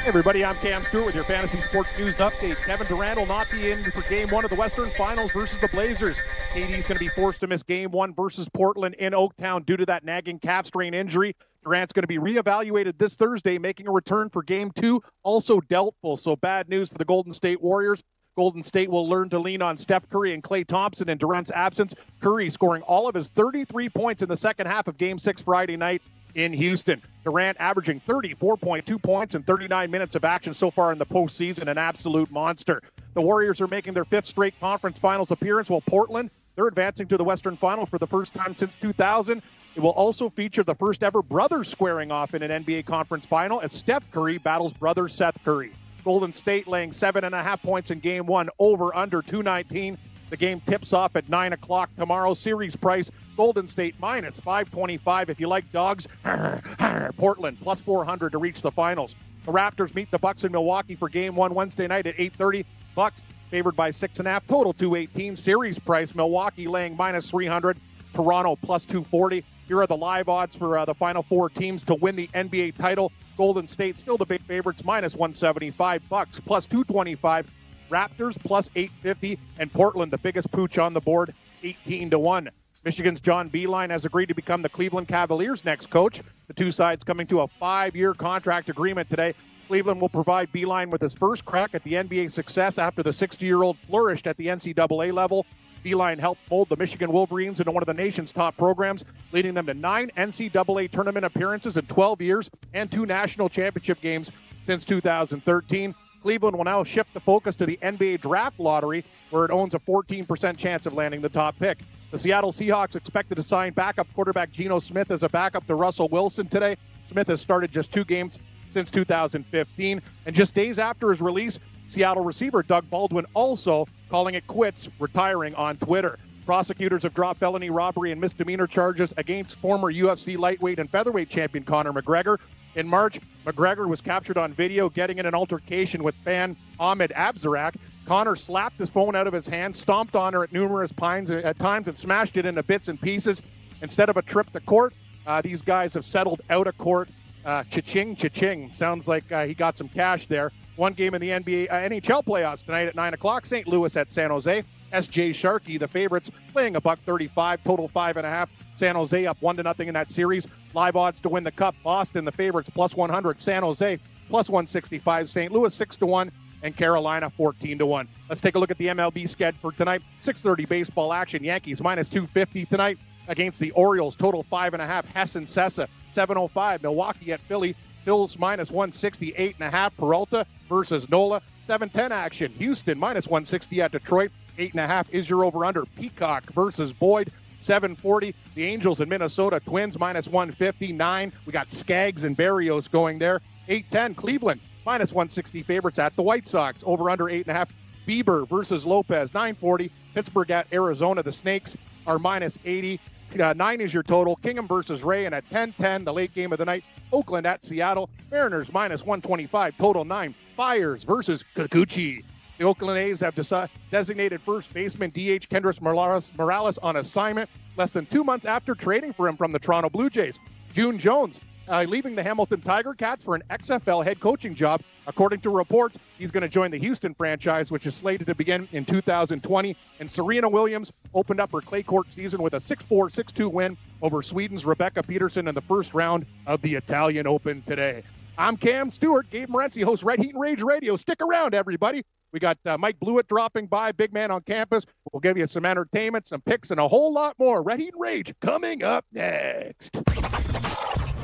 [0.00, 2.56] Hey everybody, I'm Cam Stewart with your fantasy sports news update.
[2.64, 5.68] Kevin Durant will not be in for game one of the Western Finals versus the
[5.68, 6.16] Blazers.
[6.54, 9.76] KD is going to be forced to miss game one versus Portland in Oaktown due
[9.76, 11.36] to that nagging calf strain injury.
[11.62, 16.16] Durant's going to be reevaluated this Thursday, making a return for game two, also doubtful.
[16.16, 18.02] So bad news for the Golden State Warriors.
[18.36, 21.94] Golden State will learn to lean on Steph Curry and Klay Thompson in Durant's absence.
[22.22, 25.76] Curry scoring all of his 33 points in the second half of game six Friday
[25.76, 26.00] night
[26.34, 27.02] in Houston.
[27.24, 31.78] Durant averaging 34.2 points in 39 minutes of action so far in the postseason, an
[31.78, 32.82] absolute monster.
[33.14, 37.16] The Warriors are making their fifth straight conference finals appearance, while Portland, they're advancing to
[37.16, 39.42] the Western Final for the first time since 2000.
[39.76, 43.60] It will also feature the first ever brothers squaring off in an NBA conference final
[43.60, 45.72] as Steph Curry battles brother Seth Curry.
[46.04, 49.98] Golden State laying seven and a half points in game one, over under 219.
[50.30, 52.34] The game tips off at 9 o'clock tomorrow.
[52.34, 55.28] Series price Golden State minus 525.
[55.28, 56.06] If you like dogs,
[57.16, 59.16] Portland plus 400 to reach the finals.
[59.44, 62.64] The Raptors meet the Bucks in Milwaukee for game one Wednesday night at 8:30.
[62.94, 65.36] Bucks favored by six and a half, total 218.
[65.36, 67.76] Series price Milwaukee laying minus 300.
[68.14, 69.44] Toronto plus 240.
[69.66, 72.76] Here are the live odds for uh, the final four teams to win the NBA
[72.76, 73.12] title.
[73.36, 76.08] Golden State still the big favorites, minus 175.
[76.08, 77.50] Bucks plus 225.
[77.90, 82.48] Raptors plus 850, and Portland, the biggest pooch on the board, 18 to 1.
[82.84, 86.22] Michigan's John Beilein has agreed to become the Cleveland Cavaliers' next coach.
[86.46, 89.34] The two sides coming to a five year contract agreement today.
[89.68, 93.44] Cleveland will provide Beilein with his first crack at the NBA success after the 60
[93.44, 95.44] year old flourished at the NCAA level.
[95.84, 99.66] Beilein helped mold the Michigan Wolverines into one of the nation's top programs, leading them
[99.66, 104.30] to nine NCAA tournament appearances in 12 years and two national championship games
[104.66, 105.94] since 2013.
[106.22, 109.78] Cleveland will now shift the focus to the NBA draft lottery, where it owns a
[109.78, 111.78] 14% chance of landing the top pick.
[112.10, 116.08] The Seattle Seahawks expected to sign backup quarterback Geno Smith as a backup to Russell
[116.08, 116.76] Wilson today.
[117.08, 118.38] Smith has started just two games
[118.70, 120.02] since 2015.
[120.26, 125.54] And just days after his release, Seattle receiver Doug Baldwin also calling it quits, retiring
[125.54, 126.18] on Twitter.
[126.46, 131.64] Prosecutors have dropped felony robbery and misdemeanor charges against former UFC lightweight and featherweight champion
[131.64, 132.38] Conor McGregor.
[132.76, 137.74] In March, McGregor was captured on video getting in an altercation with fan Ahmed Abzarak.
[138.06, 141.58] Conor slapped his phone out of his hand, stomped on her at numerous pines, at
[141.58, 143.42] times, and smashed it into bits and pieces.
[143.82, 144.92] Instead of a trip to court,
[145.26, 147.08] uh, these guys have settled out of court.
[147.44, 148.72] Uh, cha-ching, cha-ching.
[148.74, 150.52] Sounds like uh, he got some cash there.
[150.80, 153.44] One game in the NBA, uh, NHL playoffs tonight at 9 o'clock.
[153.44, 153.68] St.
[153.68, 154.64] Louis at San Jose.
[154.94, 158.48] SJ Sharkey, the favorites, playing a buck 35, total five and a half.
[158.76, 160.46] San Jose up one to nothing in that series.
[160.72, 161.74] Live odds to win the cup.
[161.84, 163.42] Boston, the favorites, plus 100.
[163.42, 163.98] San Jose,
[164.30, 165.28] plus 165.
[165.28, 165.52] St.
[165.52, 166.32] Louis, six to one,
[166.62, 168.08] and Carolina, 14 to one.
[168.30, 170.00] Let's take a look at the MLB schedule for tonight.
[170.22, 171.44] 6:30 baseball action.
[171.44, 172.96] Yankees minus 250 tonight
[173.28, 174.16] against the Orioles.
[174.16, 175.04] Total five and a half.
[175.12, 176.82] Hess and Cessa, 7:05.
[176.82, 177.76] Milwaukee at Philly.
[178.10, 179.96] Phil's minus 160, eight and a half.
[179.96, 181.40] Peralta versus Nola.
[181.68, 182.52] 7:10 action.
[182.58, 184.32] Houston minus 160 at Detroit.
[184.58, 185.84] Eight and a half is your over under.
[185.84, 187.30] Peacock versus Boyd.
[187.60, 188.34] 740.
[188.56, 189.60] The Angels in Minnesota.
[189.64, 191.32] Twins minus 159.
[191.46, 193.42] We got Skaggs and Berrios going there.
[193.68, 194.16] 810.
[194.16, 196.82] Cleveland minus 160 favorites at the White Sox.
[196.84, 197.72] Over under eight and a half.
[198.08, 199.32] Bieber versus Lopez.
[199.32, 199.88] 940.
[200.14, 201.22] Pittsburgh at Arizona.
[201.22, 201.76] The Snakes
[202.08, 202.98] are minus 80.
[203.38, 204.36] Uh, nine is your total.
[204.36, 208.10] Kingham versus Ray, and at 10-10, the late game of the night, Oakland at Seattle.
[208.30, 210.34] Mariners minus 125, total nine.
[210.56, 212.24] Fiers versus Kikuchi.
[212.58, 217.94] The Oakland A's have desi- designated first baseman DH Kendrys Morales, Morales on assignment less
[217.94, 220.38] than two months after trading for him from the Toronto Blue Jays.
[220.74, 224.82] June Jones uh, leaving the Hamilton Tiger Cats for an XFL head coaching job.
[225.10, 228.68] According to reports, he's going to join the Houston franchise, which is slated to begin
[228.70, 229.76] in 2020.
[229.98, 233.48] And Serena Williams opened up her clay court season with a 6 4 6 2
[233.48, 238.04] win over Sweden's Rebecca Peterson in the first round of the Italian Open today.
[238.38, 239.28] I'm Cam Stewart.
[239.30, 240.94] Gabe Morency hosts Red Heat and Rage Radio.
[240.94, 242.04] Stick around, everybody.
[242.32, 244.86] We got uh, Mike Blewett dropping by, big man on campus.
[245.12, 247.64] We'll give you some entertainment, some picks, and a whole lot more.
[247.64, 249.96] Red Heat and Rage coming up next.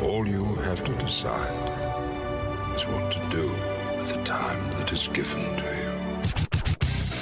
[0.02, 1.86] All you have to decide
[2.76, 3.55] is what to do
[4.26, 5.92] time that is given to you.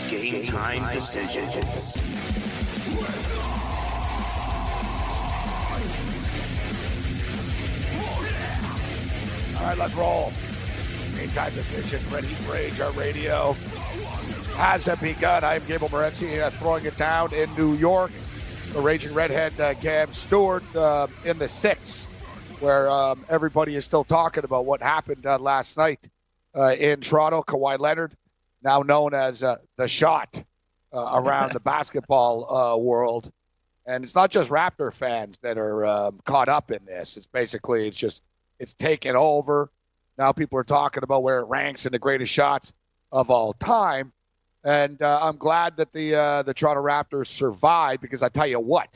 [0.09, 1.99] Game time decisions.
[9.59, 10.33] All right, let's roll.
[11.19, 12.11] Game time decisions.
[12.11, 13.53] Ready, rage, our radio
[14.57, 15.45] hasn't begun.
[15.45, 18.13] I am Gable Morency, uh, throwing it down in New York.
[18.73, 22.07] The Raging Redhead, uh, Cam Stewart, uh, in the six,
[22.61, 26.09] where um, everybody is still talking about what happened uh, last night
[26.57, 27.43] uh, in Toronto.
[27.43, 28.17] Kawhi Leonard,
[28.63, 30.43] now known as uh, the shot
[30.93, 33.31] uh, around the basketball uh, world.
[33.87, 37.17] And it's not just Raptor fans that are um, caught up in this.
[37.17, 38.23] It's basically, it's just,
[38.59, 39.71] it's taken over.
[40.17, 42.73] Now people are talking about where it ranks in the greatest shots
[43.13, 44.13] of all time.
[44.65, 48.59] And uh, I'm glad that the uh, the Toronto Raptors survived because I tell you
[48.59, 48.89] what,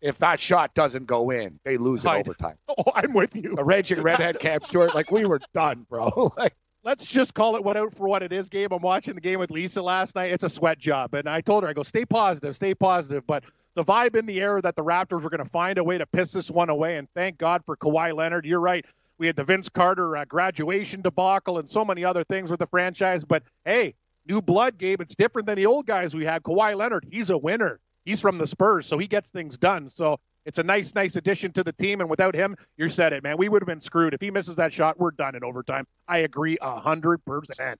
[0.00, 2.56] if that shot doesn't go in, they lose in overtime.
[2.68, 3.56] Oh, I'm with you.
[3.58, 6.32] A raging redhead Cam Stewart, like we were done, bro.
[6.36, 8.72] like, let's just call it what out for what it is, Gabe.
[8.72, 10.32] I'm watching the game with Lisa last night.
[10.32, 11.14] It's a sweat job.
[11.14, 13.26] And I told her, I go, stay positive, stay positive.
[13.26, 13.44] But
[13.74, 16.06] the vibe in the air that the Raptors were going to find a way to
[16.06, 16.96] piss this one away.
[16.96, 18.46] And thank God for Kawhi Leonard.
[18.46, 18.84] You're right.
[19.18, 22.66] We had the Vince Carter uh, graduation debacle and so many other things with the
[22.66, 23.24] franchise.
[23.24, 23.94] But hey,
[24.26, 25.00] new blood, Gabe.
[25.00, 26.42] It's different than the old guys we had.
[26.42, 27.80] Kawhi Leonard, he's a winner.
[28.06, 29.90] He's from the Spurs, so he gets things done.
[29.90, 32.00] So it's a nice, nice addition to the team.
[32.00, 33.36] And without him, you said it, man.
[33.36, 34.14] We would have been screwed.
[34.14, 35.86] If he misses that shot, we're done in overtime.
[36.08, 37.78] I agree a hundred percent.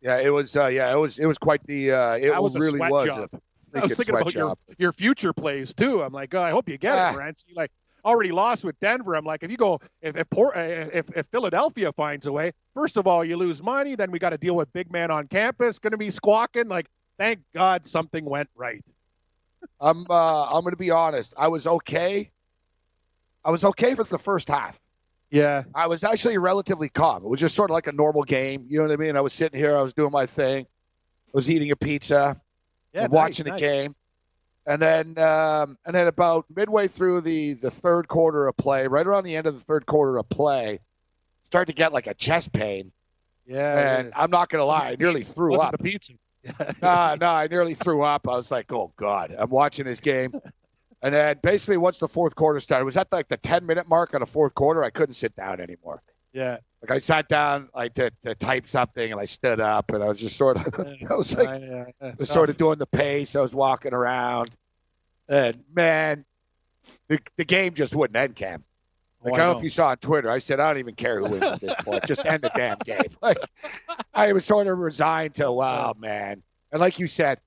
[0.00, 0.56] yeah, it was.
[0.56, 1.18] Uh, yeah, it was.
[1.18, 1.92] It was quite the.
[1.92, 3.04] Uh, it That was really was.
[3.06, 3.28] job.
[3.74, 4.58] A I was thinking about your, job.
[4.78, 6.02] your future plays too.
[6.02, 7.10] I'm like, oh, I hope you get Ah.
[7.10, 7.44] it, Brent.
[7.46, 7.70] You like
[8.06, 9.14] already lost with Denver.
[9.16, 12.52] I'm like, if you go, if if, Port, uh, if if Philadelphia finds a way,
[12.74, 13.94] first of all, you lose money.
[13.96, 16.68] Then we got to deal with big man on campus, going to be squawking.
[16.68, 16.86] Like,
[17.18, 18.82] thank God something went right.
[19.80, 20.06] I'm.
[20.08, 21.34] Uh, I'm going to be honest.
[21.36, 22.30] I was okay.
[23.44, 24.80] I was okay for the first half.
[25.30, 27.24] Yeah, I was actually relatively calm.
[27.24, 28.66] It was just sort of like a normal game.
[28.68, 29.16] You know what I mean?
[29.16, 29.76] I was sitting here.
[29.76, 30.64] I was doing my thing.
[30.64, 32.40] I was eating a pizza.
[32.92, 33.60] yeah, and nice, watching nice.
[33.60, 33.96] the game.
[34.68, 39.06] And then, um, and then about midway through the the third quarter of play, right
[39.06, 40.80] around the end of the third quarter of play,
[41.42, 42.92] started to get like a chest pain.
[43.46, 45.70] Yeah, And I'm not gonna lie, I nearly threw up.
[45.70, 46.14] the pizza.
[46.82, 48.28] nah, nah, I nearly threw up.
[48.28, 50.32] I was like, oh god, I'm watching this game.
[51.02, 54.14] And then basically, once the fourth quarter started, was at like the 10 minute mark
[54.14, 54.82] on the fourth quarter.
[54.82, 56.02] I couldn't sit down anymore.
[56.32, 60.02] yeah, Like I sat down, like to, to type something, and I stood up, and
[60.02, 62.12] I was just sort of, I was like, yeah, yeah.
[62.18, 63.36] was sort of doing the pace.
[63.36, 64.50] I was walking around,
[65.28, 66.24] and man,
[67.08, 68.64] the the game just wouldn't end, Cam.
[69.26, 69.58] Like, Oh, I don't know know.
[69.58, 70.30] if you saw on Twitter.
[70.30, 72.04] I said I don't even care who wins at this point.
[72.06, 73.16] Just end the damn game.
[73.22, 73.38] Like
[74.14, 76.42] I was sort of resigned to oh, wow, man.
[76.72, 77.38] And like you said,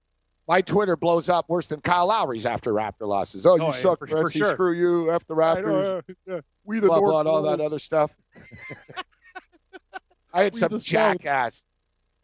[0.48, 3.46] my Twitter blows up worse than Kyle Lowry's after Raptor losses.
[3.46, 4.28] Oh, you Oh, yeah, suck, for sure.
[4.30, 6.02] Screw you, the Raptors.
[6.26, 6.40] yeah.
[6.66, 8.12] We the blah North blah, and all that other stuff.
[10.34, 11.64] I had We some jackass,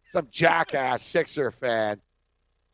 [0.09, 1.99] some jackass Sixer fan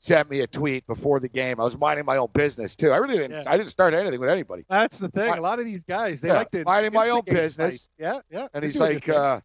[0.04, 1.60] sent me a tweet before the game.
[1.60, 2.92] I was minding my own business too.
[2.92, 3.44] I really didn't.
[3.44, 3.52] Yeah.
[3.52, 4.66] I didn't start anything with anybody.
[4.68, 5.32] That's the thing.
[5.32, 7.88] A lot of these guys, they Yeah, like to minding my own business.
[8.00, 8.04] fight.
[8.04, 8.48] Yeah, yeah.
[8.52, 9.42] And he's like, uh,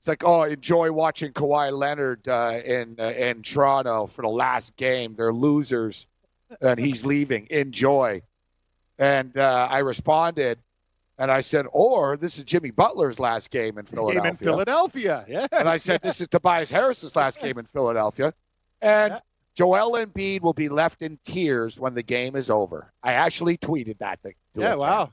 [0.00, 4.74] it's like, oh, enjoy watching Kawhi Leonard uh, in uh, in Toronto for the last
[4.76, 5.14] game.
[5.14, 6.06] They're losers,
[6.60, 7.46] and he's leaving.
[7.48, 8.22] Enjoy.
[8.98, 10.58] And uh, I responded,
[11.18, 14.22] and I said, or this is Jimmy Butler's last game in Philadelphia.
[14.22, 15.24] game in Philadelphia.
[15.28, 15.46] Yeah.
[15.52, 18.34] And I said, this is Tobias Harris's last game in Philadelphia.
[18.82, 19.20] And Yeah.
[19.56, 22.92] Joel Embiid will be left in tears when the game is over.
[23.02, 24.34] I actually tweeted that thing.
[24.54, 25.12] to yeah, wow.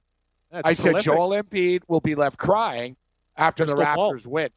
[0.52, 1.00] I said.
[1.02, 2.96] Joel Embiid will be left crying
[3.36, 4.14] after the Crystal ball.
[4.14, 4.50] Raptors win.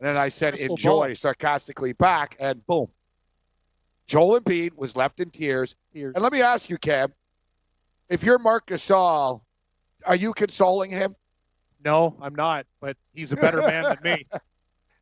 [0.00, 1.14] And then I said, Crystal enjoy ball.
[1.14, 2.88] sarcastically back, and boom.
[4.06, 5.74] Joel Embiid was left in tears.
[5.92, 6.14] Tears.
[6.14, 7.12] And let me ask you, Cam,
[8.08, 9.40] if you're Marc Gasol,
[10.04, 11.14] are you consoling him?
[11.84, 14.26] No, I'm not, but he's a better man than me.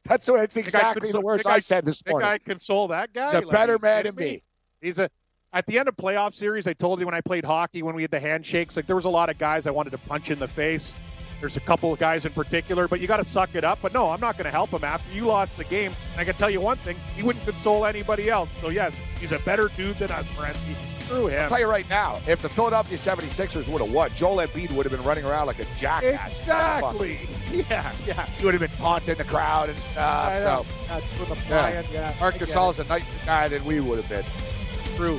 [0.04, 2.28] That's what exactly console- the words I- I said this morning.
[2.28, 3.26] I console that guy?
[3.26, 4.42] He's a Like, better man than me.
[4.80, 5.08] He's a.
[5.52, 8.02] At the end of playoff series, I told you when I played hockey, when we
[8.02, 10.38] had the handshakes, like there was a lot of guys I wanted to punch in
[10.38, 10.94] the face.
[11.40, 13.78] There's a couple of guys in particular, but you got to suck it up.
[13.82, 15.92] But no, I'm not going to help him after you lost the game.
[16.12, 18.48] And I can tell you one thing: he wouldn't console anybody else.
[18.60, 20.76] So yes, he's a better dude than us, Morency.
[21.10, 24.70] Screw I'll tell you right now, if the Philadelphia 76ers would have won, Joel Embiid
[24.70, 26.40] would have been running around like a jackass.
[26.40, 27.18] Exactly.
[27.50, 28.26] Yeah, yeah.
[28.26, 30.34] He would have been taunting the crowd and I stuff.
[30.44, 30.62] know.
[30.62, 32.14] So That's with the flying, yeah.
[32.20, 34.24] Marc I get Gasol's a nicer guy than we would have been.
[34.94, 35.18] True.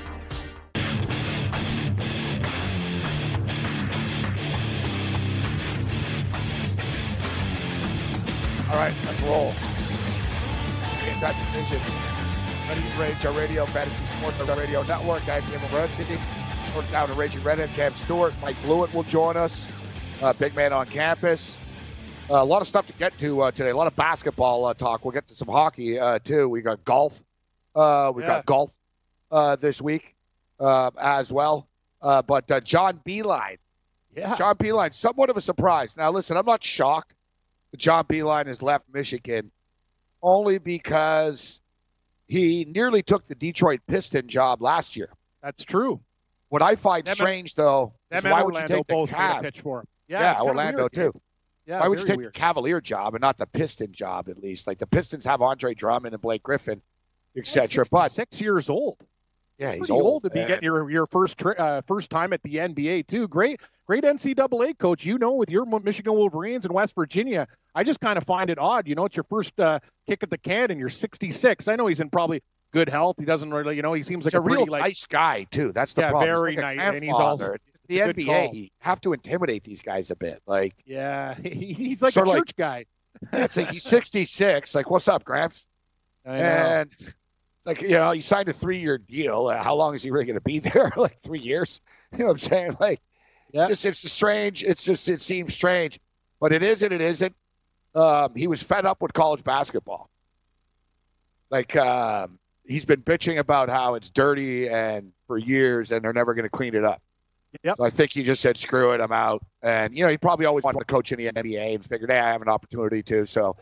[8.71, 9.49] All right, let's roll.
[11.07, 11.81] In that division,
[12.69, 15.27] Ready Rage, our radio, Fantasy Sports our Radio Network.
[15.27, 16.17] I'm Jim Morency.
[16.75, 18.33] We're down to Raging Redhead, Cam Stewart.
[18.41, 19.67] Mike Blewett will join us.
[20.21, 21.59] Uh, big man on campus.
[22.29, 23.71] Uh, a lot of stuff to get to uh, today.
[23.71, 25.03] A lot of basketball uh, talk.
[25.03, 26.47] We'll get to some hockey uh, too.
[26.47, 27.21] We got golf.
[27.75, 28.27] Uh, we Yeah.
[28.29, 28.73] got golf
[29.31, 30.15] uh, this week
[30.61, 31.67] uh, as well.
[32.01, 33.57] Uh, but uh, John Beilein
[34.15, 34.33] Yeah.
[34.37, 35.97] John Beilein, somewhat of a surprise.
[35.97, 37.13] Now, listen, I'm not shocked
[37.77, 39.51] John Beilein has left Michigan
[40.21, 41.61] only because
[42.27, 45.09] he nearly took the Detroit Piston job last year.
[45.41, 46.01] That's true.
[46.49, 49.41] What I find strange, though, is why would you take the Cav?
[49.41, 49.87] pitch for him.
[50.07, 51.21] Yeah, Yeah, Orlando weird, too.
[51.65, 52.33] Yeah, why would you take weird.
[52.33, 54.67] the Cavalier job and not the Piston job at least?
[54.67, 56.81] Like the Pistons have Andre Drummond and Blake Griffin,
[57.37, 57.85] etc.
[57.89, 58.97] But six years old.
[59.57, 60.47] yeah, he's Pretty old, to be man.
[60.49, 63.27] getting your your first tri- uh, first time at the NBA too.
[63.29, 65.05] Great, great NCAA coach.
[65.05, 68.59] You know, with your Michigan Wolverines and West Virginia, I just kind of find it
[68.59, 68.87] odd.
[68.87, 71.67] You know, it's your first uh, kick at the can, and you're 66.
[71.67, 72.41] I know he's in probably
[72.73, 73.15] good health.
[73.19, 75.45] He doesn't really, you know, he seems like He's a, pretty real like nice guy
[75.51, 75.71] too.
[75.71, 76.27] That's the Yeah, problem.
[76.35, 77.55] very like nice, and he's also-
[77.87, 78.25] the NBA.
[78.25, 78.55] call.
[78.55, 80.41] You have to intimidate these guys a bit.
[80.47, 82.85] Like yeah, he's like a of like- church guy.
[83.33, 84.73] it's like he's 66.
[84.73, 85.65] Like, what's up, Gramps?
[86.23, 86.89] And
[87.65, 89.47] like, you know, he signed a three year deal.
[89.47, 90.91] Uh, how long is he really going to be there?
[90.95, 91.81] like three years?
[92.13, 92.77] You know what I'm saying?
[92.79, 93.01] Like,
[93.51, 93.67] Yeah.
[93.67, 94.63] just it's strange.
[94.63, 95.99] It's just, it seems strange,
[96.39, 97.35] but it is and it isn't.
[97.93, 100.09] Um, he was fed up with college basketball.
[101.49, 106.33] Like, um, he's been bitching about how it's dirty and for years and they're never
[106.33, 107.01] going to clean it up.
[107.63, 107.77] Yep.
[107.77, 109.43] So I think he just said, screw it, I'm out.
[109.61, 112.19] And, you know, he probably always wanted to coach in the NBA and figured, hey,
[112.19, 113.25] I have an opportunity to.
[113.25, 113.57] So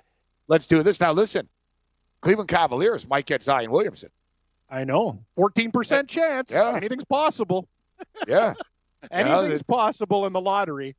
[0.48, 1.00] let's do this.
[1.00, 1.50] Now, listen,
[2.21, 4.09] Cleveland Cavaliers might get Zion Williamson.
[4.69, 5.24] I know.
[5.38, 6.51] 14% chance.
[6.51, 6.74] Yeah.
[6.75, 7.67] Anything's possible.
[8.27, 8.53] Yeah.
[9.12, 10.95] Anything's possible in the lottery.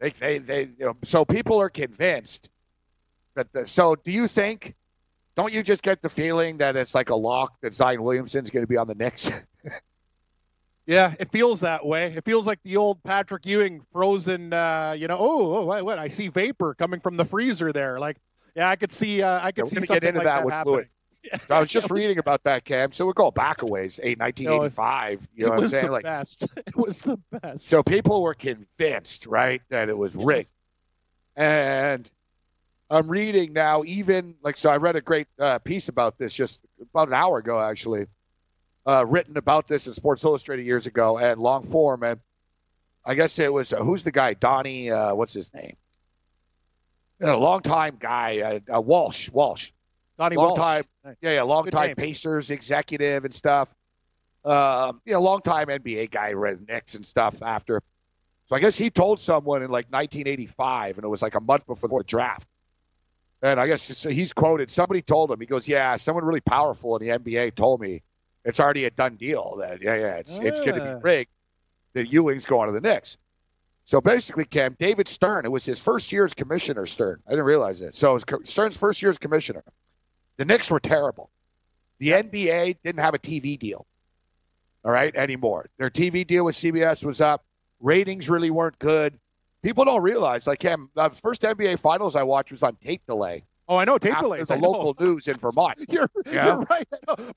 [0.00, 2.50] They, they, they, you know, so people are convinced
[3.34, 4.74] that, the, so do you think,
[5.34, 8.62] don't you just get the feeling that it's like a lock that Zion Williamson's going
[8.62, 9.30] to be on the Knicks?
[10.86, 12.12] Yeah, it feels that way.
[12.12, 14.52] It feels like the old Patrick Ewing frozen.
[14.52, 15.98] Uh, you know, oh, oh, what, what?
[15.98, 17.98] I see vapor coming from the freezer there.
[17.98, 18.18] Like,
[18.54, 19.20] yeah, I could see.
[19.20, 20.74] Uh, I could we're see something get into like that that, with happening.
[20.74, 20.88] Fluid.
[21.50, 22.92] I was just reading about that, Cam.
[22.92, 25.28] So we're going back a ways, eight, 1985.
[25.34, 25.86] You know what I'm saying?
[25.86, 26.46] It was the Like, best.
[26.66, 27.66] It was the best.
[27.66, 30.52] So people were convinced, right, that it was rigged.
[31.36, 32.10] And
[32.90, 36.64] I'm reading now, even like, so I read a great uh, piece about this just
[36.94, 38.06] about an hour ago, actually,
[38.86, 42.02] uh, written about this in Sports Illustrated years ago and long form.
[42.04, 42.20] And
[43.04, 44.34] I guess it was, uh, who's the guy?
[44.34, 45.76] Donnie, uh, what's his name?
[47.20, 49.70] a long time guy, uh, uh, Walsh, Walsh.
[50.18, 50.58] Donnie long Walsh.
[50.58, 50.84] time,
[51.20, 51.96] yeah, yeah, long Good time name.
[51.96, 53.72] Pacers executive and stuff.
[54.44, 57.82] Um, you know, long time NBA guy, read Knicks and stuff after.
[58.46, 61.66] So I guess he told someone in like 1985, and it was like a month
[61.66, 62.46] before the draft.
[63.42, 64.70] And I guess so he's quoted.
[64.70, 68.02] Somebody told him, he goes, "Yeah, someone really powerful in the NBA told me
[68.44, 69.56] it's already a done deal.
[69.58, 70.94] That yeah, yeah, it's it's going to Ah.
[70.94, 71.30] be rigged.
[71.94, 73.18] That Ewing's going to the Knicks."
[73.84, 76.86] So basically, Cam, David Stern, it was his first year as commissioner.
[76.86, 77.94] Stern, I didn't realize it.
[77.94, 79.62] So it was Stern's first year as commissioner.
[80.38, 81.30] The Knicks were terrible.
[81.98, 83.86] The NBA didn't have a TV deal.
[84.84, 85.66] All right, anymore.
[85.78, 87.44] Their TV deal with CBS was up.
[87.80, 89.18] Ratings really weren't good.
[89.62, 93.42] People don't realize, like Cam, the first NBA Finals I watched was on tape delay.
[93.68, 93.98] Oh, I know.
[93.98, 94.36] Tape delay.
[94.36, 94.48] delays.
[94.48, 94.70] the I know.
[94.70, 95.78] local news in Vermont.
[95.88, 96.46] You're, Yeah.
[96.46, 96.86] you're right.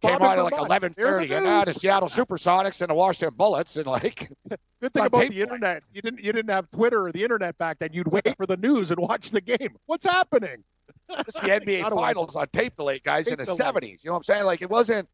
[0.01, 1.73] Came on at like eleven thirty, eleven Here's the and uh, the.
[1.73, 4.29] Seattle SuperSonics and the Washington Bullets, and like
[4.81, 5.41] Good thing about the delay.
[5.41, 7.89] internet, you didn't you didn't have Twitter or the internet back then.
[7.93, 9.75] You'd wait for the news and watch the game.
[9.87, 10.63] What's happening?
[11.09, 13.57] It's the NBA Finals on tape delay, guys, in the delay.
[13.57, 14.01] seventies.
[14.03, 14.45] You know what I'm saying?
[14.45, 15.07] Like it wasn't.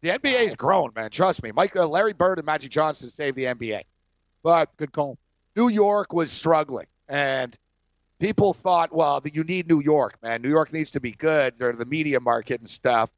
[0.00, 1.10] The NBA's grown, man.
[1.10, 1.50] Trust me.
[1.52, 3.82] Mike, uh, Larry Bird and Magic Johnson saved the NBA,
[4.44, 5.18] but Good call.
[5.56, 7.56] New York was struggling, and
[8.20, 10.40] people thought, well, you need New York, man.
[10.40, 11.54] New York needs to be good.
[11.58, 13.10] They're the media market and stuff,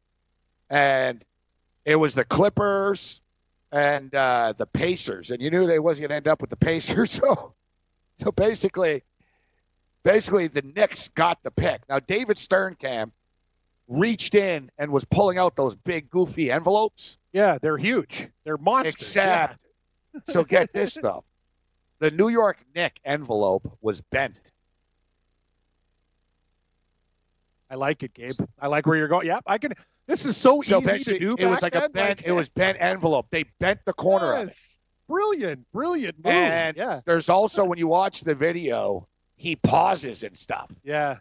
[0.70, 1.22] and
[1.84, 3.20] it was the Clippers
[3.72, 6.56] and uh, the Pacers, and you knew they wasn't going to end up with the
[6.56, 7.54] Pacers, so
[8.20, 9.02] so basically,
[10.02, 11.82] basically the Knicks got the pick.
[11.88, 13.12] Now David Sternkamp
[13.88, 17.18] reached in and was pulling out those big goofy envelopes.
[17.32, 18.28] Yeah, they're huge.
[18.44, 18.94] They're monsters.
[18.94, 19.58] Except,
[20.28, 21.24] so get this though,
[21.98, 24.38] the New York Knick envelope was bent.
[27.70, 28.32] I like it, Gabe.
[28.58, 29.26] I like where you're going.
[29.26, 29.74] Yep, I can.
[30.06, 31.36] This is so, So easy to do.
[31.38, 32.22] it was like a then, bent.
[32.24, 33.26] it was bent envelope.
[33.30, 34.46] They bent the corner of it.
[34.46, 34.80] Yes.
[35.06, 36.32] Brilliant, brilliant move.
[36.32, 39.06] And yeah, there's also when you watch the video,
[39.40, 40.70] he pauses and stuff.
[40.84, 41.16] yeah.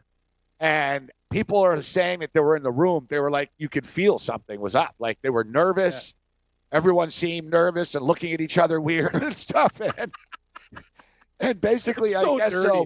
[0.59, 3.07] And people are saying that they were in the room.
[3.09, 4.93] They were like, you could feel something was up.
[4.99, 6.13] Like they were nervous.
[6.71, 9.79] Everyone seemed nervous and looking at each other weird and stuff.
[9.79, 10.11] And
[11.39, 12.67] and basically, So I guess dirty.
[12.67, 12.85] so.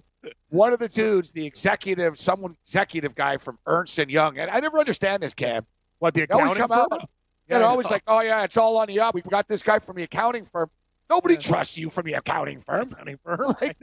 [0.49, 4.59] One of the dudes, the executive, someone executive guy from Ernst and Young, and I
[4.59, 5.65] never understand this, Cam.
[5.99, 6.71] What the accounting firm?
[6.71, 6.91] out.
[7.49, 9.13] Yeah, they're always like, oh yeah, it's all on the up.
[9.13, 10.69] We've got this guy from the accounting firm.
[11.09, 11.41] Nobody Yeah.
[11.41, 12.91] trusts you from the accounting firm.
[12.93, 13.53] accounting firm.
[13.59, 13.73] I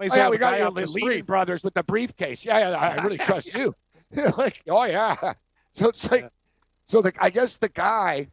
[0.00, 2.44] Oh, yeah, we got your the Leading brothers with the briefcase.
[2.44, 3.74] Yeah, yeah, I really trust you.
[4.36, 5.34] like, oh yeah.
[5.72, 6.28] So it's like, Yeah.
[6.84, 8.26] so the I guess the guy,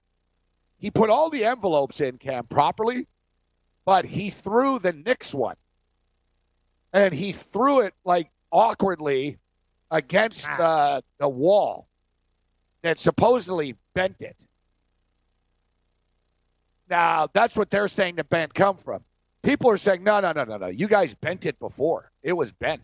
[0.79, 3.07] he put all the envelopes in Cam properly,
[3.85, 5.55] but he threw the Knicks one,
[6.93, 9.37] and he threw it like awkwardly
[9.91, 10.57] against ah.
[10.57, 11.87] the, the wall
[12.81, 14.35] that supposedly bent it.
[16.89, 19.03] Now, that's what they're saying the bent come from.
[19.43, 20.67] People are saying, no, no, no, no, no.
[20.67, 22.11] You guys bent it before.
[22.23, 22.81] It was bent.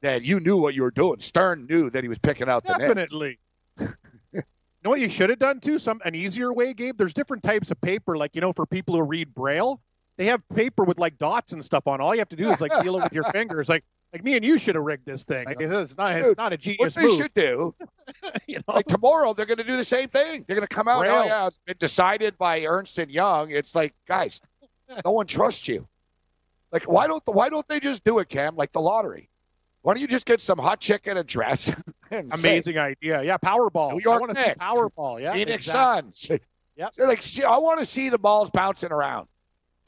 [0.00, 1.18] That you knew what you were doing.
[1.18, 2.94] Stern knew that he was picking out the nits.
[2.94, 3.38] Definitely.
[3.80, 4.42] you
[4.84, 5.80] know what you should have done too?
[5.80, 6.96] Some an easier way, Gabe.
[6.96, 9.80] There's different types of paper, like you know, for people who read braille.
[10.16, 12.00] They have paper with like dots and stuff on.
[12.00, 13.68] All you have to do is like feel it with your fingers.
[13.68, 15.46] Like like me and you should have rigged this thing.
[15.46, 17.16] Like, it's not it's Dude, not a What genius they move.
[17.16, 17.74] should do,
[18.46, 18.74] you know?
[18.74, 20.44] like tomorrow, they're going to do the same thing.
[20.46, 20.98] They're going to come out.
[20.98, 21.22] Oh, braille.
[21.22, 23.50] Oh yeah, it's been decided by Ernst and Young.
[23.50, 24.40] It's like, guys,
[25.04, 25.86] no one trusts you.
[26.72, 28.56] Like, why don't why don't they just do it, Cam?
[28.56, 29.30] Like the lottery.
[29.82, 31.68] Why don't you just get some hot chick in a dress?
[32.10, 33.22] and say, Amazing idea.
[33.22, 33.92] Yeah, Powerball.
[33.92, 35.20] New York I want to see Powerball.
[35.20, 36.12] Yeah, Phoenix exactly.
[36.14, 36.40] Suns.
[36.96, 39.28] They're like, see, I want to see the balls bouncing around.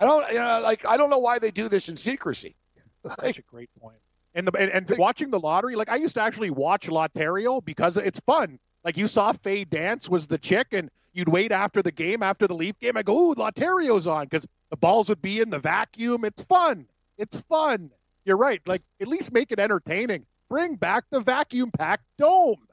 [0.01, 2.57] I don't, you know, like I don't know why they do this in secrecy.
[3.05, 3.99] That's a great point.
[4.35, 7.97] And the and, and watching the lottery, like I used to actually watch Lottario because
[7.97, 8.59] it's fun.
[8.85, 12.47] Like you saw Faye dance was the chick, and you'd wait after the game, after
[12.47, 12.97] the Leaf game.
[12.97, 16.25] I go, "Ooh, Lottario's on," because the balls would be in the vacuum.
[16.25, 16.87] It's fun.
[17.19, 17.91] It's fun.
[18.25, 18.61] You're right.
[18.67, 20.27] Like at least make it entertaining.
[20.49, 22.67] Bring back the vacuum pack dome.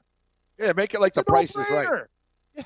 [0.58, 2.04] Yeah, make it like the It's a price is right.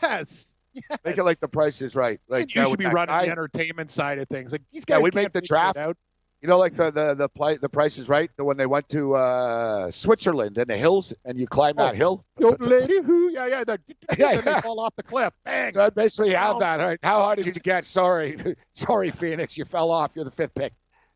[0.03, 0.49] Yes.
[0.75, 0.99] Yes.
[1.05, 2.19] Make it like the price is right.
[2.29, 4.53] Like you uh, should be running guy- the entertainment side of things.
[4.53, 5.01] Like these guys.
[5.01, 5.77] Yeah, we make the draft.
[5.77, 5.99] out.
[6.43, 8.29] You know, like the the the, play, the price is right.
[8.37, 11.97] The when they went to uh, Switzerland and the hills, and you climb that Oh.
[11.97, 12.25] hill.
[12.41, 13.31] Yo, lady who?
[13.31, 13.63] Yeah, yeah.
[13.65, 13.79] The,
[14.19, 14.61] Yeah, yeah.
[14.61, 15.33] fall off the cliff.
[15.45, 15.73] Bang.
[15.75, 16.81] So I basically have that.
[16.81, 16.99] Right.
[17.01, 17.85] How hard did you get?
[17.87, 18.37] Sorry,
[18.75, 20.17] sorry, Phoenix, you fell off.
[20.17, 20.73] You're the fifth pick.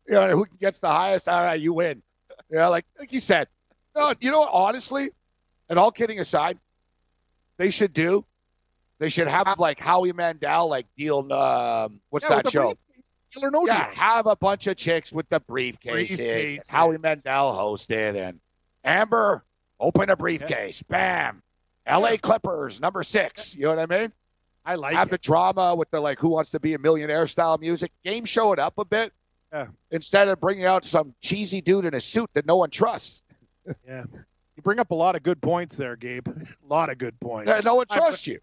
[0.07, 1.27] You know who gets the highest?
[1.27, 2.01] All right, you win.
[2.49, 3.49] Know, like like you said.
[3.97, 4.51] No, you know what?
[4.53, 5.09] Honestly,
[5.67, 6.57] and all kidding aside,
[7.57, 8.23] they should do.
[8.99, 11.19] They should have like Howie Mandel, like deal.
[11.33, 12.77] Um, what's Yeah, that show?
[13.41, 13.95] Or no yeah, deal.
[13.95, 16.17] have a bunch of chicks with the briefcases.
[16.17, 16.71] Briefcases.
[16.71, 18.39] Howie Mandel hosted, and
[18.83, 19.43] Amber
[19.79, 20.81] open a briefcase.
[20.83, 21.41] Bam.
[21.85, 22.17] L.A.
[22.17, 23.55] Clippers number six.
[23.55, 24.11] You know what I mean?
[24.65, 25.11] I like have it.
[25.11, 27.91] the drama with the like who wants to be a millionaire style music.
[28.03, 29.13] Game show it up a bit.
[29.53, 29.67] Yeah.
[29.91, 33.23] Instead of bringing out some cheesy dude in a suit that no one trusts.
[33.87, 34.03] Yeah.
[34.57, 36.27] You bring up a lot of good points there, Gabe.
[36.27, 37.49] A lot of good points.
[37.49, 38.39] Yeah, no one I- trusts you.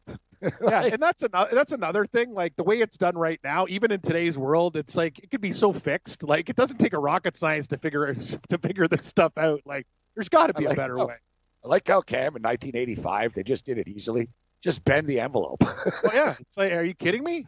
[0.63, 2.33] yeah, and that's another that's another thing.
[2.33, 5.41] Like the way it's done right now, even in today's world, it's like it could
[5.41, 6.23] be so fixed.
[6.23, 8.15] Like it doesn't take a rocket science to figure
[8.49, 9.61] to figure this stuff out.
[9.65, 11.17] Like there's got to be like a better how- way.
[11.65, 14.29] I like how Cam in 1985 they just did it easily.
[14.63, 15.63] Just bend the envelope.
[15.63, 17.47] Well, yeah, it's like, are you kidding me?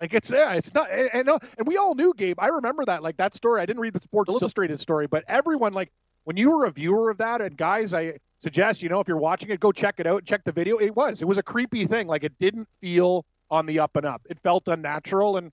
[0.00, 2.40] Like it's yeah, it's not, and, and, and we all knew Gabe.
[2.40, 3.60] I remember that, like that story.
[3.60, 5.92] I didn't read the Sports Illustrated story, but everyone, like
[6.30, 9.16] when you were a viewer of that, and guys, I suggest you know if you're
[9.16, 10.76] watching it, go check it out, check the video.
[10.76, 12.06] It was, it was a creepy thing.
[12.06, 14.22] Like it didn't feel on the up and up.
[14.30, 15.50] It felt unnatural, and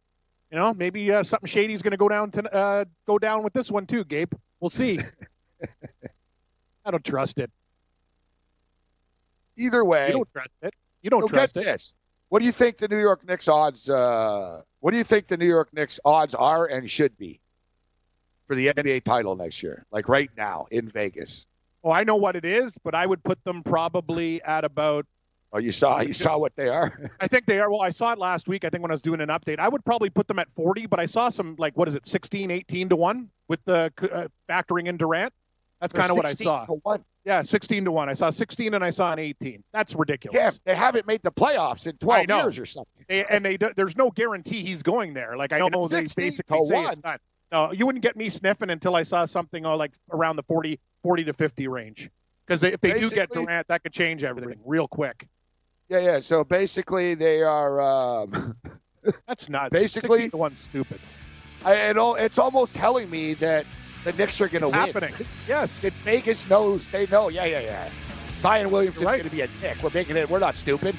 [0.51, 3.43] you know maybe uh, something shady is going to go down to uh, go down
[3.43, 4.31] with this one too, Gabe.
[4.59, 4.99] We'll see.
[6.85, 7.49] I don't trust it.
[9.57, 10.73] Either way, You don't trust it.
[11.01, 11.63] You don't trust it.
[11.63, 11.95] this.
[12.29, 13.89] What do you think the New York Knicks odds?
[13.89, 17.39] Uh, what do you think the New York Knicks odds are and should be
[18.47, 19.85] for the NBA title next year?
[19.91, 21.45] Like right now in Vegas.
[21.83, 25.05] Oh, I know what it is, but I would put them probably at about
[25.53, 27.09] Oh, you saw you saw what they are.
[27.21, 27.71] I think they are.
[27.71, 28.65] Well, I saw it last week.
[28.65, 30.87] I think when I was doing an update, I would probably put them at 40,
[30.87, 34.27] but I saw some like what is it, 16, 18 to one with the uh,
[34.49, 35.31] factoring in Durant.
[35.79, 36.65] That's kind of what I saw.
[37.23, 38.09] Yeah, 16 to one.
[38.09, 39.63] I saw 16 and I saw an 18.
[39.73, 40.37] That's ridiculous.
[40.37, 43.05] Yeah, they haven't made the playoffs in twelve years or something.
[43.07, 45.37] They, and they do- there's no guarantee he's going there.
[45.37, 47.21] Like I No, know they 16 basically say it's not.
[47.51, 50.79] No, you wouldn't get me sniffing until I saw something uh, like around the 40,
[51.03, 52.09] 40 to 50 range.
[52.45, 55.27] Because if they do get Basically- Durant, that could change everything real quick.
[55.89, 56.19] Yeah, yeah.
[56.19, 57.81] So basically, they are.
[57.81, 58.55] Um,
[59.27, 59.69] That's nuts.
[59.71, 60.99] Basically- 16 to one, stupid.
[61.65, 63.65] I, it, al- it's almost telling me that
[64.03, 64.75] the Knicks are going to win.
[64.75, 65.13] happening.
[65.47, 65.81] Yes.
[65.81, 66.87] That Vegas knows.
[66.87, 67.29] They know.
[67.29, 67.89] Yeah, yeah, yeah.
[68.39, 69.17] Zion Williamson's right.
[69.17, 69.81] going to be a Knick.
[69.81, 70.29] We're making it.
[70.29, 70.95] We're not stupid.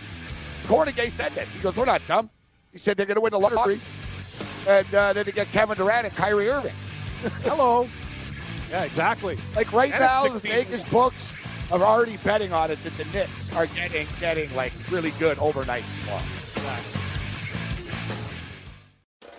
[0.64, 1.54] Cornegay said this.
[1.54, 2.28] He goes, "We're not dumb."
[2.72, 3.78] He said they're going to win the lottery,
[4.68, 6.74] and uh, then they get Kevin Durant and Kyrie Irving.
[7.42, 7.88] Hello.
[8.70, 9.38] Yeah, exactly.
[9.56, 10.52] Like right And now, the 16.
[10.52, 11.34] Vegas books
[11.72, 15.84] are already betting on it that the Knicks are getting getting like really good overnight.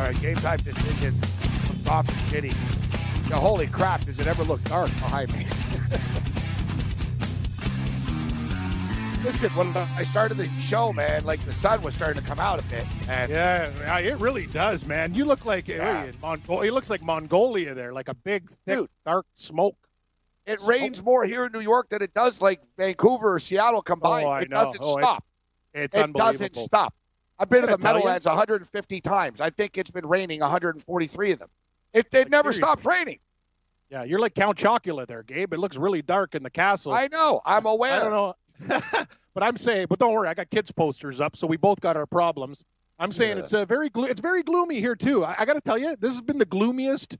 [0.00, 1.22] All right, game time decisions
[1.66, 2.52] from Gotham City.
[3.28, 5.40] Now, holy crap, does it ever look dark behind me?
[9.22, 12.58] Listen, when I started the show, man, like the sun was starting to come out
[12.58, 15.14] a bit, and Yeah, it really does, man.
[15.14, 16.04] You look like Yeah.
[16.04, 18.88] in Mongol- it looks like Mongolia there, like a big, thick, Dude.
[19.04, 19.76] dark smoke.
[20.46, 24.24] it rains more here in New York than it does like Vancouver or Seattle combined.
[24.24, 25.22] Oh, I it doesn't Oh, stop.
[25.74, 26.94] It's It doesn't stop.
[27.40, 27.78] I've been to the.
[27.78, 29.40] Meadowlands 150 times.
[29.40, 31.48] I think it's been raining 143 of them.
[31.94, 32.62] It, it never seriously.
[32.62, 33.18] stops raining.
[33.90, 35.52] Yeah, you're like Count Chocula there, Gabe.
[35.52, 36.92] It looks really dark in the castle.
[36.92, 37.40] I know.
[37.44, 37.94] I'm aware.
[37.94, 38.80] I don't know.
[39.34, 41.96] but I'm saying, but don't worry, I got kids posters up, so we both got
[41.96, 42.62] our problems.
[43.00, 43.42] I'm saying Yeah.
[43.42, 45.24] it's uh, very glo- it's very gloomy here too.
[45.24, 47.16] I, I got to tell you, this has been the gloomiest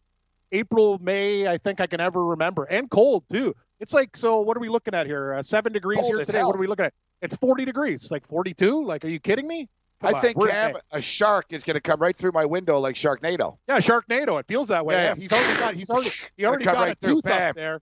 [0.52, 3.54] April, May I think I can ever remember, and cold too.
[3.80, 4.40] It's like so.
[4.42, 5.34] What are we looking at here?
[5.34, 6.38] Uh, seven degrees Cold here today.
[6.38, 6.48] hell.
[6.48, 6.92] What are we looking at?
[7.22, 8.84] It's 40 degrees, like 42.
[8.84, 9.68] Like, are you kidding me?
[10.00, 12.46] Come I on, think we're- Cam, a shark is going to come right through my
[12.46, 13.58] window like Sharknado.
[13.68, 14.40] Yeah, Sharknado.
[14.40, 14.94] It feels that way.
[14.94, 15.14] Yeah, Yeah, yeah.
[15.16, 15.74] he's already got.
[15.74, 16.10] He's already.
[16.36, 17.50] He already got right a through, tooth bam.
[17.50, 17.80] up there.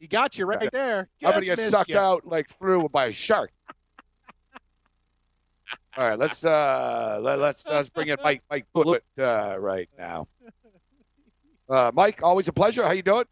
[0.00, 1.08] He got you right there.
[1.22, 1.98] I'm going to get sucked you.
[1.98, 3.50] out like through by a shark.
[5.96, 10.28] All right, let's uh let, let's let's bring in Mike Mike Blewett uh, right now.
[11.70, 12.82] Uh, Mike, always a pleasure.
[12.82, 13.26] How you doing?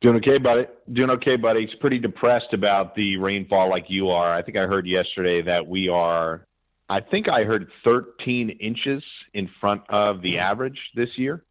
[0.00, 0.66] Doing okay, buddy.
[0.92, 1.64] Doing okay, buddy.
[1.64, 4.34] He's pretty depressed about the rainfall like you are.
[4.34, 6.47] I think I heard yesterday that we are,
[6.88, 9.02] I think I heard 13 inches
[9.34, 10.42] in front of the mm-hmm.
[10.42, 11.44] average this year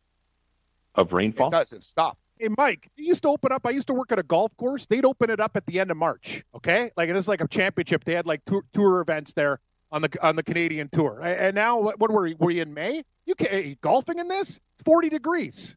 [0.95, 1.49] of rainfall.
[1.49, 2.17] It doesn't stop.
[2.39, 3.65] Hey, Mike, they used to open up.
[3.65, 4.85] I used to work at a golf course.
[4.85, 6.43] They'd open it up at the end of March.
[6.55, 8.03] Okay, like it is like a championship.
[8.03, 9.59] They had like tour, tour events there
[9.91, 11.19] on the on the Canadian tour.
[11.23, 12.35] And now, what, what were we?
[12.35, 13.03] Were you in May?
[13.25, 14.59] You can are you golfing in this?
[14.85, 15.75] Forty degrees.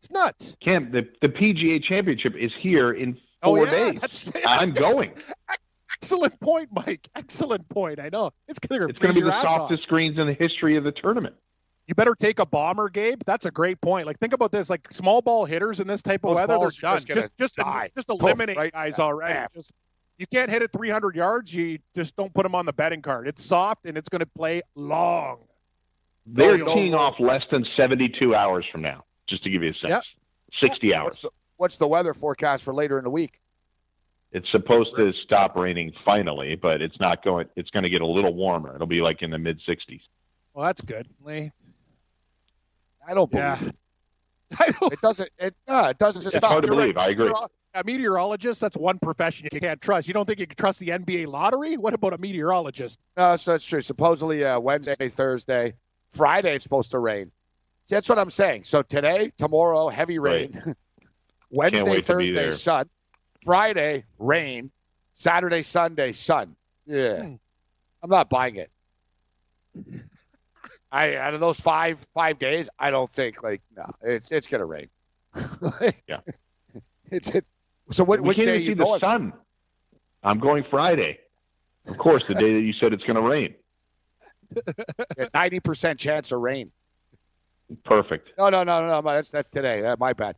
[0.00, 0.54] It's nuts.
[0.60, 4.00] Cam, the, the PGA Championship is here in Oh, four yeah, days.
[4.00, 5.12] That's, I'm going.
[6.02, 7.08] Excellent point, Mike.
[7.14, 8.00] Excellent point.
[8.00, 9.58] I know it's gonna It's going to be the ass off.
[9.70, 11.34] softest greens in the history of the tournament.
[11.86, 13.20] You better take a bomber, Gabe.
[13.26, 14.06] That's a great point.
[14.06, 16.70] Like think about this: like small ball hitters in this type of Those weather, they're
[16.70, 16.70] done.
[16.70, 17.90] just Just just, die.
[17.94, 19.06] just Poof, eliminate right guys there.
[19.06, 19.34] already.
[19.34, 19.48] Bam.
[19.54, 19.70] Just
[20.18, 21.54] you can't hit it 300 yards.
[21.54, 23.28] You just don't put them on the betting card.
[23.28, 25.44] It's soft and it's going to play long.
[26.26, 26.94] They're teeing rules.
[26.94, 29.90] off less than 72 hours from now, just to give you a sense.
[29.90, 30.02] Yep.
[30.60, 31.20] 60 What's hours.
[31.20, 33.38] the, what's the weather forecast for later in the week?
[34.36, 37.46] It's supposed to stop raining finally, but it's not going.
[37.56, 38.74] It's going to get a little warmer.
[38.74, 40.02] It'll be like in the mid 60s.
[40.52, 41.08] Well, that's good.
[41.24, 41.50] Lee.
[43.08, 43.68] I don't believe Yeah.
[43.68, 43.76] it.
[44.60, 44.92] I don't.
[44.92, 45.30] It doesn't.
[45.38, 46.50] It, uh, it doesn't It's stop.
[46.50, 46.94] hard to You're right.
[46.94, 46.98] believe.
[46.98, 47.32] I agree.
[47.74, 50.06] A meteorologist, that's one profession you can't trust.
[50.06, 51.78] You don't think you can trust the NBA lottery?
[51.78, 52.98] What about a meteorologist?
[53.16, 53.80] No, so that's true.
[53.80, 55.74] Supposedly uh, Wednesday, Thursday,
[56.10, 57.32] Friday it's supposed to rain.
[57.86, 58.64] See, that's what I'm saying.
[58.64, 60.60] So today, tomorrow, heavy rain.
[61.50, 62.88] Wednesday, wait to be Thursday, sun.
[63.46, 64.70] Friday, rain.
[65.14, 66.54] Saturday, Sunday, sun.
[66.86, 67.34] Yeah, Hmm.
[68.02, 68.70] I'm not buying it.
[70.92, 74.66] I out of those five five days, I don't think like no, it's it's gonna
[74.66, 74.88] rain.
[76.06, 76.20] Yeah.
[77.10, 77.44] It's it.
[77.90, 79.00] So what, we which can't day are even see you the going?
[79.00, 79.32] sun.
[80.22, 81.18] I'm going Friday.
[81.86, 83.54] Of course, the day that you said it's going to rain.
[85.34, 86.72] Ninety percent chance of rain.
[87.84, 88.30] Perfect.
[88.38, 89.02] No, no, no, no, no.
[89.02, 89.82] That's that's today.
[89.82, 90.34] That my bad.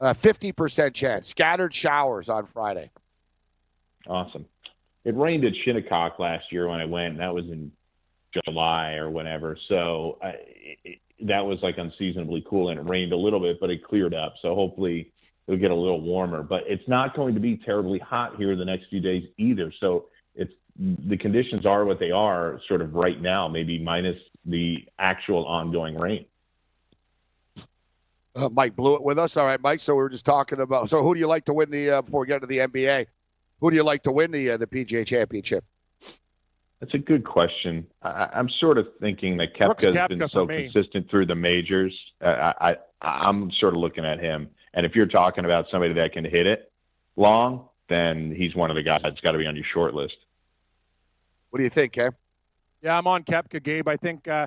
[0.00, 1.28] Uh, Fifty percent chance.
[1.28, 2.90] Scattered showers on Friday.
[4.06, 4.46] Awesome.
[5.04, 7.12] It rained at Shinnecock last year when I went.
[7.12, 7.72] And that was in
[8.44, 9.56] July or whatever.
[9.68, 10.34] So I,
[10.84, 14.14] it, that was like unseasonably cool, and it rained a little bit, but it cleared
[14.14, 14.34] up.
[14.40, 15.12] So hopefully
[15.46, 16.42] it'll get a little warmer.
[16.42, 19.72] But it's not going to be terribly hot here the next few days either.
[19.80, 20.06] So
[20.36, 25.44] it's the conditions are what they are, sort of right now, maybe minus the actual
[25.46, 26.26] ongoing rain.
[28.36, 29.36] Uh, Mike Blewett with us.
[29.36, 29.80] All right, Mike.
[29.80, 30.88] So we were just talking about.
[30.88, 33.06] So who do you like to win the uh, before we get to the NBA?
[33.60, 35.64] Who do you like to win the uh, the PGA Championship?
[36.80, 37.86] That's a good question.
[38.02, 41.92] I, I'm sort of thinking that Brooks Koepka's Koepka been so consistent through the majors.
[42.24, 44.48] Uh, I, I I'm sort of looking at him.
[44.74, 46.70] And if you're talking about somebody that can hit it
[47.16, 50.16] long, then he's one of the guys that's got to be on your short list.
[51.50, 52.12] What do you think, Cam?
[52.82, 53.88] Yeah, I'm on Koepka, Gabe.
[53.88, 54.46] I think uh,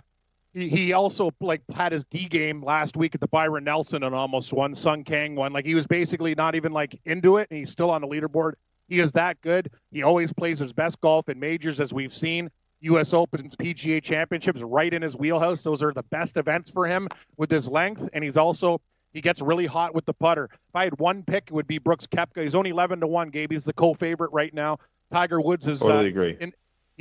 [0.54, 4.14] he he also like had his D game last week at the Byron Nelson and
[4.14, 4.76] almost won.
[4.76, 5.54] Sung Kang won.
[5.54, 8.54] Like he was basically not even like into it, and he's still on the leaderboard.
[8.88, 9.72] He is that good.
[9.92, 12.50] He always plays his best golf in majors, as we've seen.
[12.82, 13.14] U.S.
[13.14, 15.62] Opens, PGA Championships, right in his wheelhouse.
[15.62, 18.82] Those are the best events for him with his length, and he's also
[19.14, 20.50] he gets really hot with the putter.
[20.52, 22.44] If I had one pick, it would be Brooks Koepka.
[22.44, 23.30] He's only 11 to one.
[23.30, 24.80] Gabe, he's the co-favorite right now.
[25.12, 26.38] Tiger Woods is Totally uh, agree.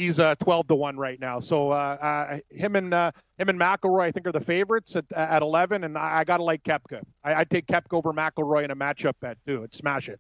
[0.01, 1.41] He's uh, 12 to 1 right now.
[1.41, 5.05] So uh, uh, him and uh, him and McIlroy, I think, are the favorites at,
[5.13, 7.03] at 11, and I, I got to like Koepka.
[7.23, 9.63] I, I'd take Koepka over McIlroy in a matchup bet, too.
[9.63, 10.19] I'd smash it.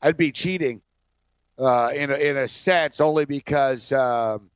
[0.00, 0.80] I'd be cheating
[1.58, 4.50] uh, in a, in a sense only because um,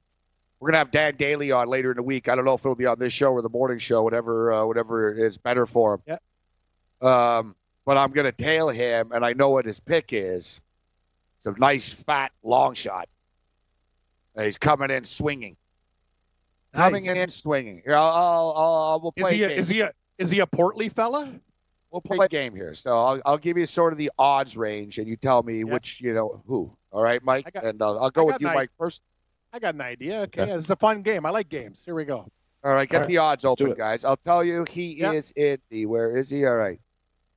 [0.61, 2.29] We're gonna have Dan Daly on later in the week.
[2.29, 4.67] I don't know if it'll be on this show or the morning show, whatever, uh,
[4.67, 6.03] whatever is better for him.
[6.07, 6.19] Yeah.
[7.39, 10.61] Um, but I'm gonna tail him, and I know what his pick is.
[11.39, 13.09] It's a nice fat long shot.
[14.35, 15.57] And he's coming in swinging.
[16.75, 17.17] Coming Nice.
[17.19, 17.83] in swinging.
[17.85, 19.37] Here, I'll, I'll, I'll, we'll Is play.
[19.37, 19.59] he a a, game.
[19.59, 21.33] is he a is he a portly fella?
[21.91, 22.75] We'll play a game here.
[22.75, 25.69] So I'll, I'll give you sort of the odds range, and you tell me Yep.
[25.69, 26.77] which, you know, who.
[26.93, 27.51] All right, Mike?
[27.53, 29.01] Got- and uh, I'll go with you, Mike, first.
[29.55, 30.21] I got an idea.
[30.23, 30.53] Okay, Okay.
[30.53, 31.25] it's a fun game.
[31.25, 31.81] I like games.
[31.85, 32.29] Here we go.
[32.63, 34.05] All right, get All right, the odds open, guys.
[34.05, 35.15] I'll tell you, he Yep.
[35.15, 35.87] is in the.
[35.87, 36.45] Where is he?
[36.45, 36.79] All right.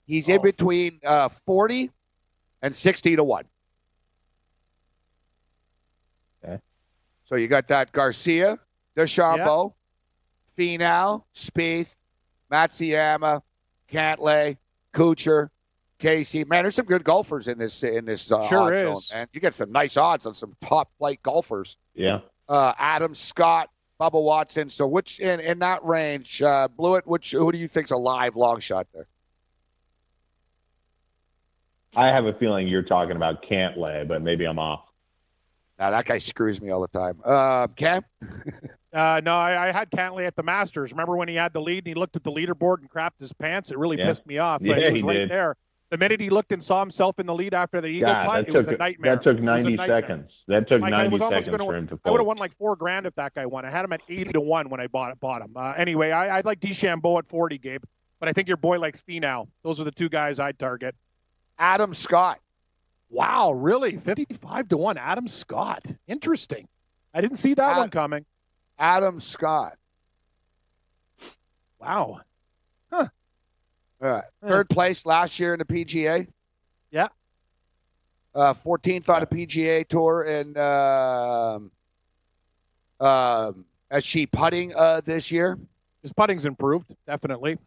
[0.05, 0.33] He's Oh.
[0.33, 1.89] in between uh, 40
[2.61, 3.45] and 60 to 1.
[6.43, 6.59] Okay.
[7.25, 8.59] So you got that Garcia,
[8.97, 9.73] DeChambeau,
[10.57, 11.95] Finau, Spieth,
[12.51, 13.41] Matsuyama,
[13.89, 14.57] Cantlay,
[14.93, 15.49] Kuchar,
[15.99, 16.43] Casey.
[16.43, 19.07] Man, there's some good golfers in this in this uh, Sure is.
[19.07, 19.27] zone, man.
[19.33, 21.77] You get some nice odds on some top flight golfers.
[21.93, 22.19] Yeah.
[22.49, 24.69] Uh, Adam Scott, Bubba Watson.
[24.69, 28.35] So which in, in that range, uh, Blewett, which who do you think's a live
[28.35, 29.07] long shot there?
[31.95, 34.81] I have a feeling you're talking about Cantlay, but maybe I'm off.
[35.81, 37.19] Now that guy screws me all the time.
[37.25, 38.03] Uh, Cam,
[38.93, 40.91] Uh, no, I, I had Cantlay at the Masters.
[40.91, 43.31] Remember when he had the lead and he looked at the leaderboard and crapped his
[43.31, 43.71] pants?
[43.71, 44.07] It really Yeah.
[44.07, 44.61] pissed me off.
[44.61, 45.31] Yeah, but he was he right did.
[45.31, 45.55] there.
[45.91, 48.45] The minute he looked and saw himself in the lead after the eagle God, putt,
[48.45, 49.15] that it was took a nightmare.
[49.15, 50.31] that took It was a 90 seconds.
[50.49, 52.27] That took Like, I 90 was almost seconds gonna- for him to I would have
[52.27, 53.65] won like four grand if that guy won.
[53.65, 55.53] I had him at eighty to one when I bought bought him.
[55.55, 57.83] Uh, anyway, I, I like DeChambeau at forty, Gabe.
[58.19, 59.47] But I think your boy likes Finau.
[59.63, 60.95] Those are the two guys I'd target.
[61.57, 62.39] Adam Scott.
[63.11, 63.97] Wow, really?
[63.97, 65.85] Fifty-five to one, Adam Scott.
[66.07, 66.67] Interesting.
[67.13, 68.25] I didn't see that one coming.
[68.79, 69.73] Adam Scott.
[71.77, 72.21] Wow.
[72.91, 73.07] Huh.
[74.01, 74.23] All right.
[74.43, 76.27] Third place last year in the PGA.
[76.89, 77.07] Yeah.
[78.33, 81.71] Uh, 14th on the PGA tour and um,
[83.01, 85.59] um, as she putting uh, this year.
[86.01, 87.59] His putting's improved, definitely.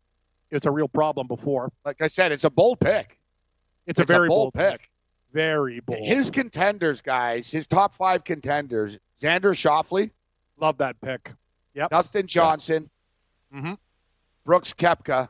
[0.50, 1.70] It's a real problem before.
[1.84, 3.18] Like I said, it's a bold pick.
[3.86, 4.90] It's, a very bold, bold pick.
[5.34, 6.06] Very bold.
[6.06, 10.10] His contenders, guys, his top five contenders: Xander Schauffele,
[10.56, 11.32] Love that pick.
[11.74, 11.90] Yep.
[11.90, 12.88] Dustin Johnson,
[13.52, 13.76] Mhm.
[14.44, 15.28] Brooks Koepka,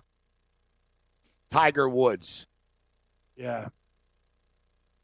[1.50, 2.46] Tiger Woods.
[3.34, 3.68] Yeah.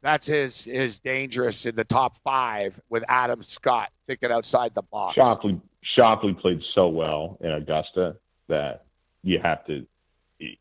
[0.01, 5.17] That's his his dangerous in the top five with Adam Scott thinking outside the box.
[5.17, 5.61] Schauffele
[5.97, 8.85] Schauffele played so well in Augusta that
[9.23, 9.87] you have to.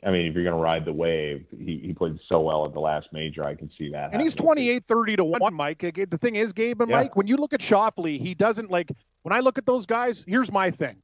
[0.04, 2.72] I mean, if you're going to ride the wave, he, he played so well at
[2.72, 3.44] the last major.
[3.44, 4.12] I can see that.
[4.12, 4.46] And he's happening.
[4.46, 5.78] 28 30 to 1, Mike.
[5.80, 6.98] The thing is, Gabe and Yeah.
[6.98, 8.90] Mike, when you look at Schauffele, he doesn't like
[9.22, 10.96] when I look at those guys, here's my thing.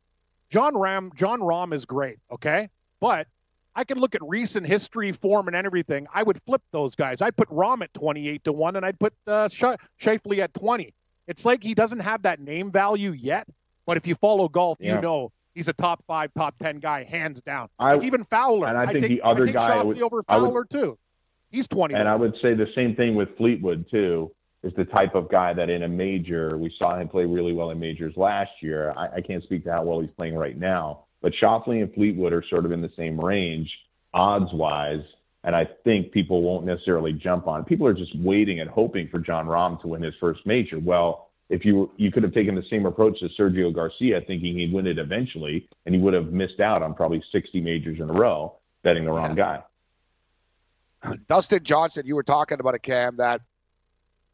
[0.51, 2.69] John Rahm John Rahm is great, okay?
[3.01, 3.27] But
[3.75, 6.07] I can look at recent history, form, and everything.
[6.15, 7.21] I would flip those guys.
[7.21, 9.65] I'd put Rahm at 28 to 1, and I'd put uh, Sh-
[10.01, 10.95] Schauffele at 20.
[11.27, 13.47] It's like he doesn't have that name value yet,
[13.85, 14.95] but if you follow golf, Yeah.
[14.97, 17.69] you know he's a top five, top 10 guy, hands down.
[17.79, 18.69] I- Like even Fowler.
[18.69, 20.65] and I think take, the other I guy I Schauffele would- over I would- Fowler,
[20.67, 20.99] too.
[21.51, 24.31] He's 20 And I would say the same thing with Fleetwood too.
[24.63, 27.71] Is the type of guy that in a major we saw him play really well
[27.71, 28.93] in majors last year.
[28.97, 32.33] I, I can't speak to how well he's playing right now, but Schauffele and Fleetwood
[32.33, 33.71] are sort of in the same range
[34.13, 35.05] odds wise,
[35.45, 37.65] and I think people won't necessarily jump on.
[37.65, 40.81] People are just waiting and hoping for John Rahm to win his first major.
[40.81, 44.73] Well, if you you could have taken the same approach to Sergio Garcia, thinking he'd
[44.73, 48.13] win it eventually, and he would have missed out on probably 60 majors in a
[48.13, 49.63] row, betting the wrong guy.
[51.29, 53.41] Dustin Johnson, you were talking about a cam that,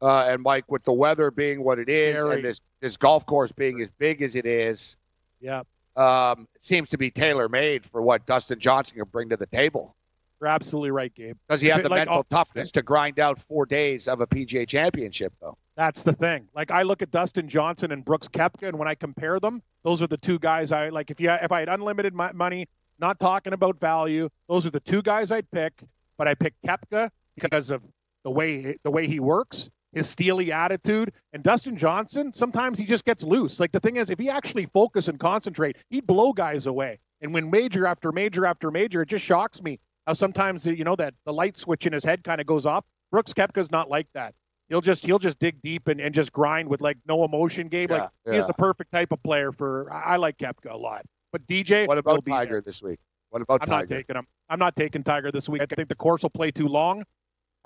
[0.00, 2.36] uh, and Mike, with the weather being what it is, Scary.
[2.36, 4.96] and this this golf course being as big as it is,
[5.40, 5.62] Yeah.
[5.96, 9.46] um, it seems to be tailor made for what Dustin Johnson can bring to the
[9.46, 9.94] table.
[10.40, 11.36] You're absolutely right, Gabe.
[11.48, 14.26] Does he have the Like, mental oh, toughness to grind out four days of a
[14.26, 15.56] PGA Championship, though?
[15.76, 16.48] That's the thing.
[16.54, 20.02] Like I look at Dustin Johnson and Brooks Koepka, and when I compare them, those
[20.02, 21.10] are the two guys I like.
[21.10, 24.80] If you if I had unlimited mo- money, not talking about value, those are the
[24.80, 25.82] two guys I'd pick.
[26.18, 27.82] But I pick Koepka because of
[28.22, 32.34] the way the way he works, his steely attitude, and Dustin Johnson.
[32.34, 33.58] Sometimes he just gets loose.
[33.58, 36.98] Like the thing is, if he actually focus and concentrate, he'd blow guys away.
[37.22, 40.96] And when major after major after major, it just shocks me how sometimes you know
[40.96, 42.84] that the light switch in his head kind of goes off.
[43.10, 44.34] Brooks Koepka's not like that.
[44.72, 47.88] He'll just he'll just dig deep and, and just grind with like no emotion game.
[47.90, 49.92] Yeah, like he's the perfect type of player for.
[49.92, 51.02] I like Koepka a lot.
[51.30, 52.60] But DJ, What about Tiger there.
[52.62, 52.98] this week?
[53.28, 54.26] What about I'm not taking him.
[54.48, 55.60] I'm not taking Tiger this week.
[55.60, 57.04] I think the course will play too long.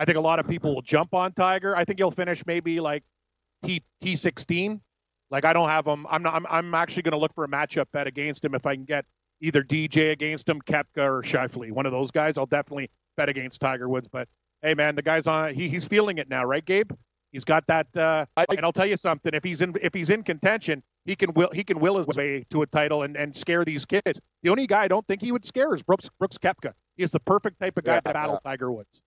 [0.00, 1.76] I think a lot of people will jump on Tiger.
[1.76, 3.04] I think he'll finish maybe like
[3.62, 4.80] T T16.
[5.30, 6.08] Like I don't have him.
[6.10, 6.34] I'm not.
[6.34, 8.84] I'm, I'm actually going to look for a matchup bet against him if I can
[8.84, 9.04] get
[9.40, 11.70] either DJ against him, Koepka or Schauffele.
[11.70, 12.36] One of those guys.
[12.36, 14.08] I'll definitely bet against Tiger Woods.
[14.08, 14.28] But
[14.66, 15.54] hey, man, the guy's on.
[15.54, 16.90] He, he's feeling it now, right, Gabe?
[17.32, 17.86] He's got that.
[17.94, 19.32] Uh, I- and I'll tell you something.
[19.34, 22.44] If he's in, if he's in contention, he can will he can will his way
[22.50, 24.20] to a title and, and scare these kids.
[24.42, 26.72] The only guy I don't think he would scare is Brooks Brooks Koepka.
[26.96, 28.50] He is the perfect type of guy Yeah, to battle yeah.
[28.50, 29.00] Tiger Woods.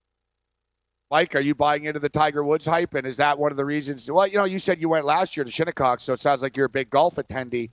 [1.11, 2.93] Mike, are you buying into the Tiger Woods hype?
[2.93, 4.09] And is that one of the reasons?
[4.11, 6.55] Well, you know, you said you went last year to Shinnecock, so it sounds like
[6.55, 7.71] you're a big golf attendee.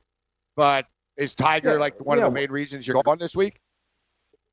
[0.57, 0.87] But
[1.19, 2.25] is Tiger Yeah, like one yeah.
[2.25, 3.61] of the main reasons you're going this week?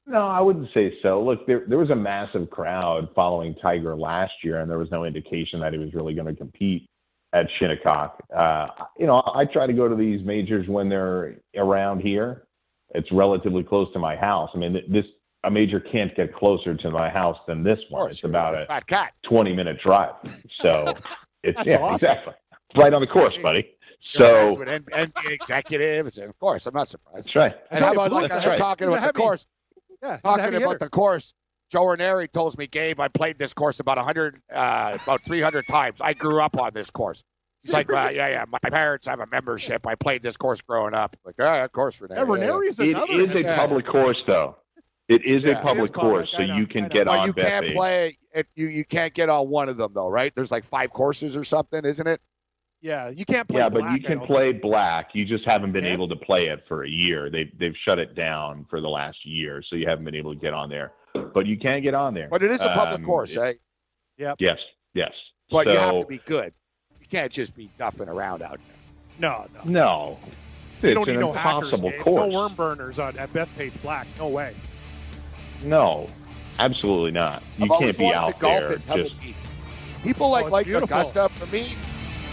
[0.06, 1.24] No, I wouldn't say so.
[1.24, 5.06] Look, there there was a massive crowd following Tiger last year, and there was no
[5.06, 6.90] indication that he was really going to compete
[7.34, 8.22] at Shinnecock.
[8.36, 8.68] Uh,
[9.00, 12.44] you know, I try to go to these majors when they're around here.
[12.94, 14.50] It's relatively close to my house.
[14.54, 15.06] I mean, this
[15.46, 18.02] a major can't get closer to my house than this one.
[18.04, 19.14] course, It's you're about a a fat cat.
[19.24, 20.14] 20 minute drive.
[20.62, 20.86] So
[21.44, 21.96] it's yeah, awesome.
[21.96, 22.34] exactly.
[22.76, 23.70] Right on the course, buddy.
[24.18, 27.28] So with N- NBA executives, and of course, I'm not surprised.
[27.28, 27.56] that's right.
[27.72, 28.44] And how about like right.
[28.46, 29.46] I was talking about the course?
[30.04, 30.78] Yeah, Talking about hitter.
[30.80, 31.34] the course.
[31.72, 36.02] Joe Ranieri tells me, Gabe, I played this course about 100, uh, about 300 times.
[36.02, 37.24] I grew up on this course.
[37.64, 38.46] It's like, uh, yeah, yeah.
[38.48, 39.88] My parents have a membership.
[39.88, 41.16] I played this course growing up.
[41.26, 42.20] Like, oh, of course, Ranieri.
[42.20, 42.98] Yeah, yeah, yeah.
[42.98, 43.14] Another.
[43.22, 44.58] is a public course, though.
[45.08, 45.52] It is Yeah.
[45.52, 47.34] It a is public public, course, I so know, you can get But on you
[47.34, 50.34] can't play if you you can't get on one of them though, right?
[50.36, 52.22] There's like five courses or something, isn't it?
[52.84, 53.62] Yeah, you can't play.
[53.62, 55.12] Yeah, but you can don't play black.
[55.14, 55.94] You just haven't been Yeah.
[55.94, 57.30] able to play it for a year.
[57.30, 60.40] They they've shut it down for the last year, so you haven't been able to
[60.40, 60.92] get on there.
[61.34, 62.28] But you can get on there.
[62.30, 63.58] But it is a public Um, course, it-
[64.20, 64.34] eh?
[64.38, 64.60] Yes,
[64.94, 65.14] yes.
[65.50, 66.54] But you have to be good.
[67.00, 68.76] You can't just be duffing around out there.
[69.18, 69.62] No, no.
[69.64, 70.18] No,
[70.82, 71.64] You it's don't need an no hackers.
[71.66, 72.02] impossible Gabe.
[72.02, 72.30] course.
[72.32, 74.08] No worm burners on at Bethpage Black.
[74.18, 74.56] No way.
[75.64, 76.08] No,
[76.60, 77.44] absolutely not.
[77.58, 79.16] You I've can't be out to there at just
[80.04, 80.98] People like Oh, it's like beautiful.
[80.98, 81.30] Augusta.
[81.36, 81.68] For me,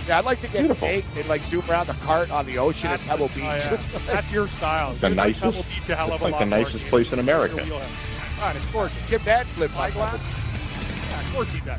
[0.08, 0.88] yeah, I'd like to get Beautiful.
[0.88, 3.38] baked and like zoom around the cart on the ocean at Pebble Beach.
[3.44, 3.80] Oh, yeah.
[4.06, 4.92] That's your style.
[4.94, 6.88] The You like nicest- Pebble Beach a hell of it's a like the nicest Gabe.
[6.88, 7.56] place in America.
[7.56, 8.36] Your wheelhouse.
[8.38, 9.08] God, it's gorgeous.
[9.10, 10.12] Jim Nantz lived by Eyeglass?
[10.12, 11.10] Pebble Beach.
[11.10, 11.78] Yeah, of course he does.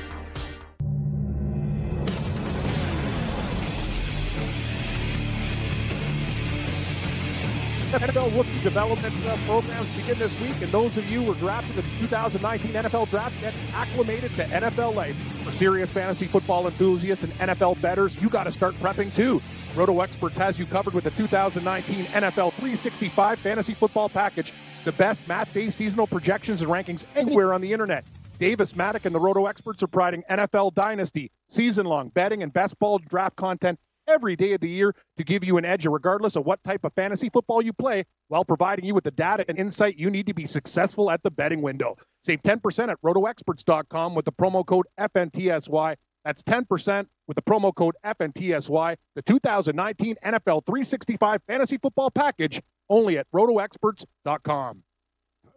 [7.91, 11.77] NFL rookie development uh, programs begin this week, and those of you who were drafted
[11.77, 15.15] in the 2019 NFL Draft get acclimated to NFL life.
[15.43, 19.41] For serious fantasy football enthusiasts and NFL bettors, you got to start prepping too.
[19.75, 24.53] Roto Experts has you covered with the 2019 NFL 365 Fantasy Football Package,
[24.85, 28.05] the best math-based seasonal projections and rankings anywhere on the internet.
[28.39, 32.99] Davis Maddock and the Roto Experts are providing NFL Dynasty, season-long betting, and best ball
[32.99, 33.79] draft content
[34.11, 36.93] every day of the year to give you an edge regardless of what type of
[36.93, 40.33] fantasy football you play while providing you with the data and insight you need to
[40.33, 41.95] be successful at the betting window.
[42.23, 45.95] Save 10% at rotoexperts.com with the promo code FNTSY.
[46.25, 48.95] That's 10% with the promo code FNTSY.
[49.15, 54.83] The 2019 NFL 365 Fantasy Football Package only at rotoexperts.com.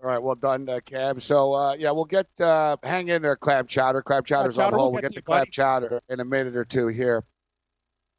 [0.02, 1.18] All right, well done, uh, Cam.
[1.18, 4.02] So uh, yeah, we'll get uh, hang in there, Clam Chowder.
[4.02, 4.92] Clam Chowder's on Chowder, hold.
[4.92, 5.50] we'll We'll get get you, Clam buddy.
[5.50, 7.24] Chowder in a minute or two here.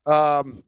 [0.06, 0.64] Um,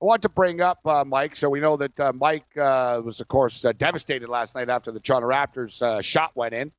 [0.00, 1.36] I want to bring up uh, Mike.
[1.36, 4.90] So we know that uh, Mike uh, was, of course, uh, devastated last night after
[4.90, 6.72] the Toronto Raptors uh, shot went in.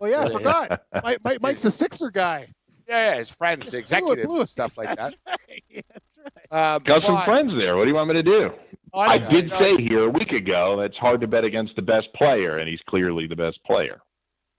[0.00, 0.82] Oh, yeah, I forgot.
[1.02, 2.48] Mike, Mike, Mike's a Sixer guy.
[2.88, 4.40] Yeah, yeah, his friends, executives, blew it.
[4.40, 5.16] and stuff like That's that.
[5.48, 5.84] right.
[5.92, 6.18] That's
[6.52, 6.74] right.
[6.74, 7.76] Um, Got some but- friends there.
[7.76, 8.52] What do you want me to do?
[8.92, 9.58] Oh, I don't- did know.
[9.58, 12.68] say here a week ago that it's hard to bet against the best player, and
[12.68, 14.00] he's clearly the best player.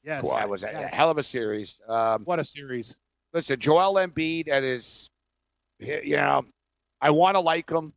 [0.04, 0.30] Yes.
[0.30, 0.94] That was a, a Yes.
[0.94, 1.80] hell of a series.
[1.88, 2.96] Um, What a series.
[3.34, 5.10] listen, Joel Embiid and his,
[5.80, 6.44] you know,
[7.02, 7.94] I want to like him.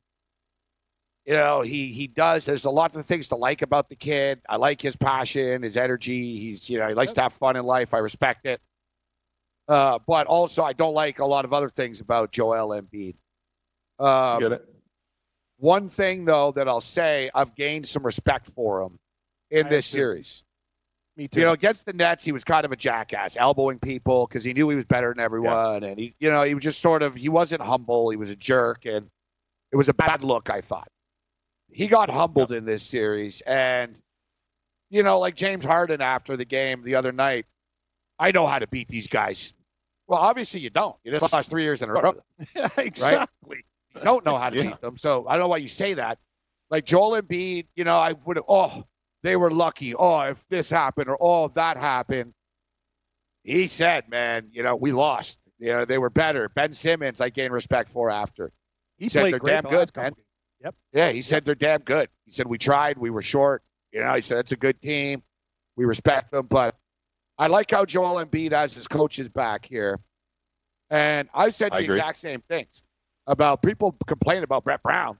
[1.26, 2.44] You know, he he does.
[2.44, 4.40] There's a lot of things to like about the kid.
[4.48, 6.38] I like his passion, his energy.
[6.38, 7.94] He's you know he likes to have fun in life.
[7.94, 8.60] I respect it.
[9.66, 13.16] Uh, but also, I don't like a lot of other things about Joel Embiid.
[13.98, 14.68] Um, Get it?
[15.56, 18.98] one thing though that I'll say, I've gained some respect for him
[19.50, 20.44] in I this series.
[21.16, 21.40] Me too.
[21.40, 24.52] You know, against the Nets, he was kind of a jackass, elbowing people because he
[24.52, 27.14] knew he was better than everyone, and he, you know, he was just sort of
[27.14, 28.10] he wasn't humble.
[28.10, 29.08] He was a jerk, and
[29.72, 30.50] it was a bad look.
[30.50, 30.88] I thought
[31.70, 33.96] he got humbled in this series, and
[34.90, 37.46] you know, like James Harden after the game the other night,
[38.18, 39.52] I know how to beat these guys.
[40.06, 40.96] Well, obviously you don't.
[41.04, 42.14] You just lost three years in a row.
[42.76, 43.64] exactly.
[43.94, 44.62] You don't know how to Yeah.
[44.70, 44.96] beat them.
[44.98, 46.18] So I don't know why you say that.
[46.70, 48.84] Like Joel Embiid, you know, I would have, oh,
[49.24, 49.94] they were lucky.
[49.94, 52.34] Oh, if this happened or oh, if that happened.
[53.42, 55.38] He said, man, you know, we lost.
[55.58, 56.48] You know, they were better.
[56.48, 58.52] Ben Simmons, I gained respect for after.
[58.98, 60.12] He said they're damn the good, man.
[60.62, 60.74] Yep.
[60.92, 62.08] Yeah, he said they're damn good.
[62.26, 63.62] He said we tried, we were short.
[63.92, 65.22] You know, he said it's a good team.
[65.76, 66.76] We respect them, but
[67.38, 70.00] I like how Joel Embiid has his coaches back here.
[70.90, 71.96] And I said the agree.
[71.96, 72.82] exact same things
[73.26, 75.18] about people complaining about Brett Brown.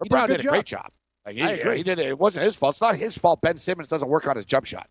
[0.00, 0.90] Brett He did a Brown did a great job.
[1.26, 1.76] Like, he, I agree.
[1.78, 2.06] he did it.
[2.06, 2.74] It wasn't his fault.
[2.74, 3.40] It's not his fault.
[3.40, 4.88] Ben Simmons doesn't work on his jump shot.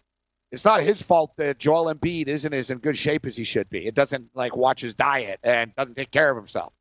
[0.51, 3.69] It's not his fault that Joel Embiid isn't as in good shape as he should
[3.69, 3.86] be.
[3.88, 6.73] It doesn't like watch his diet and doesn't take care of himself.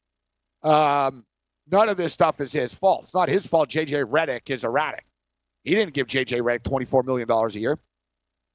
[0.63, 1.25] Um,
[1.71, 3.05] none of this stuff is his fault.
[3.05, 3.71] It's not his fault.
[3.71, 5.05] JJ Redick is erratic.
[5.65, 7.79] He didn't give JJ Redick twenty four million dollars a year.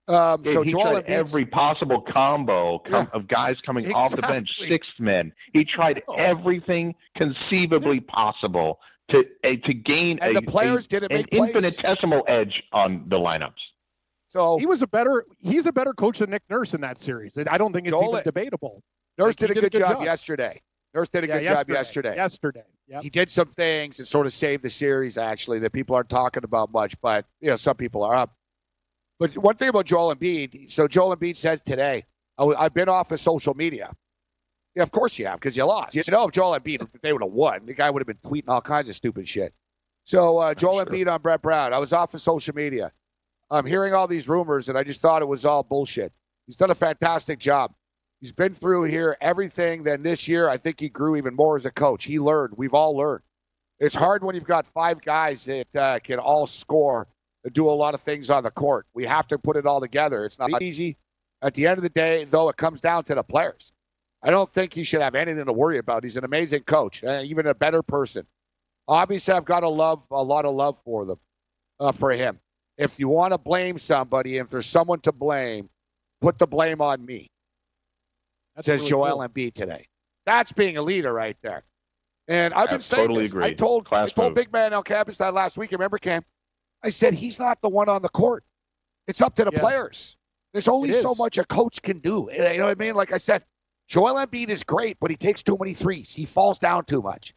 [0.07, 3.17] Um, Dude, so he Joel tried Embiid's- every possible combo com- Yeah.
[3.17, 4.67] of guys coming off the bench, Exactly.
[4.69, 5.33] sixth men.
[5.51, 8.79] He tried everything conceivably possible
[9.09, 11.49] to uh, to gain and a, the players a- didn't an plays.
[11.55, 13.51] infinitesimal edge on the lineups.
[14.29, 15.23] So He was a better.
[15.39, 17.37] He's a better coach than Nick Nurse in that series.
[17.49, 18.83] I don't think it's Joel- even debatable.
[19.17, 20.03] Nurse Like, he did a good, job, job.
[20.03, 20.61] yesterday.
[20.93, 22.15] Nurse did a Yeah, good job yesterday.
[22.15, 22.63] Yesterday.
[22.87, 23.03] Yep.
[23.03, 26.43] He did some things and sort of saved the series, actually, that people aren't talking
[26.43, 28.33] about much, but you know, some people are up.
[29.19, 32.05] But one thing about Joel Embiid, so Joel Embiid says today,
[32.37, 33.91] I, have been off of social media.
[34.77, 35.95] Yeah, of course you have, because you lost.
[35.95, 38.31] You know, if Joel Embiid, if they would have won, the guy would have been
[38.31, 39.51] tweeting all kinds of stupid shit.
[40.03, 40.85] So uh, Joel sure.
[40.85, 41.73] Embiid on Brett Brown.
[41.73, 42.91] I was off of social media.
[43.49, 46.13] I'm hearing all these rumors, and I just thought it was all bullshit.
[46.45, 47.73] He's done a fantastic job.
[48.21, 49.81] He's been through here everything.
[49.81, 52.03] Then this year, I think he grew even more as a coach.
[52.03, 52.53] He learned.
[52.55, 53.23] We've all learned.
[53.79, 57.07] It's hard when you've got five guys that uh, can all score
[57.43, 58.85] and do a lot of things on the court.
[58.93, 60.23] We have to put it all together.
[60.23, 60.97] It's not easy.
[61.41, 63.73] At the end of the day, though, it comes down to the players.
[64.23, 66.03] I don't think he should have anything to worry about.
[66.03, 68.27] He's an amazing coach, and even a better person.
[68.87, 71.19] Obviously, I've got a love, a lot of love for them,
[71.79, 72.39] uh, for him.
[72.77, 75.69] If you want to blame somebody, if there's someone to blame,
[76.21, 77.29] put the blame on me
[78.55, 79.27] That's says really Joel cool.
[79.27, 79.87] Embiid today.
[80.25, 81.63] That's being a leader right there.
[82.27, 83.31] And I've been I saying totally this.
[83.33, 83.45] agree.
[83.45, 84.35] I told Class I told move.
[84.35, 85.71] Big Man on campus that last week.
[85.71, 86.23] Remember, Cam?
[86.83, 88.43] I said he's not the one on the court.
[89.07, 89.59] It's up to the Yeah.
[89.61, 90.17] players.
[90.53, 92.29] There's only so much a coach can do.
[92.31, 92.95] You know what I mean?
[92.95, 93.43] Like I said,
[93.87, 96.13] Joel Embiid is great, but he takes too many threes.
[96.13, 97.33] He falls down too much.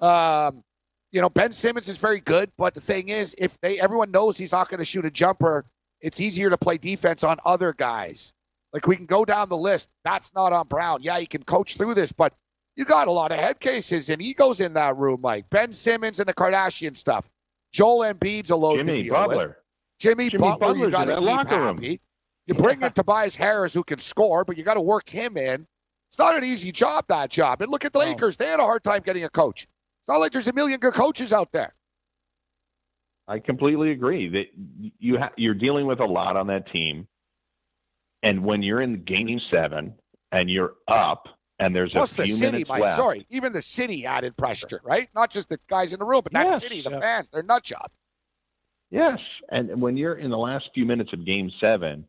[0.00, 0.64] Um,
[1.12, 4.36] you know, Ben Simmons is very good, but the thing is, if they everyone knows
[4.36, 5.64] he's not going to shoot a jumper,
[6.00, 8.32] it's easier to play defense on other guys.
[8.72, 9.90] Like we can go down the list.
[10.04, 11.00] That's not on Brown.
[11.02, 12.32] Yeah, he can coach through this, but
[12.74, 15.50] you got a lot of head cases and egos in that room, Mike.
[15.50, 17.28] Ben Simmons and the Kardashian stuff.
[17.72, 19.36] Joel Embiid's a load to Jimmy deal Butler.
[19.36, 19.56] with.
[19.98, 21.76] Jimmy, Jimmy Butler, you Butler's got to keep locker room.
[21.76, 22.00] happy.
[22.46, 25.66] You bring in Tobias Harris who can score, but you got to work him in.
[26.12, 27.62] It's not an easy job, that job.
[27.62, 27.98] And look at the.
[27.98, 28.36] Lakers.
[28.36, 29.62] They had a hard time getting a coach.
[29.62, 31.72] It's not like there's a million good coaches out there.
[33.26, 34.46] I completely agree that
[34.98, 37.08] you ha- you're dealing with a lot on that team,
[38.22, 39.94] and when you're in game seven
[40.32, 42.82] and you're up and there's Plus a the few city, minutes Mike.
[42.82, 45.08] left, Sorry, even the city added pressure, right?
[45.14, 46.58] Not just the guys in the room, but that Yeah.
[46.58, 47.00] city, the Yeah.
[47.00, 47.86] fans, they're nut job.
[48.90, 49.18] Yes,
[49.50, 52.04] and when you're in the last few minutes of Game Seven,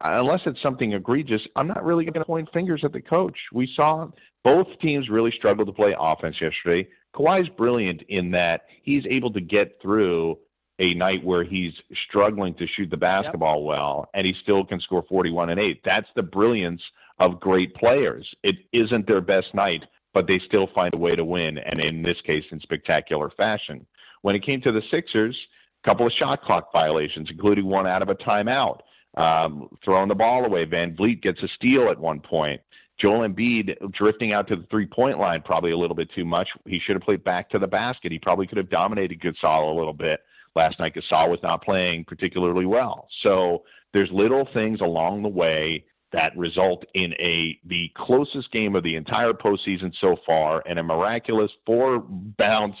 [0.00, 3.38] unless it's something egregious, I'm not really going to point fingers at the coach.
[3.52, 4.08] We saw
[4.44, 6.88] both teams really struggle to play offense yesterday.
[7.14, 10.38] Kawhi's brilliant in that he's able to get through
[10.78, 11.72] a night where he's
[12.06, 15.80] struggling to shoot the basketball well, and he still can score 41 and 8.
[15.84, 16.82] That's the brilliance
[17.18, 18.32] of great players.
[18.42, 22.02] It isn't their best night, but they still find a way to win, and in
[22.02, 23.86] this case, in spectacular fashion.
[24.22, 25.36] When it came to the Sixers,
[25.84, 28.80] a couple of shot clock violations, including one out of a timeout,
[29.16, 30.66] um, throwing the ball away.
[30.66, 32.60] VanVleet gets a steal at one point.
[33.00, 36.48] Joel Embiid drifting out to the three point line probably a little bit too much.
[36.66, 38.10] He should have played back to the basket.
[38.10, 40.20] He probably could have dominated Gasol a little bit
[40.56, 40.94] last night.
[40.94, 43.08] Gasol was not playing particularly well.
[43.22, 48.82] So there's little things along the way that result in a the closest game of
[48.82, 52.76] the entire postseason so far and a miraculous four bounce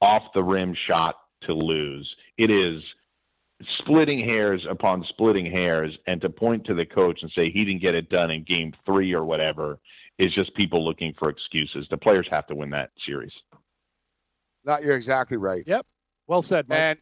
[0.00, 2.14] off the rim shot to lose.
[2.36, 2.82] It is
[3.78, 7.82] splitting hairs upon splitting hairs and to point to the coach and say he didn't
[7.82, 9.78] get it done in game 3 or whatever
[10.18, 11.86] is just people looking for excuses.
[11.90, 13.32] The players have to win that series.
[14.64, 15.64] No, you're exactly right.
[15.66, 15.86] Yep.
[16.26, 16.78] Well said, Mike.
[16.78, 16.98] And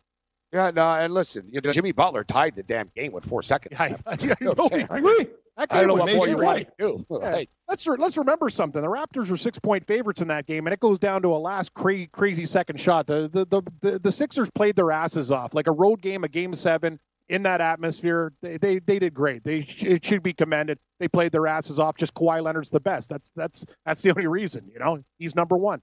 [0.52, 3.78] yeah, no, and listen, you know, Jimmy Butler tied the damn game with four seconds.
[3.78, 4.02] I, left.
[4.06, 4.88] I, You know what I'm saying?
[4.90, 5.26] I agree.
[5.68, 6.66] That I don't know game what was more you right.
[6.78, 7.06] want to do.
[7.10, 7.30] Yeah.
[7.32, 8.82] Like, Let's re- let's remember something.
[8.82, 11.38] The Raptors are six point favorites in that game, and it goes down to a
[11.38, 13.06] last cra- crazy second shot.
[13.06, 16.28] The, the the the the Sixers played their asses off, like a road game, a
[16.28, 16.98] game seven
[17.28, 18.32] in that atmosphere.
[18.42, 19.44] They they, they did great.
[19.44, 20.78] They sh- it should be commended.
[20.98, 21.96] They played their asses off.
[21.96, 23.08] Just Kawhi Leonard's the best.
[23.08, 24.68] That's that's that's the only reason.
[24.72, 25.80] You know, he's number one.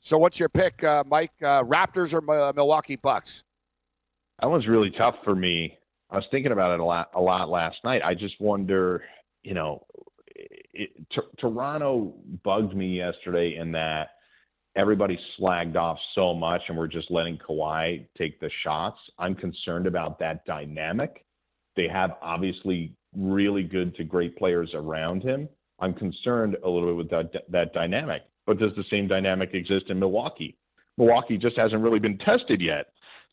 [0.00, 1.32] so, what's your pick, uh, Mike?
[1.42, 3.44] Uh, Raptors or uh, Milwaukee Bucks?
[4.40, 5.76] That was really tough for me.
[6.10, 8.02] I was thinking about it a lot, a lot last night.
[8.04, 9.02] I just wonder,
[9.42, 9.86] you know,
[10.34, 14.10] it, T- Toronto bugged me yesterday in that
[14.76, 18.98] everybody slagged off so much and we're just letting Kawhi take the shots.
[19.18, 21.24] I'm concerned about that dynamic.
[21.76, 25.48] They have obviously really good to great players around him.
[25.80, 28.22] I'm concerned a little bit with that that dynamic.
[28.46, 30.56] But does the same dynamic exist in Milwaukee?
[30.98, 32.86] Milwaukee just hasn't really been tested yet.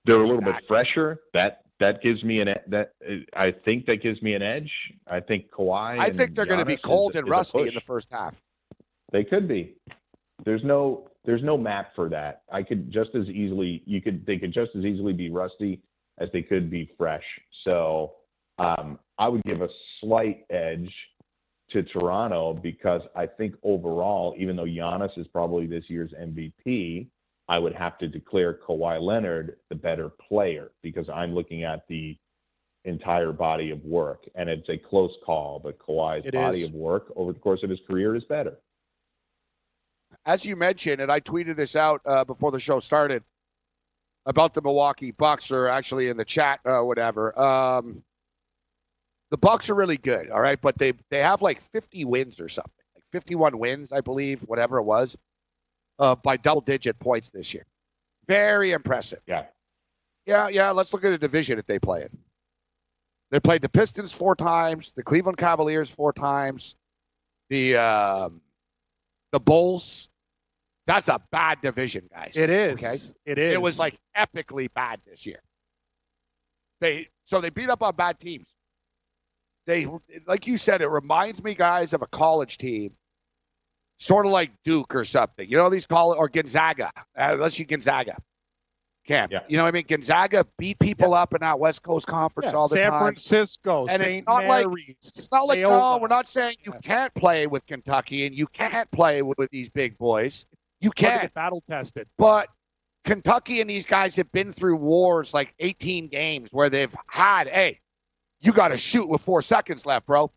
[0.05, 0.61] They're a little exactly.
[0.61, 1.19] bit fresher.
[1.33, 2.93] That that gives me an that
[3.35, 4.71] I think that gives me an edge.
[5.07, 5.99] I think Kawhi.
[5.99, 8.41] I think they're going to be cold is, and rusty in the first half.
[9.11, 9.75] They could be.
[10.43, 12.41] There's no there's no map for that.
[12.51, 15.81] I could just as easily you could they could just as easily be rusty
[16.19, 17.25] as they could be fresh.
[17.63, 18.13] So
[18.57, 19.69] um, I would give a
[20.01, 20.91] slight edge
[21.71, 27.07] to Toronto because I think overall, even though Giannis is probably this year's MVP,
[27.49, 32.17] I would have to declare Kawhi Leonard the better player because I'm looking at the
[32.83, 34.23] entire body of work.
[34.35, 36.69] And it's a close call, but Kawhi's it body is.
[36.69, 38.57] of work over the course of his career is better.
[40.25, 43.23] As you mentioned, and I tweeted this out uh, before the show started
[44.25, 47.37] about the Milwaukee Bucks, or actually in the chat, uh, whatever.
[47.39, 48.03] Um,
[49.31, 52.49] the Bucks are really good, all right, but they they have like 50 wins or
[52.49, 55.17] something, like 51 wins, I believe, whatever it was,
[55.99, 57.65] uh, by double digit points this year.
[58.27, 59.19] Very impressive.
[59.27, 59.45] Yeah.
[60.25, 60.71] Yeah, yeah.
[60.71, 62.17] Let's look at the division that they play in.
[63.31, 66.75] They played the Pistons four times, the Cleveland Cavaliers four times,
[67.49, 68.41] the um,
[69.31, 70.09] the Bulls.
[70.85, 72.37] That's a bad division, guys.
[72.37, 72.73] It is.
[72.73, 72.95] Okay,
[73.25, 73.53] it is.
[73.53, 75.41] It was like epically bad this year.
[76.79, 78.47] They so they beat up on bad teams
[79.67, 79.85] they
[80.25, 82.93] like you said, it reminds me, guys, of a college team,
[83.97, 85.49] sort of like Duke or something.
[85.49, 87.01] You know these college or Gonzaga, uh,
[87.33, 88.17] unless you Gonzaga.
[89.05, 89.39] Cam, yeah.
[89.47, 89.85] you know what I mean?
[89.87, 91.21] Gonzaga beat people yeah.
[91.21, 92.57] up in that West Coast Conference yeah.
[92.57, 92.91] all the San time.
[92.91, 94.17] San Francisco, and St.
[94.17, 97.65] It's not Mary's, like it's not like no, we're not saying you can't play with
[97.65, 100.45] Kentucky and you can't play with, with these big boys.
[100.81, 102.49] You can't get battle tested, but
[103.05, 107.79] Kentucky and these guys have been through wars like 18 games where they've had, hey,
[108.41, 110.29] you got to shoot with four seconds left, bro.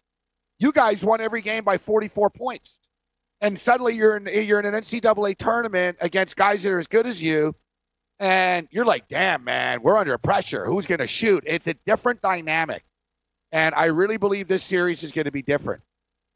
[0.61, 2.78] You guys won every game by 44 points.
[3.41, 7.07] And suddenly you're in, you're in an NCAA tournament against guys that are as good
[7.07, 7.55] as you.
[8.18, 10.66] And you're like, damn, man, we're under pressure.
[10.66, 11.45] Who's going to shoot?
[11.47, 12.84] It's a different dynamic.
[13.51, 15.82] And I really believe this series is going to be different.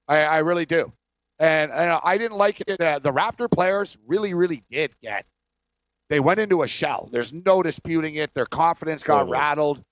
[0.09, 0.93] I, I really do.
[1.39, 2.79] And, and I didn't like it.
[2.79, 5.27] The, the Raptor players really, really did get.
[6.09, 7.09] They went into a shell.
[7.13, 8.33] There's no disputing it.
[8.35, 9.33] Their confidence got totally.
[9.33, 9.85] rattled.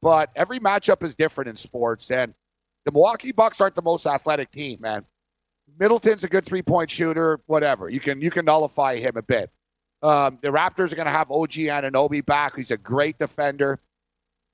[0.00, 2.34] But every matchup is different in sports, and
[2.84, 5.04] the Milwaukee Bucks aren't the most athletic team, man.
[5.78, 7.88] Middleton's a good three point shooter, whatever.
[7.88, 9.50] You can you can nullify him a bit.
[10.02, 12.56] Um, the Raptors are going to have OG Anunoby back.
[12.56, 13.78] He's a great defender.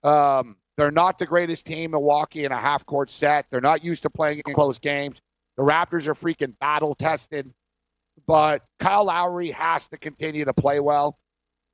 [0.03, 3.47] Um, they're not the greatest team, Milwaukee, in a half court set.
[3.51, 5.21] They're not used to playing in close games.
[5.57, 7.53] The Raptors are freaking battle tested.
[8.27, 11.19] But Kyle Lowry has to continue to play well.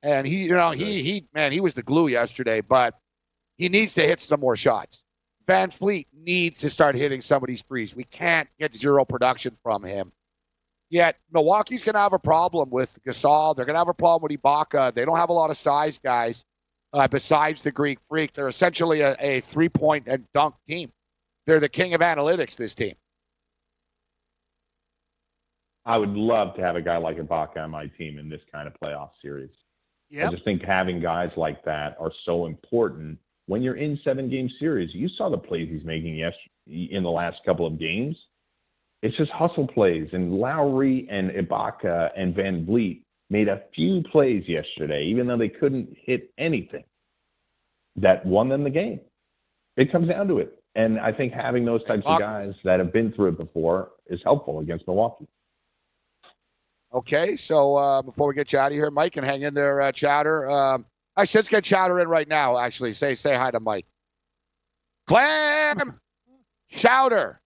[0.03, 2.61] And he, you know, he, he, man, he was the glue yesterday.
[2.61, 2.95] But
[3.57, 5.04] he needs to hit some more shots.
[5.47, 7.95] VanVleet needs to start hitting some of these threes.
[7.95, 10.11] We can't get zero production from him.
[10.89, 13.55] Yet Milwaukee's going to have a problem with Gasol.
[13.55, 14.93] They're going to have a problem with Ibaka.
[14.93, 16.45] They don't have a lot of size guys
[16.93, 18.33] uh, besides the Greek Freak.
[18.33, 20.91] They're essentially a, a three point and dunk team.
[21.45, 22.95] They're the king of analytics, this team.
[25.85, 28.67] I would love to have a guy like Ibaka on my team in this kind
[28.67, 29.51] of playoff series.
[30.09, 30.27] Yep.
[30.27, 34.49] I just think having guys like that are so important when you're in seven game
[34.59, 34.93] series.
[34.93, 36.33] You saw the plays he's making yes
[36.67, 38.17] in the last couple of games.
[39.01, 45.05] It's just hustle plays, and Lowry and Ibaka and VanVleet made a few plays yesterday,
[45.05, 46.83] even though they couldn't hit anything
[47.97, 48.99] that won them the game.
[49.77, 50.57] It comes down to it.
[50.75, 54.19] And I think having those types of guys that have been through it before is
[54.23, 55.27] helpful against Milwaukee.
[56.93, 59.81] Okay, so uh, before we get you out of here, Mike, can hang in there,
[59.81, 60.49] uh, Chatter.
[60.49, 60.85] Um,
[61.17, 62.57] I should get Chowder in right now.
[62.57, 63.85] Actually, say say hi to Mike.
[65.07, 65.99] Clam
[66.69, 67.39] Chowder.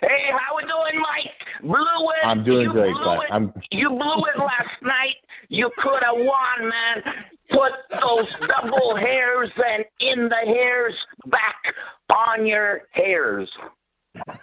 [0.00, 1.30] Hey, how we doing, Mike?
[1.62, 2.26] Blew it.
[2.26, 3.28] I'm doing you great, blew it.
[3.30, 3.52] I'm...
[3.70, 5.14] You blew it last night.
[5.48, 7.24] You could have won, man.
[7.50, 10.94] Put those double hairs and in the hairs
[11.26, 11.56] back
[12.12, 13.48] on your hairs.
[14.16, 14.34] I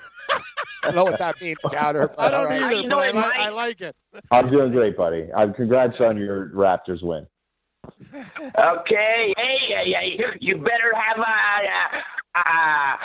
[0.84, 2.14] don't know what that means, Chowder.
[2.18, 2.62] I don't right.
[2.62, 3.96] either, but doing, I, I, like it.
[4.32, 5.28] I'm doing great, buddy.
[5.36, 7.28] Uh, congrats on your Raptors win
[8.16, 12.98] okay, hey, hey, hey, you better have a, a, a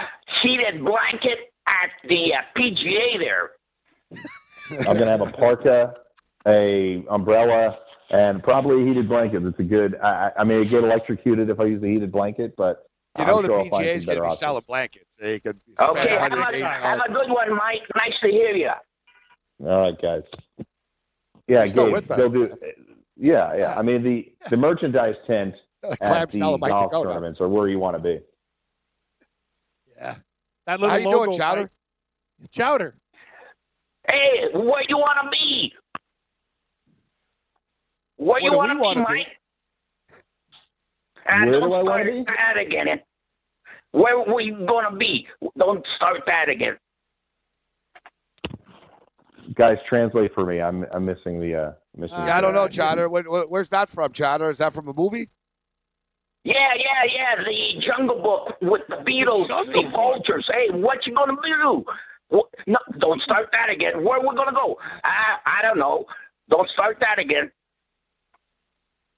[0.43, 3.51] heated blanket at the uh, PGA there.
[4.87, 5.95] I'm gonna have a parka,
[6.47, 7.79] a umbrella,
[8.11, 9.43] and probably a heated blanket.
[9.45, 9.97] That's a good.
[10.01, 12.87] I, I mean, I get electrocuted if I use the heated blanket, but
[13.19, 14.41] you know I'm the sure PGA is going to be options.
[14.41, 15.17] selling blankets.
[15.19, 17.83] They could okay, have a, have a good one, Mike.
[17.95, 18.71] Nice to hear you.
[19.65, 20.23] All right, guys.
[21.47, 22.19] Yeah, He's still Gabe, with us.
[22.19, 22.57] they'll do.
[23.17, 23.75] Yeah, yeah.
[23.77, 25.55] I mean the the merchandise tent
[26.01, 27.15] Clam's at the telling Mike to golf go now.
[27.15, 28.21] tournaments are where you want to be.
[29.97, 30.17] Yeah.
[30.67, 31.71] That little How you logo, doing, Chowder?
[32.41, 32.51] Mike.
[32.53, 32.97] Chowder.
[34.11, 35.73] Hey, where you want to be?
[38.17, 39.03] Where What you do want to wanna be, be?
[39.03, 39.29] Mike?
[41.41, 42.25] Where don't do I wanna start be?
[42.27, 43.01] that again.
[43.93, 45.27] Where we gonna be?
[45.59, 46.77] Don't start that again.
[49.55, 50.61] Guys, translate for me.
[50.61, 52.17] I'm I'm missing the uh missing.
[52.17, 53.09] Uh, I don't know, Chowder.
[53.09, 54.51] Where, where- where's that from, Chowder?
[54.51, 55.29] Is that from a movie?
[56.45, 57.43] Yeah, yeah, yeah.
[57.45, 60.47] The Jungle Book with the Beatles, Jungle the vultures.
[60.53, 61.85] Hey, what you gonna do?
[62.29, 64.05] What, no, don't start that again.
[64.05, 64.79] Where we gonna go?
[65.05, 66.05] I I don't know.
[66.51, 67.51] Don't start that again.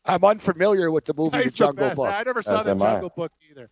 [0.05, 1.97] I'm unfamiliar with the movie The He's the Jungle best.
[1.97, 2.15] Book.
[2.15, 2.93] I never saw That's the am I.
[2.93, 3.71] Jungle Book either.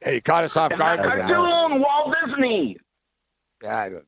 [0.00, 1.00] Hey, you caught us off guard.
[1.00, 1.08] Okay.
[1.08, 1.32] with that.
[1.32, 2.76] cartoon, Walt Disney.
[3.64, 4.06] Yeah, I don't-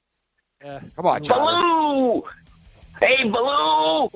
[0.64, 0.80] Yeah.
[0.94, 1.40] Come on, Chowder.
[1.40, 2.22] Baloo.
[3.00, 4.08] Hey, Baloo.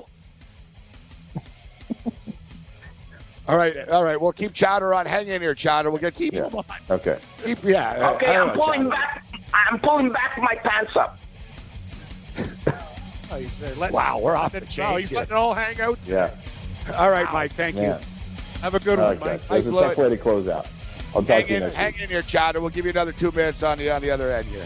[3.49, 4.19] All right, all right.
[4.21, 5.07] We'll keep Chowder on.
[5.07, 5.89] Hang in here, Chowder.
[5.89, 6.49] We'll get keep, Yeah.
[6.89, 7.17] Okay.
[7.43, 8.11] keep yeah.
[8.11, 8.89] Okay, I don't I'm know, pulling Chowder.
[8.91, 9.25] back.
[9.53, 11.17] I'm pulling back my pants up.
[13.31, 15.79] Oh, he's, uh, letting- Wow, we're off the Oh, chains he's letting it all hang
[15.81, 15.99] out.
[16.07, 16.31] Yeah.
[16.97, 17.51] All right, Mike.
[17.51, 17.95] Thank you.
[18.63, 19.25] Have a good I one, like that.
[19.25, 19.63] Mike.
[19.63, 20.65] That's a Mike tough way to close out.
[21.13, 22.01] I'll talk Hang to you in, next hang week.
[22.01, 22.59] in here, Chowder.
[22.59, 24.65] We'll give you another two minutes on the on the other end here.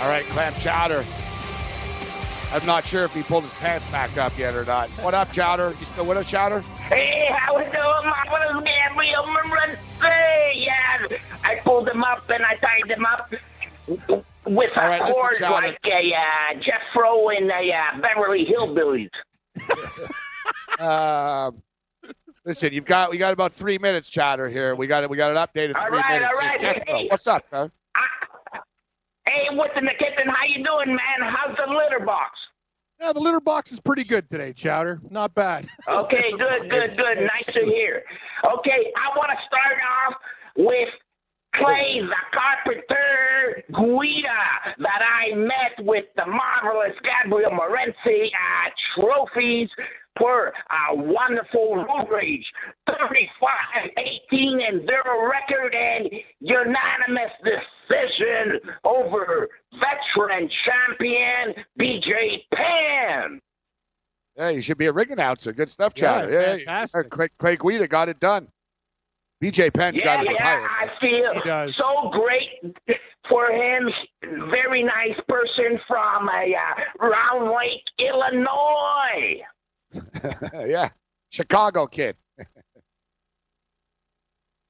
[0.00, 1.04] All right, Clam Chowder.
[2.52, 4.88] I'm not sure if he pulled his pants back up yet or not.
[5.02, 5.74] What up, Chowder?
[5.78, 6.60] You still with us, Chowder?
[6.88, 9.76] Hey, how we doing, my Gabriel Morency?
[10.54, 11.06] Yeah,
[11.44, 13.32] I pulled him up and I tied him up
[13.86, 15.66] with All a right, cord Chowder.
[15.68, 19.10] like a uh, Jeff Rowe in the uh, Beverly Hillbillies.
[20.80, 21.62] Um,
[22.46, 24.48] listen, you've got we got about three minutes, Chowder.
[24.48, 25.10] Here, we got it.
[25.10, 26.32] We got an update of three right, minutes.
[26.32, 26.58] all right.
[26.62, 27.06] Hey, Hey.
[27.10, 27.68] what's up, huh?
[29.30, 30.26] Hey, what's in the kitchen?
[30.26, 31.20] How you doing, man?
[31.22, 32.32] How's the litter box?
[33.00, 35.00] Yeah, the litter box is pretty good today, Chowder.
[35.08, 35.68] Not bad.
[35.88, 37.18] Okay, good, good, good.
[37.18, 38.02] Nice to hear.
[38.44, 39.78] Okay, I want to start
[40.08, 40.14] off
[40.56, 40.88] with
[41.54, 49.68] Clay the Carpenter Guida that I met with the marvelous Gabriel Morency at Trophies
[50.20, 50.48] for
[50.92, 52.44] a wonderful road rage.
[52.86, 56.08] 35, 18, and 0 record and
[56.40, 63.40] unanimous decision over veteran champion BJ Penn.
[64.36, 65.52] Yeah, you should be a ring announcer.
[65.52, 66.30] Good stuff, Chad.
[66.30, 66.62] Yeah, Chowder.
[66.66, 67.02] Yeah.
[67.08, 68.48] Clay, Clay Guida got it done.
[69.42, 70.68] BJ Penn's got Yeah, to yeah, retire.
[70.68, 72.76] I feel so great
[73.28, 73.88] for him.
[74.50, 79.40] Very nice person from uh, Round Lake, Illinois.
[80.66, 80.88] yeah,
[81.30, 82.16] Chicago kid.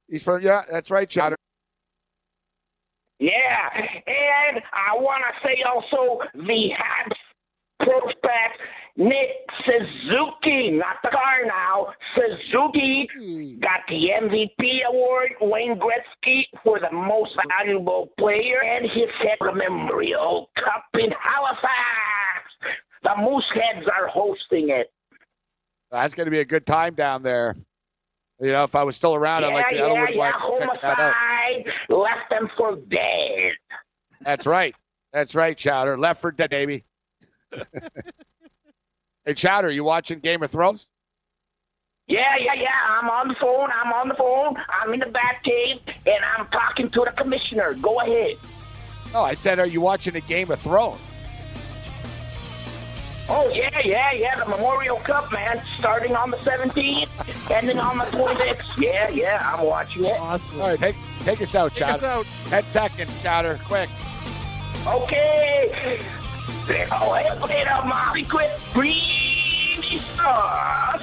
[0.09, 1.37] He's from yeah, that's right, Chowder.
[3.19, 7.17] Yeah, and I want to say also the Habs
[7.79, 8.61] prospect
[8.97, 11.87] Nick Suzuki, not the car now.
[12.15, 13.09] Suzuki
[13.61, 15.31] got the MVP award.
[15.41, 22.51] Wayne Gretzky for the most valuable player, and his head Memorial Cup in Halifax.
[23.03, 24.93] The Mooseheads are hosting it.
[25.91, 27.57] That's going to be a good time down there.
[28.41, 29.77] You know, if I was still around, I'd like to.
[29.77, 30.19] I yeah, would yeah.
[30.19, 31.15] like to check that out.
[31.89, 33.53] Left them for dead.
[34.23, 34.75] That's right.
[35.13, 35.99] That's right, Chowder.
[35.99, 36.85] Left for dead, baby.
[39.25, 40.89] hey, Chowder, you watching Game of Thrones?
[42.07, 42.69] Yeah, yeah, yeah.
[42.89, 43.71] I'm on the phone.
[43.71, 44.57] I'm on the phone.
[44.69, 47.75] I'm in the Batcave, and I'm talking to the commissioner.
[47.75, 48.37] Go ahead.
[49.13, 51.01] No, I said, are you watching a Game of Thrones?
[53.33, 54.43] Oh, yeah, yeah, yeah.
[54.43, 55.63] The Memorial Cup, man.
[55.79, 57.09] Starting on the 17th,
[57.51, 58.77] ending on the 26th.
[58.77, 59.55] Yeah, yeah.
[59.55, 60.19] I'm watching it.
[60.19, 60.61] Awesome.
[60.61, 62.27] All right, take, take us out, Take us out.
[62.47, 63.61] 10 seconds, Chowder.
[63.65, 63.89] Quick.
[64.87, 66.01] Okay.
[66.93, 68.25] Oh, hey, wait up, Molly.
[68.25, 71.03] Quit breathing sauce.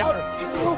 [0.00, 0.18] Chowder.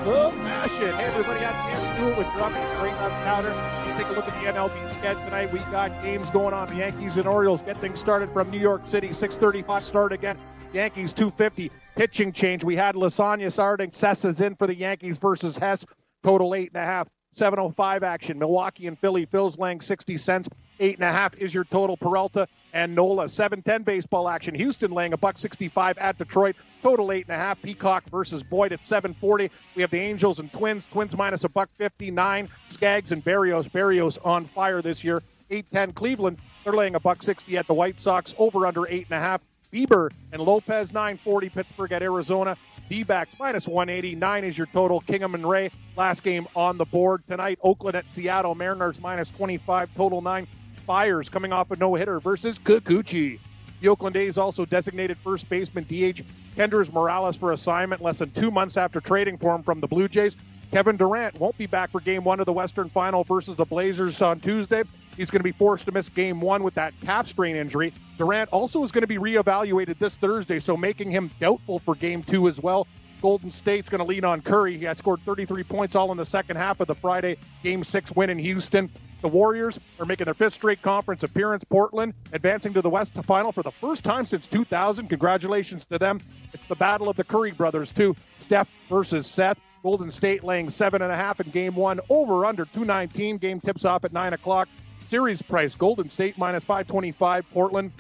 [0.04, 0.96] The passion.
[0.96, 3.50] Hey, everybody, I'm Cam Stewart with and Great Love Chowder.
[3.50, 5.52] Let's take a look at the MLB schedule tonight.
[5.52, 6.68] We got games going on.
[6.68, 9.10] The Yankees and Orioles get things started from New York City.
[9.12, 10.36] 6:35 start again.
[10.72, 12.64] Yankees 250 pitching change.
[12.64, 13.92] We had Lasagna starting.
[13.92, 15.86] Cessa's in for the Yankees versus Hess.
[16.24, 17.08] Total eight and a half.
[17.30, 18.40] 705 action.
[18.40, 19.26] Milwaukee and Philly.
[19.26, 20.48] Phil's laying 60 cents.
[20.80, 21.96] Eight and a half is your total.
[21.96, 23.28] Peralta and Nola.
[23.28, 24.54] 710 baseball action.
[24.54, 26.56] Houston laying a buck 65 at Detroit.
[26.82, 27.60] Total eight and a half.
[27.62, 29.50] Peacock versus Boyd at 740.
[29.74, 30.86] We have the Angels and Twins.
[30.86, 32.48] Twins minus a buck 59.
[32.68, 33.70] Skaggs and Berrios.
[33.70, 35.22] Berrios on fire this year.
[35.50, 36.38] 810 Cleveland.
[36.64, 38.34] They're laying a buck 60 at the White Sox.
[38.38, 39.42] Over under eight and a half.
[39.72, 42.56] Bieber and Lopez 940 Pittsburgh at Arizona.
[42.90, 45.00] D-backs minus 189 is your total.
[45.00, 47.58] Kingham and Ray last game on the board tonight.
[47.62, 48.54] Oakland at Seattle.
[48.54, 49.94] Mariners minus 25.
[49.94, 50.46] Total nine.
[50.82, 53.38] Fiers coming off a no-hitter versus Kikuchi.
[53.80, 56.22] The Oakland A's also designated first baseman DH
[56.56, 60.08] Kendrys Morales for assignment less than two months after trading for him from the Blue
[60.08, 60.36] Jays.
[60.70, 64.22] Kevin Durant won't be back for game one of the Western Final versus the Blazers
[64.22, 64.84] on Tuesday.
[65.16, 67.92] He's going to be forced to miss game one with that calf strain injury.
[68.16, 72.22] Durant also is going to be reevaluated this Thursday, so making him doubtful for game
[72.22, 72.86] two as well.
[73.20, 74.78] Golden State's going to lean on Curry.
[74.78, 78.10] He had scored 33 points all in the second half of the Friday game six
[78.10, 78.90] win in Houston.
[79.22, 81.62] The Warriors are making their fifth straight conference appearance.
[81.62, 85.06] Portland advancing to the West Final for the first time since 2000.
[85.06, 86.20] Congratulations to them.
[86.52, 88.16] It's the battle of the Curry brothers, too.
[88.36, 89.58] Steph versus Seth.
[89.84, 93.38] Golden State laying seven and a half in game one, over under 219.
[93.38, 94.68] Game tips off at nine o'clock.
[95.06, 97.48] Series price Golden State minus 525.
[97.52, 97.92] Portland,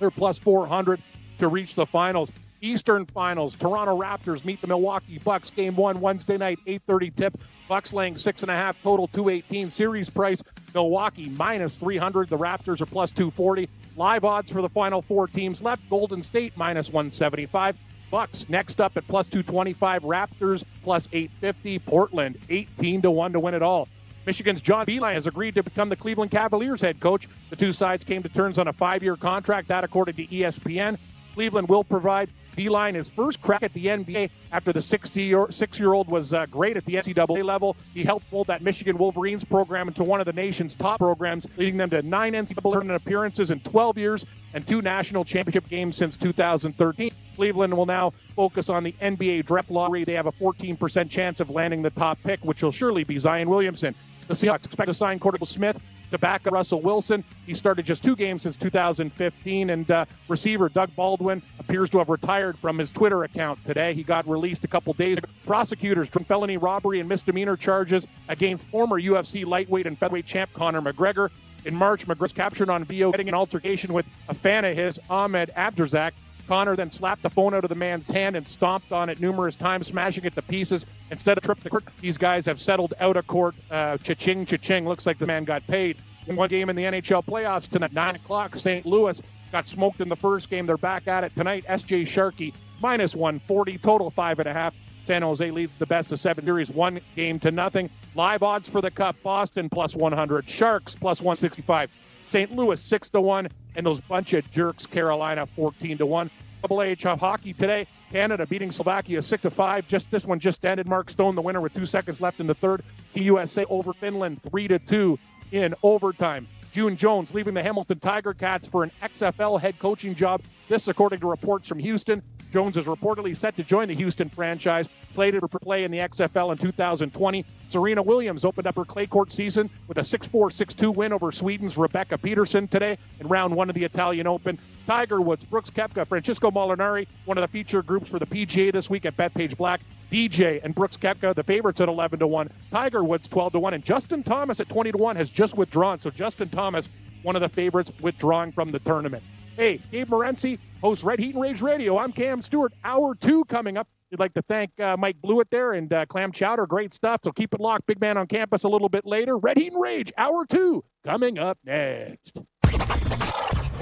[0.00, 1.00] they're plus 400
[1.38, 2.32] to reach the finals.
[2.60, 5.50] Eastern Finals, Toronto Raptors meet the Milwaukee Bucks.
[5.50, 7.40] Game one Wednesday night, 8:30 tip.
[7.68, 9.70] Bucks laying six and a half, total 218.
[9.70, 10.42] Series price
[10.74, 12.28] Milwaukee minus 300.
[12.28, 13.68] The Raptors are plus 240.
[13.96, 15.88] Live odds for the final four teams left.
[15.88, 17.76] Golden State minus 175.
[18.10, 20.02] Bucks next up at plus 225.
[20.02, 21.78] Raptors plus 850.
[21.80, 23.88] Portland 18 to one to win it all.
[24.26, 27.28] Michigan's John Beilein has agreed to become the Cleveland Cavaliers head coach.
[27.50, 29.68] The two sides came to terms on a five-year contract.
[29.68, 30.98] That, according to ESPN,
[31.34, 36.46] Cleveland will provide Beilein his first crack at the NBA after the 66-year-old was uh,
[36.46, 37.76] great at the NCAA level.
[37.92, 41.76] He helped mold that Michigan Wolverines program into one of the nation's top programs, leading
[41.76, 46.16] them to nine NCAA tournament appearances in 12 years and two national championship games since
[46.16, 47.10] 2013.
[47.36, 50.04] Cleveland will now focus on the NBA draft lottery.
[50.04, 53.50] They have a 14% chance of landing the top pick, which will surely be Zion
[53.50, 53.94] Williamson.
[54.28, 55.78] The Seahawks expect to sign Cordell Smith
[56.10, 57.24] to back up Russell Wilson.
[57.46, 62.08] He started just two games since 2015, and uh, receiver Doug Baldwin appears to have
[62.08, 63.94] retired from his Twitter account today.
[63.94, 65.28] He got released a couple days ago.
[65.44, 70.82] Prosecutors from felony robbery and misdemeanor charges against former UFC lightweight and featherweight champ Conor
[70.82, 71.30] McGregor.
[71.64, 75.00] In March, McGregor was captured on video getting an altercation with a fan of his,
[75.10, 76.12] Ahmed Abdrazak.
[76.46, 79.56] Conor then slapped the phone out of the man's hand and stomped on it numerous
[79.56, 80.86] times, smashing it to pieces.
[81.10, 83.54] Instead of trip the court, these guys have settled out of court.
[83.70, 84.86] Uh, cha-ching, cha-ching.
[84.86, 85.96] Looks like the man got paid.
[86.26, 88.84] In one game in the NHL playoffs tonight, 9 o'clock, St.
[88.84, 89.20] Louis
[89.52, 90.66] got smoked in the first game.
[90.66, 91.64] They're back at it tonight.
[91.68, 94.72] SJ Sharkey, minus 140, total 5.5.
[95.04, 97.90] San Jose leads the best of seven series, one game to nothing.
[98.16, 101.90] Live odds for the Cup: Boston plus 100, Sharks plus 165,
[102.28, 102.54] St.
[102.54, 106.30] Louis six to one, and those bunch of jerks Carolina 14 to one.
[106.62, 107.86] Double AHL hockey today.
[108.10, 109.86] Canada beating Slovakia six to five.
[109.88, 110.86] Just this one just ended.
[110.86, 112.82] Mark Stone, the winner, with two seconds left in the third.
[113.12, 115.18] The USA over Finland three to two
[115.52, 116.48] in overtime.
[116.72, 120.42] June Jones leaving the Hamilton Tiger Cats for an XFL head coaching job.
[120.68, 122.22] This, according to reports from Houston.
[122.52, 126.52] Jones is reportedly set to join the Houston franchise, slated for play in the XFL
[126.52, 127.44] in 2020.
[127.68, 131.76] Serena Williams opened up her clay court season with a 6-4, 6-2 win over Sweden's
[131.76, 134.58] Rebecca Peterson today in round one of the Italian Open.
[134.86, 138.88] Tiger Woods, Brooks Koepka, Francesco Molinari, one of the feature groups for the PGA this
[138.88, 139.80] week at Bethpage Black.
[140.10, 142.50] DJ and Brooks Koepka, the favorites at 11 to 1.
[142.70, 145.98] Tiger Woods 12 to 1 and Justin Thomas at 20 to 1 has just withdrawn.
[145.98, 146.88] So Justin Thomas,
[147.22, 149.24] one of the favorites withdrawing from the tournament.
[149.56, 151.98] Hey, Gabe Morency, host Red Heat and Rage Radio.
[151.98, 152.72] I'm Cam Stewart.
[152.84, 153.88] Hour 2 coming up.
[154.12, 156.64] We'd like to thank uh, Mike Blewett there and uh, Clam Chowder.
[156.64, 157.22] Great stuff.
[157.24, 157.86] So keep it locked.
[157.86, 159.36] Big man on campus a little bit later.
[159.36, 162.38] Red Heat and Rage, hour 2 coming up next.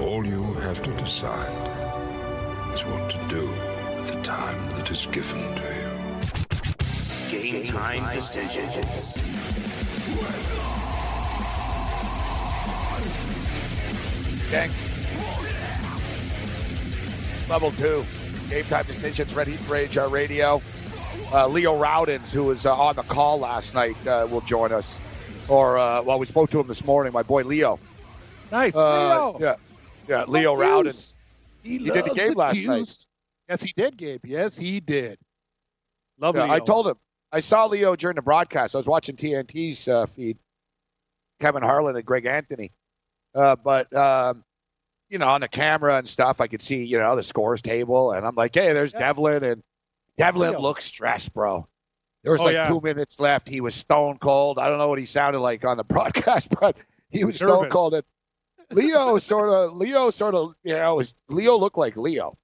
[0.01, 1.53] All you have to decide
[2.73, 3.49] is what to do
[3.97, 5.63] with the time that is given to
[7.31, 7.39] you.
[7.39, 9.21] Game time decisions.
[14.51, 14.93] Gang.
[17.49, 18.05] Level two.
[18.51, 19.34] Game time decisions.
[19.34, 20.61] Red Heat Rage our radio.
[21.32, 25.01] Uh, Leo Rautins, who was uh, on the call last night, uh, will join us.
[25.49, 27.12] Or uh, well, we spoke to him this morning.
[27.12, 27.78] My boy Leo.
[28.51, 28.74] Nice.
[28.74, 29.38] Uh, Leo.
[29.40, 29.57] Yeah,
[30.09, 30.24] yeah.
[30.24, 31.14] Leo Rautins.
[31.62, 32.66] He, He did the game last Qs.
[32.66, 33.07] night.
[33.49, 34.24] Yes, he did, Gabe.
[34.24, 35.18] Yes, he did.
[36.18, 36.97] Love Yeah, I told him.
[37.32, 38.74] I saw Leo during the broadcast.
[38.74, 40.38] I was watching TNT's uh, feed.
[41.40, 42.70] Kevin Harlan and Greg Anthony.
[43.34, 44.45] Uh, but um,
[45.15, 48.11] you know, on the camera and stuff, I could see you know the scores table,
[48.11, 48.99] and I'm like, hey, there's Yeah.
[48.99, 49.62] Devlin, and
[50.19, 51.69] Devlin looks stressed, bro.
[52.25, 52.69] There was Oh, like yeah.
[52.69, 53.49] two minutes left.
[53.49, 54.59] He was stone cold.
[54.59, 56.77] I don't know what he sounded like on the broadcast, but
[57.11, 57.95] he was stone cold.
[57.95, 58.03] And
[58.73, 62.37] Leo sort of, Leo sort of, you know, was, Leo looked like Leo.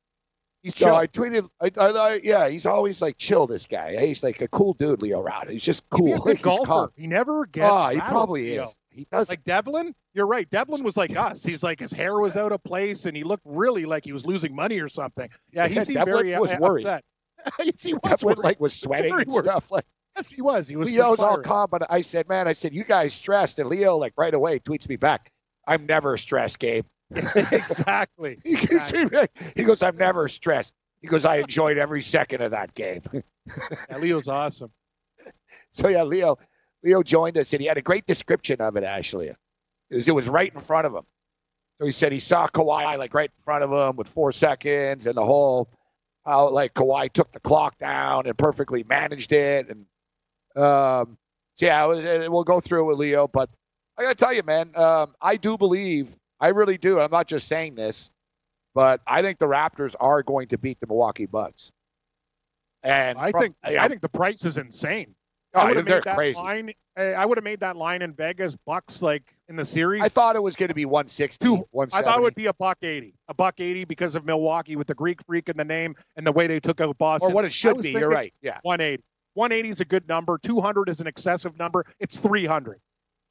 [0.63, 0.95] He's So chill.
[0.95, 3.47] I tweeted, I, I, I, yeah, he's always like chill.
[3.47, 5.53] This guy, he's like a cool dude, Leo Rowder.
[5.53, 6.17] He's just cool.
[6.19, 6.67] good Like, golfer.
[6.67, 6.89] calm.
[6.97, 7.71] He never gets.
[7.73, 8.77] Oh, he probably is.
[8.91, 9.31] He does.
[9.31, 10.49] Like Devlin, you're right.
[10.51, 11.43] Devlin was like us.
[11.43, 14.27] He's like his hair was out of place, and he looked really like he was
[14.27, 15.31] losing money or something.
[15.53, 16.87] Yeah, he Yeah, seemed Devlin very was uh, worried.
[16.87, 17.05] upset.
[17.61, 18.45] yes, he was Devlin worried.
[18.45, 19.71] like was sweating and stuff.
[19.71, 19.87] Like
[20.17, 20.69] Yes, he was.
[20.69, 20.91] He was.
[20.91, 24.13] Leo's all calm, but I said, man, I said, you guys stressed, and Leo like
[24.19, 25.31] right away tweets me back.
[25.67, 26.85] I'm never stressed, Gabe.
[27.53, 28.39] exactly.
[28.45, 28.93] He goes,
[29.57, 30.73] he goes, I'm never stressed.
[31.01, 33.03] He goes, I enjoyed every second of that game.
[33.91, 34.71] Yeah, Leo's awesome.
[35.71, 36.39] So yeah, Leo,
[36.85, 38.85] Leo joined us, and he had a great description of it.
[38.85, 39.37] Actually, it
[39.91, 41.03] was, it was right in front of him.
[41.81, 45.07] So he said he saw Kawhi like right in front of him with four seconds,
[45.07, 45.69] and the whole
[46.25, 49.87] how like Kawhi took the clock down and perfectly managed it, and
[50.63, 51.19] um,
[51.55, 53.27] so yeah, it we'll go through it with Leo.
[53.27, 53.51] But
[53.99, 57.01] I gotta tell you, man, um, I do believe, I really do.
[57.01, 58.11] I'm not just saying this,
[58.75, 61.71] but I think the Raptors are going to beat the Milwaukee Bucks.
[62.83, 65.15] And I from- think yeah, I think the price is insane.
[65.55, 66.41] oh, I would have made that crazy.
[66.41, 66.73] line.
[66.97, 70.03] eh, I would have made that line in Vegas Bucks like in the series.
[70.03, 72.55] I thought it was going to be 160, Two- I thought it would be a
[72.55, 75.95] buck eighty, a buck eighty because of Milwaukee with the Greek freak in the name
[76.17, 77.31] and the way they took out Boston.
[77.31, 77.91] or what it should be.
[77.91, 78.33] You're right.
[78.41, 78.59] Yeah.
[78.63, 79.03] 180.
[79.35, 80.39] 180 is a good number.
[80.39, 81.85] 200 is an excessive number.
[82.01, 82.81] It's 300.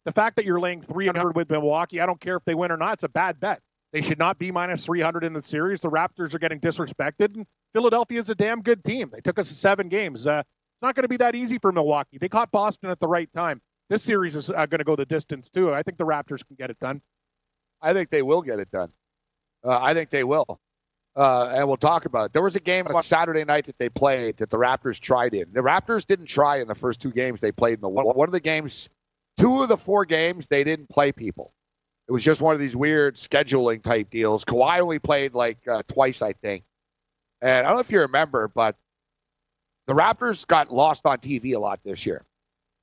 [0.06, 2.78] The fact that you're laying 300 with Milwaukee, I don't care if they win or
[2.78, 2.94] not.
[2.94, 3.62] It's a bad bet.
[3.92, 5.82] They should not be minus 300 in the series.
[5.82, 9.10] The Raptors are getting disrespected, and Philadelphia is a damn good team.
[9.12, 10.28] They took us to seven games.
[10.28, 12.18] Uh, it's not going to be that easy for Milwaukee.
[12.20, 13.62] They caught Boston at the right time.
[13.90, 15.74] This series is uh, going to go the distance too.
[15.74, 17.02] I think the Raptors can get it done.
[17.82, 18.92] I think they will get it done.
[19.64, 20.60] Uh, I think they will.
[21.16, 22.34] Uh, and we'll talk about it.
[22.34, 25.52] There was a game on Saturday night that they played that the Raptors tried in.
[25.52, 28.30] The Raptors didn't try in the first two games they played in the one, one
[28.30, 28.88] of the games,
[29.40, 31.54] two of the four games they didn't play people.
[32.08, 34.44] It was just one of these weird scheduling type deals.
[34.44, 36.64] Kawhi only played like uh, twice, I think.
[37.42, 38.76] And I don't know if you remember, but
[39.88, 42.26] the Raptors got lost on TV a lot this year.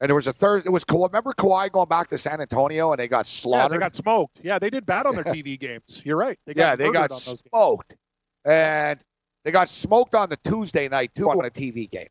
[0.01, 0.67] And there was a third.
[0.67, 0.85] It was.
[0.91, 3.73] Remember Kawhi going back to San Antonio and they got Yeah, slaughtered.
[3.73, 4.41] they got smoked.
[4.43, 6.03] Yeah, they did bad on their TV games.
[6.05, 6.39] You're right.
[6.47, 7.95] They got yeah, they got smoked,
[8.45, 9.01] and
[9.45, 12.09] they got smoked on the Tuesday night too on a TV game.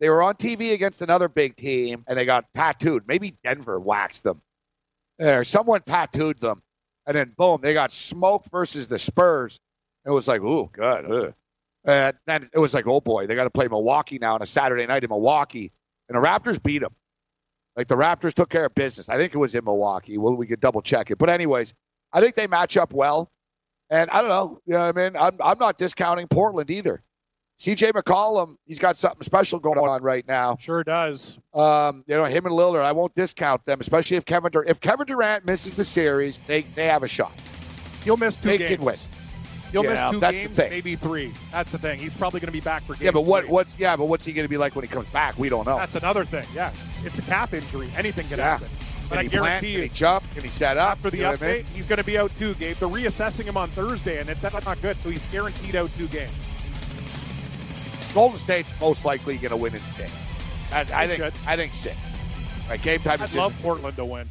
[0.00, 3.04] They were on TV against another big team, and they got tattooed.
[3.06, 4.42] Maybe Denver waxed them,
[5.20, 6.62] or someone tattooed them,
[7.06, 9.58] and then boom, they got smoked versus the Spurs.
[10.04, 11.10] It was like, oh, God.
[11.10, 11.34] ugh.
[11.86, 14.46] And then it was like, oh boy, they got to play Milwaukee now on a
[14.46, 15.70] Saturday night in Milwaukee,
[16.08, 16.94] and the Raptors beat them.
[17.76, 19.08] Like the Raptors took care of business.
[19.08, 20.18] I think it was in Milwaukee.
[20.18, 21.18] Well, we could double check it.
[21.18, 21.74] But anyways,
[22.12, 23.30] I think they match up well.
[23.90, 25.16] And I don't know, you know what I mean?
[25.16, 27.02] I'm, I'm not discounting Portland either.
[27.58, 30.56] CJ McCollum, he's got something special going on right now.
[30.60, 31.38] Sure does.
[31.54, 34.78] Um, you know, him and Lillard, I won't discount them, especially if Kevin Dur- if
[34.80, 37.32] Kevin Durant misses the series, they, they have a shot.
[38.04, 38.76] He'll miss two They games.
[38.76, 38.94] can win.
[39.72, 41.32] He'll Yeah, miss two games, maybe three.
[41.50, 41.98] That's the thing.
[41.98, 43.52] He's probably going to be back for game Yeah, but what three.
[43.52, 45.38] what's yeah, but what's he going to be like when he comes back?
[45.38, 45.78] We don't know.
[45.78, 46.46] That's another thing.
[46.54, 46.72] Yeah,
[47.04, 47.88] it's, a calf injury.
[47.96, 48.44] Anything can Yeah.
[48.58, 48.68] happen.
[49.08, 49.44] But Can I he plant?
[49.44, 50.30] guarantee Can you, he jump?
[50.34, 50.90] Can he set up?
[50.92, 51.64] after the You know what I update, mean?
[51.74, 52.76] he's going to be out two Gabe.
[52.76, 55.00] They're reassessing him on Thursday, and that's not good.
[55.00, 56.30] So he's guaranteed out two games.
[58.16, 60.10] Golden State's most likely going to win in six.
[60.72, 61.34] I, I think should.
[61.46, 61.94] I think six.
[62.66, 63.40] Right, game time I'd decision.
[63.40, 64.30] love Portland to win.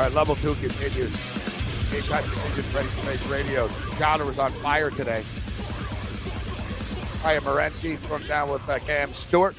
[0.00, 1.14] All right, level two continues.
[1.92, 3.68] Anytime Decisions Ready Space Radio.
[3.98, 5.22] Downer was on fire today.
[7.22, 9.54] I am Morency from down with uh, Cam Stewart.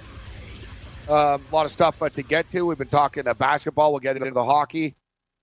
[1.07, 2.65] Um, a lot of stuff uh, to get to.
[2.65, 3.91] We've been talking uh, basketball.
[3.91, 4.95] We'll get into the hockey.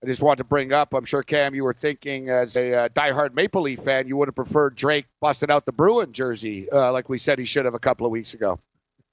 [0.03, 0.93] I just wanted to bring up.
[0.93, 4.27] I'm sure Cam, you were thinking as a uh, diehard Maple Leaf fan, you would
[4.27, 7.73] have preferred Drake busting out the Bruin jersey, uh, like we said he should have
[7.73, 8.59] a couple of weeks ago.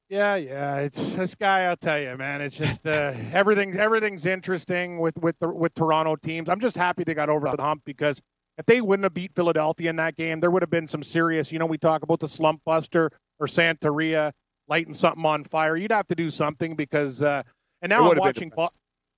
[0.08, 0.76] Yeah, yeah.
[0.76, 1.62] It's this guy.
[1.62, 2.40] I'll tell you, man.
[2.40, 3.76] It's just uh, everything.
[3.76, 6.48] Everything's interesting with with the with Toronto teams.
[6.48, 8.20] I'm just happy they got over the hump because
[8.56, 11.50] if they wouldn't have beat Philadelphia in that game, there would have been some serious.
[11.50, 14.30] You know, we talk about the slump buster or Santeria
[14.68, 15.76] lighting something on fire.
[15.76, 17.20] You'd have to do something because.
[17.20, 17.42] Uh,
[17.82, 18.52] and now I'm watching.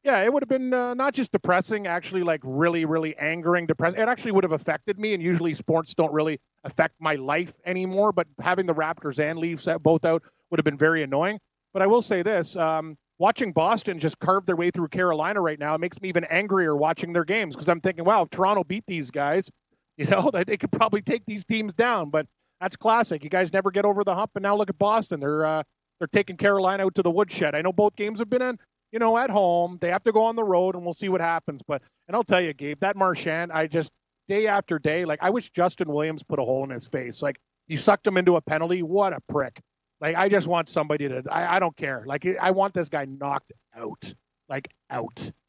[0.04, 4.00] Yeah, it would have been uh, not just depressing, actually, like really, really angering, depressing.
[4.00, 5.12] It actually would have affected me.
[5.12, 8.12] And usually, sports don't really affect my life anymore.
[8.12, 11.38] But having the Raptors and Leafs both out would have been very annoying.
[11.72, 15.58] But I will say this: um, watching Boston just carve their way through Carolina right
[15.58, 18.64] now, it makes me even angrier watching their games because I'm thinking, wow, if Toronto
[18.64, 19.50] beat these guys,
[19.96, 22.10] you know, they could probably take these teams down.
[22.10, 22.26] But
[22.60, 23.22] that's classic.
[23.22, 25.20] You guys never get over the hump, and now look at Boston.
[25.20, 25.62] They're uh,
[25.98, 27.54] they're taking Carolina out to the woodshed.
[27.54, 28.58] I know both games have been in,
[28.92, 29.78] you know, at home.
[29.80, 31.60] They have to go on the road, and we'll see what happens.
[31.66, 33.90] But and I'll tell you, Gabe, that Marchand, I just
[34.28, 37.22] day after day, like I wish Justin Williams put a hole in his face.
[37.22, 38.82] Like you sucked him into a penalty.
[38.82, 39.60] What a prick.
[40.00, 41.22] Like I just want somebody to.
[41.30, 42.04] I, I don't care.
[42.06, 44.14] Like I want this guy knocked out.
[44.48, 45.32] Like out.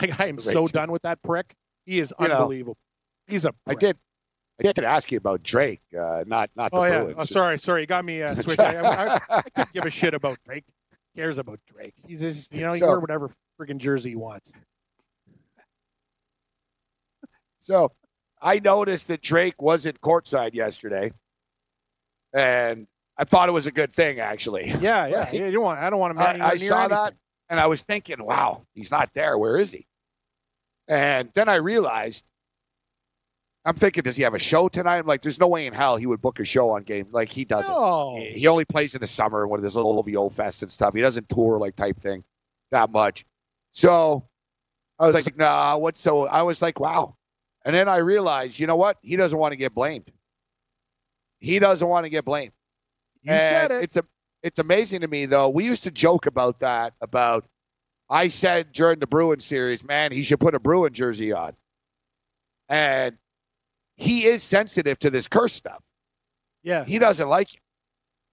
[0.00, 1.56] Like I am so done with that prick.
[1.84, 2.76] He is you unbelievable.
[3.26, 3.52] Know, He's a.
[3.66, 3.78] Prick.
[3.78, 3.96] I did.
[4.60, 7.14] I did to ask you about Drake, uh, not not the oh, yeah.
[7.16, 7.80] Oh, sorry, sorry.
[7.80, 8.60] You got me uh, switched.
[8.60, 10.64] I, I, I, couldn't give a shit about Drake.
[11.14, 11.94] He cares about Drake.
[12.06, 13.30] He's just, you know, he so, wear whatever
[13.60, 14.52] freaking jersey he wants.
[17.60, 17.92] So,
[18.40, 21.12] I noticed that Drake wasn't courtside yesterday,
[22.32, 22.86] and
[23.18, 24.68] I thought it was a good thing, actually.
[24.80, 25.30] Yeah, yeah.
[25.32, 25.80] You don't want.
[25.80, 26.18] I don't want him.
[26.18, 26.88] I, I saw anything.
[26.90, 27.14] that,
[27.48, 29.36] and I was thinking, "Wow, he's not there.
[29.36, 29.86] Where is he?"
[30.88, 32.24] And then I realized,
[33.64, 34.98] I'm thinking, does he have a show tonight?
[34.98, 37.08] I'm like, there's no way in hell he would book a show on game.
[37.10, 37.74] Like he doesn't.
[37.74, 38.16] No.
[38.18, 40.94] He only plays in the summer and one of his little OVO fest and stuff.
[40.94, 42.24] He doesn't tour like type thing
[42.70, 43.26] that much.
[43.72, 44.26] So
[44.98, 45.76] I was like, nah.
[45.76, 46.26] What's so?
[46.26, 47.16] I was like, wow.
[47.64, 48.96] And then I realized, you know what?
[49.02, 50.10] He doesn't want to get blamed.
[51.40, 52.52] He doesn't want to get blamed.
[53.22, 53.84] You and said it.
[53.84, 54.04] It's a,
[54.42, 55.48] it's amazing to me though.
[55.48, 56.94] We used to joke about that.
[57.00, 57.44] About
[58.08, 61.54] I said during the Bruin series, man, he should put a Bruin jersey on,
[62.68, 63.16] and
[63.96, 65.82] he is sensitive to this curse stuff.
[66.62, 67.60] Yeah, he doesn't like it.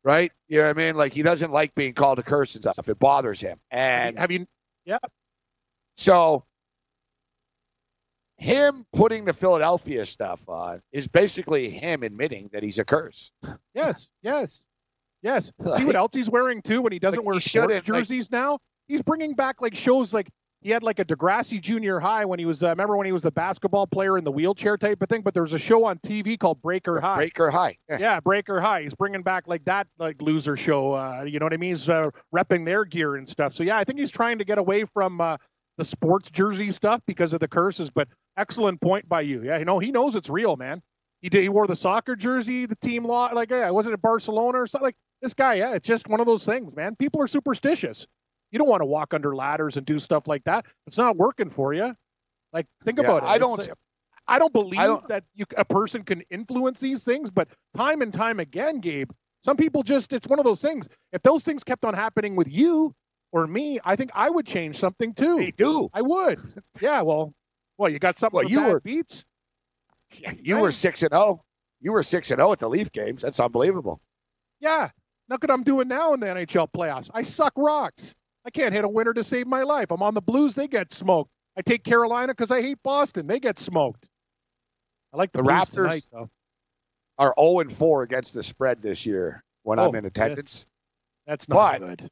[0.03, 0.31] Right?
[0.47, 0.95] You know what I mean?
[0.95, 2.87] Like he doesn't like being called a curse and stuff.
[2.87, 3.57] It bothers him.
[3.71, 4.45] And have you?
[4.85, 4.99] Yeah.
[5.97, 6.45] So
[8.37, 13.31] him putting the Philadelphia stuff on is basically him admitting that he's a curse.
[13.73, 14.65] Yes, yes.
[15.25, 15.51] Yes.
[15.57, 18.31] Like, See what else he's wearing too when he doesn't like wear he sports jerseys
[18.31, 18.59] like, now?
[18.87, 20.29] He's bringing back like shows like
[20.61, 22.63] he had like a Degrassi Junior High when he was.
[22.63, 25.21] Uh, remember when he was the basketball player in the wheelchair type of thing?
[25.21, 27.17] But there was a show on TV called Breaker High.
[27.17, 27.77] Breaker High.
[27.89, 28.83] Yeah, yeah Breaker High.
[28.83, 30.93] He's bringing back like that like loser show.
[30.93, 31.71] Uh, you know what I mean?
[31.71, 33.53] He's uh, repping their gear and stuff.
[33.53, 35.37] So yeah, I think he's trying to get away from uh,
[35.77, 37.89] the sports jersey stuff because of the curses.
[37.89, 38.07] But
[38.37, 39.43] excellent point by you.
[39.43, 40.83] Yeah, you know he knows it's real, man.
[41.25, 41.41] He did.
[41.41, 42.67] He wore the soccer jersey.
[42.67, 43.31] The team law.
[43.33, 44.85] Like yeah, wasn't it Barcelona or something?
[44.85, 46.95] Like this guy, yeah, it's just one of those things, man.
[46.95, 48.05] People are superstitious.
[48.51, 50.67] You don't want to walk under ladders and do stuff like that.
[50.85, 51.95] It's not working for you.
[52.53, 53.25] Like, think yeah, about it.
[53.25, 53.59] I don't.
[53.59, 53.69] It's,
[54.27, 58.03] I don't believe I don't, that you, a person can influence these things, but time
[58.03, 59.09] and time again, Gabe,
[59.43, 60.87] some people just, it's one of those things.
[61.11, 62.93] If those things kept on happening with you
[63.31, 65.37] or me, I think I would change something too.
[65.37, 65.89] They do.
[65.91, 66.39] I would.
[66.81, 67.01] Yeah.
[67.01, 67.33] Well,
[67.79, 69.25] well, you got something well, you were, beats?
[70.27, 70.31] Oh.
[70.41, 71.43] You were 6 and 0.
[71.81, 73.21] You were 6 and 0 at the Leaf games.
[73.21, 74.01] That's unbelievable.
[74.59, 74.89] Yeah.
[75.29, 77.09] Look what I'm doing now in the NHL playoffs.
[77.13, 78.13] I suck rocks.
[78.45, 79.91] I can't hit a winner to save my life.
[79.91, 80.53] I'm on the Blues.
[80.53, 81.31] They get smoked.
[81.57, 83.27] I take Carolina because I hate Boston.
[83.27, 84.07] They get smoked.
[85.13, 86.29] I like the, the Raptors tonight, though.
[87.17, 90.65] Are 0 and 4 against the spread this year when oh, I'm in attendance.
[91.25, 92.09] That's not but, good.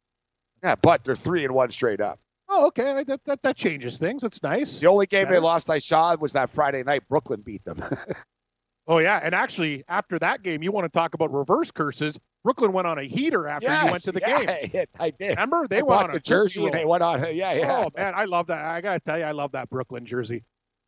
[0.64, 2.20] Yeah, but they're three and one straight up.
[2.50, 3.04] Oh, okay.
[3.04, 4.22] That that, that changes things.
[4.22, 4.80] That's nice.
[4.80, 7.08] The only game they lost I saw was that Friday night.
[7.08, 7.82] Brooklyn beat them.
[8.88, 12.20] oh yeah, and actually after that game, you want to talk about reverse curses?
[12.44, 14.86] Brooklyn went on a heater after yes, you went to the yeah, game.
[15.00, 15.30] I did.
[15.30, 17.22] Remember they I went on the a jersey and they went on.
[17.34, 17.84] Yeah, yeah.
[17.86, 18.66] Oh man, I love that.
[18.66, 20.44] I gotta tell you, I love that Brooklyn jersey.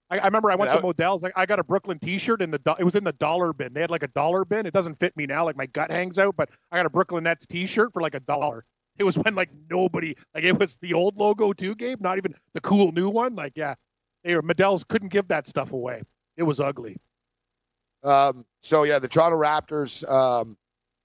[0.09, 1.23] I, I remember I went to Modell's.
[1.23, 2.75] I, I got a Brooklyn T-shirt in the.
[2.77, 3.73] It was in the dollar bin.
[3.73, 4.65] They had like a dollar bin.
[4.65, 6.35] It doesn't fit me now, like my gut hangs out.
[6.35, 8.65] But I got a Brooklyn Nets T-shirt for like a dollar.
[8.97, 12.01] It was when like nobody like it was the old logo too, Gabe.
[12.01, 13.35] Not even the cool new one.
[13.35, 13.75] Like yeah,
[14.23, 16.03] they were Modell's couldn't give that stuff away.
[16.37, 16.97] It was ugly.
[18.03, 20.07] Um, so yeah, the Toronto Raptors.
[20.09, 20.57] Um,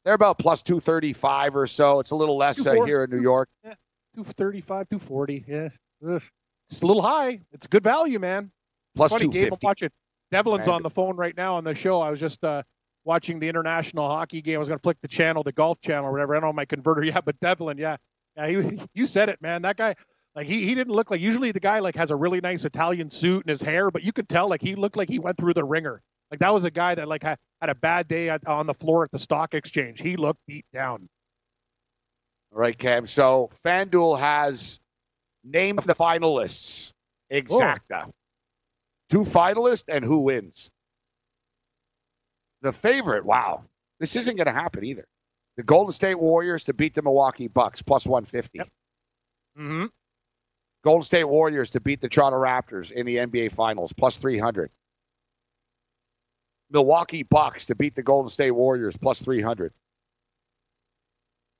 [0.05, 2.01] they're about plus 235 or so.
[2.01, 3.49] It's a little less uh, here in New York.
[3.65, 3.75] Yeah,
[4.15, 5.45] 235, 240.
[5.47, 5.69] Yeah.
[6.09, 6.23] Ugh.
[6.69, 7.41] It's a little high.
[7.53, 8.51] It's good value, man.
[8.95, 9.51] Plus two game.
[9.53, 9.91] I'm watching.
[10.31, 12.01] Devlin's on the phone right now on the show.
[12.01, 12.63] I was just uh,
[13.05, 14.57] watching the international hockey game.
[14.57, 16.35] I was going to flick the channel, the golf channel, or whatever.
[16.35, 17.97] I don't know my converter yet, but Devlin, yeah,
[18.37, 19.63] yeah, he, you said it, man.
[19.63, 19.95] That guy,
[20.35, 21.21] like, he, he didn't look like.
[21.21, 24.13] Usually, the guy like has a really nice Italian suit and his hair, but you
[24.13, 26.03] could tell like he looked like he went through the ringer.
[26.31, 28.75] Like that was a guy that like had, had a bad day at, on the
[28.75, 30.01] floor at the stock exchange.
[30.01, 31.09] He looked beat down.
[32.53, 33.07] All right, Cam.
[33.07, 34.81] So FanDuel has
[35.45, 36.93] named the finalists
[37.31, 37.35] oh.
[37.35, 38.11] exacta.
[39.09, 40.71] Two finalists and who wins.
[42.63, 43.65] The favorite, wow.
[43.99, 45.07] This isn't going to happen either.
[45.57, 48.59] The Golden State Warriors to beat the Milwaukee Bucks, plus 150.
[48.59, 48.69] Yep.
[49.59, 49.87] Mm-hmm.
[50.83, 54.71] Golden State Warriors to beat the Toronto Raptors in the NBA Finals, plus 300.
[56.71, 59.73] Milwaukee Bucks to beat the Golden State Warriors, plus 300.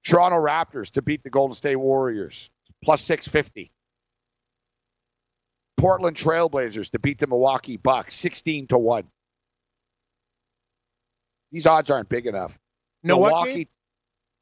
[0.05, 2.51] Toronto Raptors to beat the Golden State Warriors,
[2.83, 3.71] plus 650.
[5.77, 9.05] Portland Trailblazers to beat the Milwaukee Bucks, 16 to 1.
[11.53, 12.59] These odds aren't big enough.
[13.03, 13.69] What, Milwaukee?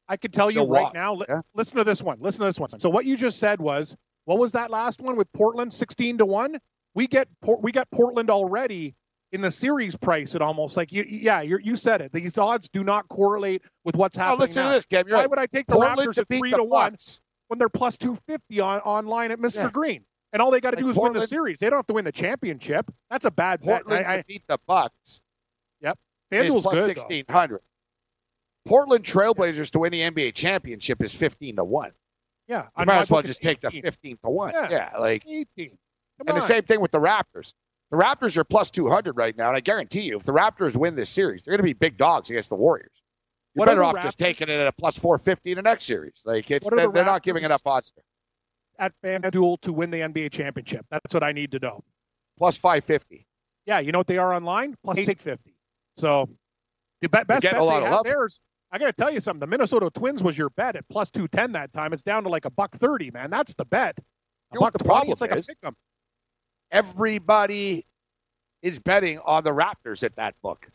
[0.07, 1.21] I could tell you Milwaukee, right now.
[1.27, 1.41] Yeah.
[1.53, 2.17] Listen to this one.
[2.19, 2.69] Listen to this one.
[2.79, 3.95] So what you just said was,
[4.25, 6.59] what was that last one with Portland, sixteen to one?
[6.95, 8.95] We get Port- we got Portland already
[9.31, 11.05] in the series price at almost like you.
[11.07, 12.11] Yeah, you you said it.
[12.11, 14.39] These odds do not correlate with what's happening.
[14.39, 14.69] oh, listen now.
[14.69, 15.05] to this, Kev.
[15.05, 15.29] Why right.
[15.29, 16.95] would I take the Portland Raptors to at three to one
[17.47, 19.55] when they're plus two fifty on online at Mr.
[19.57, 19.69] Yeah.
[19.71, 20.03] Green?
[20.31, 21.59] And all they got to Like do is win the series.
[21.59, 22.91] They don't have to win the championship.
[23.09, 23.83] That's a bad bet.
[23.83, 25.21] Portland I, I, beat the Bucks.
[26.31, 26.81] Is FanDuel's plus good.
[26.81, 26.85] though.
[26.87, 27.61] sixteen hundred.
[28.65, 31.91] Portland Trailblazers to win the NBA championship is fifteen to one.
[32.47, 34.53] Yeah, You on might as well just it's take the fifteen to one.
[34.53, 34.67] Yeah.
[34.69, 35.77] Yeah, like Eighteen.
[36.17, 37.53] Come and the same thing with the Raptors.
[37.91, 40.75] The Raptors are plus two hundred right now, and I guarantee you, if the Raptors
[40.75, 42.91] win this series, they're going to be big dogs against the Warriors.
[43.55, 45.61] You're What are better off just taking it at a plus four fifty in the
[45.63, 46.21] next series.
[46.25, 47.93] Like it's they're, the they're not giving enough odds.
[47.95, 48.03] There.
[48.87, 50.85] at FanDuel to win the NBA championship.
[50.91, 51.83] That's what I need to know.
[52.37, 53.25] Plus five fifty.
[53.65, 54.75] Yeah, you know what they are online?
[54.83, 55.55] Plus eight fifty.
[55.99, 56.29] So
[57.01, 58.39] the best bet getting a lot they have there's
[58.71, 59.39] I got to tell you something.
[59.39, 61.91] The Minnesota Twins was your bet at plus two ten that time.
[61.91, 63.29] It's down to like a buck thirty, man.
[63.29, 63.97] That's the bet.
[63.97, 64.01] A
[64.53, 65.49] You know what buck the 20, problem it's like is?
[65.49, 65.73] a pick.
[66.71, 67.85] Everybody
[68.61, 70.69] is betting on the Raptors at that book.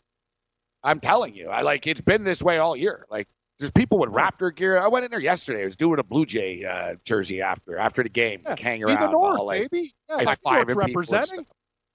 [0.83, 3.05] I'm telling you, I like it's been this way all year.
[3.09, 3.27] Like
[3.59, 4.77] there's people with Raptor gear.
[4.77, 5.61] I went in there yesterday.
[5.63, 8.79] I was doing a Blue Jay uh, jersey after after the game, Yeah, like hang
[8.79, 9.95] Be around, the North, all, like, baby.
[10.09, 11.45] Yeah, high New York's fiving people and representing.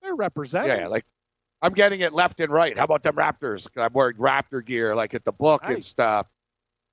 [0.02, 0.78] They're representing.
[0.78, 1.04] Yeah, like
[1.62, 2.76] I'm getting it left and right.
[2.76, 3.66] How about them Raptors?
[3.76, 6.26] I'm wearing Raptor gear, like at the book and stuff.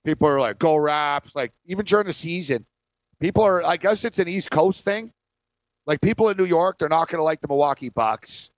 [0.04, 2.66] People are like, "Go Raps!" Like even during the season,
[3.20, 3.64] people are.
[3.64, 5.12] I guess it's an East Coast thing.
[5.86, 8.52] Like people in New York, they're not going to like the Milwaukee Bucks.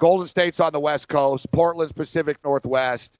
[0.00, 1.50] Golden State's on the West Coast.
[1.52, 3.18] Portland's Pacific Northwest.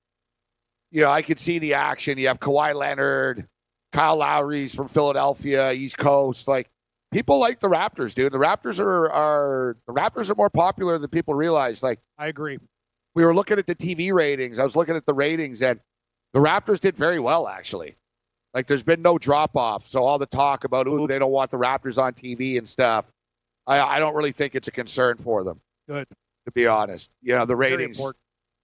[0.90, 2.16] You know, I could see the action.
[2.16, 3.46] You have Kawhi Leonard,
[3.92, 6.48] Kyle Lowry's from Philadelphia, East Coast.
[6.48, 6.70] Like
[7.12, 8.32] people like the Raptors, dude.
[8.32, 11.82] The Raptors are are the Raptors are more popular than people realize.
[11.82, 12.58] Like I agree.
[13.14, 14.58] we were looking at the TV ratings.
[14.58, 15.80] I was looking at the ratings, and
[16.32, 17.96] the Raptors did very well actually.
[18.54, 19.84] Like there's been no drop off.
[19.84, 23.10] So all the talk about ooh they don't want the Raptors on TV and stuff,
[23.66, 25.60] I I don't really think it's a concern for them.
[25.88, 26.06] Good.
[26.46, 28.00] To be honest, you know the ratings.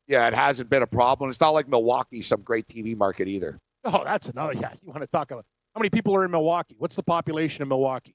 [0.07, 1.31] Yeah, it hasn't been a problem.
[1.31, 3.59] It's not like Milwaukee, some great TV market either.
[3.87, 4.55] Oh, that's another.
[4.55, 6.75] Yeah, you want to talk about how many people are in Milwaukee?
[6.79, 8.15] What's the population of Milwaukee?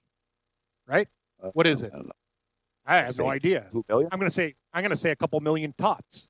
[0.90, 1.08] Right?
[1.42, 1.94] Uh, What is it?
[2.86, 3.68] I have no idea.
[3.72, 4.10] Two million?
[4.12, 6.28] I'm going to say I'm going to say a couple million tots.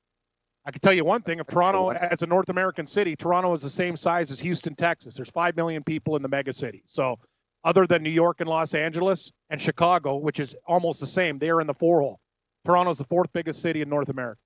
[0.65, 3.61] I can tell you one thing: if Toronto, as a North American city, Toronto is
[3.61, 5.15] the same size as Houston, Texas.
[5.15, 6.83] There's five million people in the mega city.
[6.85, 7.17] So,
[7.63, 11.49] other than New York and Los Angeles and Chicago, which is almost the same, they
[11.49, 12.19] are in the four hole.
[12.65, 14.41] Toronto's the fourth biggest city in North America,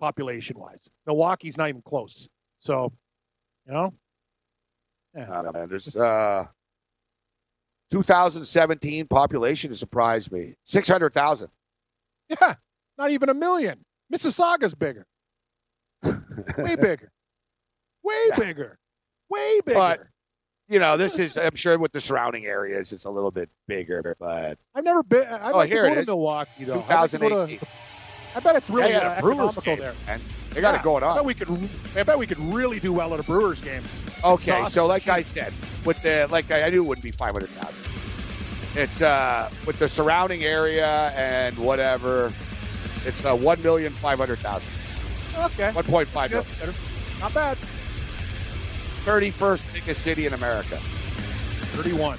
[0.00, 0.88] population-wise.
[1.06, 2.28] Milwaukee's not even close.
[2.58, 2.92] So,
[3.66, 3.92] you know,
[5.14, 5.30] yeah.
[5.30, 6.44] Uh, there's uh,
[7.90, 10.54] 2017 population has surprised me.
[10.64, 11.48] 600,000.
[12.28, 12.54] Yeah,
[12.98, 13.84] not even a million.
[14.12, 15.06] Mississauga's bigger.
[16.02, 17.10] Way bigger.
[18.04, 18.78] Way bigger.
[19.30, 19.78] Way bigger.
[19.78, 20.00] But-
[20.70, 24.14] You know, this is, I'm sure with the surrounding areas, it's a little bit bigger,
[24.20, 25.26] but I've never been.
[25.26, 26.06] I'd Oh, like to here go it to is.
[26.06, 26.84] Milwaukee though.
[26.88, 27.58] I'd like to 2018.
[28.36, 29.94] I bet it's really yeah, uh, economical game, there.
[30.06, 30.20] man.
[30.50, 31.12] They got Yeah, it going on.
[31.12, 31.70] I bet we could.
[31.96, 33.82] I bet we could really do well at a Brewers game.
[34.24, 35.06] Okay, sausage so like.
[35.08, 35.52] I said,
[35.84, 37.92] with the like I, I knew it wouldn't be 500,000.
[38.80, 42.32] It's uh with the surrounding area and whatever,
[43.04, 45.44] it's uh, 1,500,000.
[45.46, 46.32] Okay, 1.5 Good.
[46.32, 46.44] million.
[46.58, 46.74] Better.
[47.20, 47.58] Not bad.
[49.04, 50.78] 31st biggest city in America.
[51.72, 52.18] Thirty-one.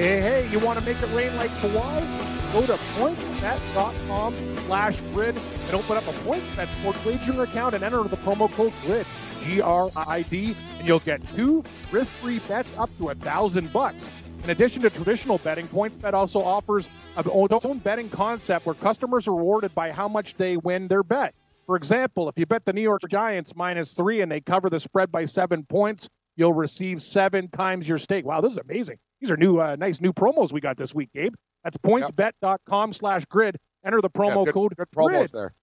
[0.00, 2.52] Hey, hey, you want to make it rain like Kawhi?
[2.54, 8.02] Go to pointsbet.com slash grid and open up a PointsBet sports wagering account and enter
[8.04, 9.06] the promo code GRID,
[9.40, 14.10] G-R-I-D, and you'll get two risk-free bets up to a thousand bucks.
[14.42, 19.36] In addition to traditional betting, PointsBet also offers its own betting concept where customers are
[19.36, 21.34] rewarded by how much they win their bet.
[21.66, 24.80] For example, if you bet the New York Giants minus three and they cover the
[24.80, 28.24] spread by seven points, you'll receive seven times your stake.
[28.24, 28.96] Wow, this is amazing.
[29.20, 31.34] These are new, uh, nice new promos we got this week, Gabe.
[31.64, 33.56] That's pointsbet.com slash grid.
[33.84, 35.54] Enter the promo Yeah, good, code good promos GRID there.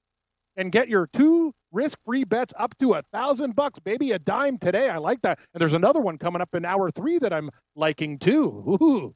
[0.58, 4.90] and get your two risk-free bets up to a thousand bucks, baby, a dime today.
[4.90, 5.40] I like that.
[5.54, 8.78] And there's another one coming up in hour three that I'm liking too.
[8.82, 9.08] Ooh,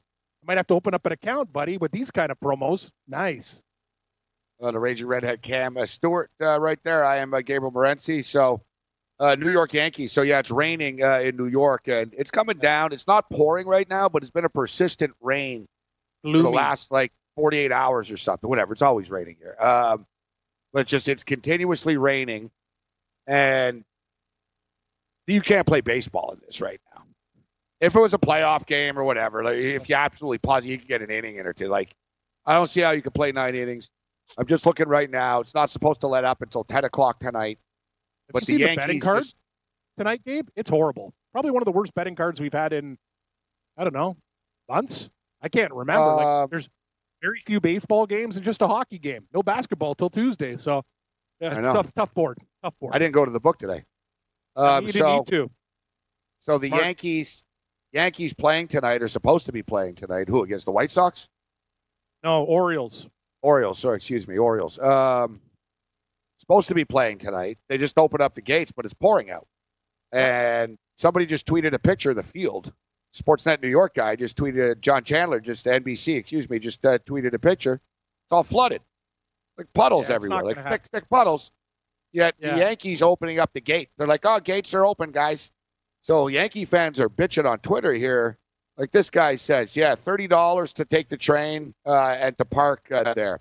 [0.42, 2.90] I might have to open up an account, buddy, with these kind of promos.
[3.08, 3.62] Nice.
[4.60, 7.04] Uh, the Raging Redhead Cam uh, Stewart uh, right there.
[7.04, 8.24] I am uh, Gabriel Morency.
[8.24, 8.62] So,
[9.22, 10.10] uh, New York Yankees.
[10.10, 12.92] So, yeah, it's raining uh, in New York and it's coming down.
[12.92, 15.68] It's not pouring right now, but it's been a persistent rain
[16.22, 18.50] for the last like 48 hours or something.
[18.50, 18.72] Whatever.
[18.72, 19.56] It's always raining here.
[19.60, 20.06] Um,
[20.72, 22.50] but just, it's continuously raining
[23.28, 23.84] and
[25.28, 27.04] you can't play baseball in this right now.
[27.80, 30.88] If it was a playoff game or whatever, like if you absolutely positive you can
[30.88, 31.68] get an inning in or two.
[31.68, 31.94] Like,
[32.44, 33.90] I don't see how you can play nine innings.
[34.36, 35.40] I'm just looking right now.
[35.40, 37.60] It's not supposed to let up until 10 o'clock tonight.
[38.28, 39.36] Have But you the seen the betting Yankees card just-
[39.98, 40.48] tonight, Gabe?
[40.56, 41.12] It's horrible.
[41.32, 42.98] Probably one of the worst betting cards we've had in,
[43.76, 44.16] I don't know,
[44.68, 45.08] months.
[45.40, 46.02] I can't remember.
[46.04, 46.68] Um, like, there's
[47.22, 49.26] very few baseball games and just a hockey game.
[49.32, 50.56] No basketball till Tuesday.
[50.56, 50.82] So,
[51.40, 52.38] yeah, it's tough, tough board.
[52.62, 52.94] Tough board.
[52.94, 53.84] I didn't go to the book today.
[54.54, 55.50] Um, you didn't so, need to.
[56.40, 56.84] so the Smart.
[56.84, 57.44] Yankees,
[57.92, 60.28] Yankees playing tonight are supposed to be playing tonight.
[60.28, 61.28] Who against the White Sox?
[62.22, 63.08] No, Orioles.
[63.40, 63.78] Orioles.
[63.78, 64.78] Sorry, excuse me, Orioles.
[64.78, 65.40] Um,
[66.42, 67.58] supposed to be playing tonight.
[67.68, 69.46] They just opened up the gates, but it's pouring out.
[70.12, 72.72] And somebody just tweeted a picture of the field.
[73.14, 74.80] Sportsnet New York guy just tweeted.
[74.80, 77.74] John Chandler, just NBC, excuse me, just uh, tweeted a picture.
[77.74, 78.82] It's all flooded,
[79.56, 81.50] like puddles Yeah, everywhere, like gonna thick, thick puddles.
[82.12, 82.54] Yet Yeah.
[82.54, 83.90] the Yankees opening up the gate.
[83.96, 85.50] They're like, "Oh, gates are open, guys."
[86.02, 88.36] So Yankee fans are bitching on Twitter here.
[88.76, 92.90] Like this guy says, yeah, thirty dollars to take the train uh, and to park
[92.90, 93.40] uh, there.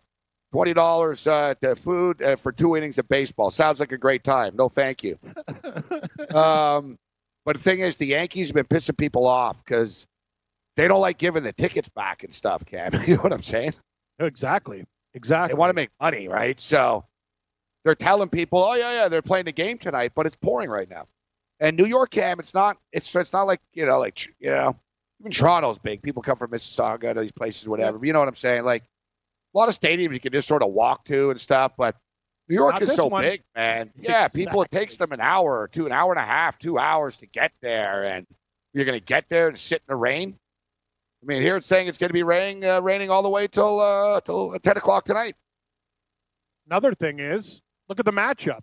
[0.51, 3.51] Twenty dollars uh, to food uh, for two innings of baseball.
[3.51, 4.55] Sounds like a great time.
[4.55, 5.17] No, thank you.
[6.35, 6.97] um,
[7.45, 10.07] but the thing is, the Yankees have been pissing people off because
[10.75, 12.65] they don't like giving the tickets back and stuff.
[12.65, 13.73] Cam, you know what I'm saying?
[14.19, 14.85] Exactly.
[15.13, 15.53] Exactly.
[15.55, 16.59] They want to make money, right?
[16.59, 17.05] So
[17.83, 20.89] they're telling people, "Oh yeah, yeah, they're playing the game tonight, but it's pouring right
[20.89, 21.07] now."
[21.59, 22.77] And New York, Cam, it's not.
[22.91, 24.75] It's it's not like you know, like you know,
[25.19, 26.01] even Toronto's big.
[26.01, 27.97] People come from Mississauga to these places, whatever.
[27.97, 28.63] But you know what I'm saying?
[28.63, 28.83] Like
[29.53, 31.95] a lot of stadiums you can just sort of walk to and stuff, but
[32.47, 33.23] New York Not is so one.
[33.23, 33.91] big, man.
[33.99, 34.61] Yeah, people.
[34.63, 37.27] It takes them an hour or two, an hour and a half, two hours to
[37.27, 38.25] get there, and
[38.73, 40.37] you're going to get there and sit in the rain.
[41.23, 43.47] I mean, here it's saying it's going to be raining, uh, raining all the way
[43.47, 45.35] till uh, till ten o'clock tonight.
[46.67, 48.61] Another thing is, look at the matchup.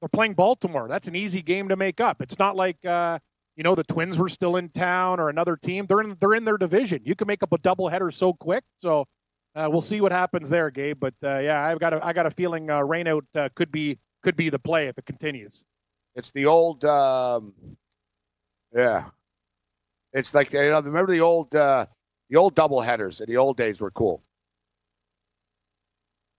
[0.00, 0.88] They're playing Baltimore.
[0.88, 2.20] That's an easy game to make up.
[2.20, 3.18] It's not like uh,
[3.56, 5.86] you know the Twins were still in town or another team.
[5.86, 7.00] They're in they're in their division.
[7.04, 8.62] You can make up a doubleheader so quick.
[8.78, 9.06] So
[9.56, 10.98] uh, we'll see what happens there, Gabe.
[11.00, 13.98] But uh, yeah, I've got a I got a feeling uh, rainout uh, could be
[14.22, 15.62] could be the play if it continues.
[16.14, 17.52] It's the old, um,
[18.74, 19.04] yeah.
[20.12, 21.86] It's like you know, remember the old, uh,
[22.30, 24.22] the old double headers in the old days were cool.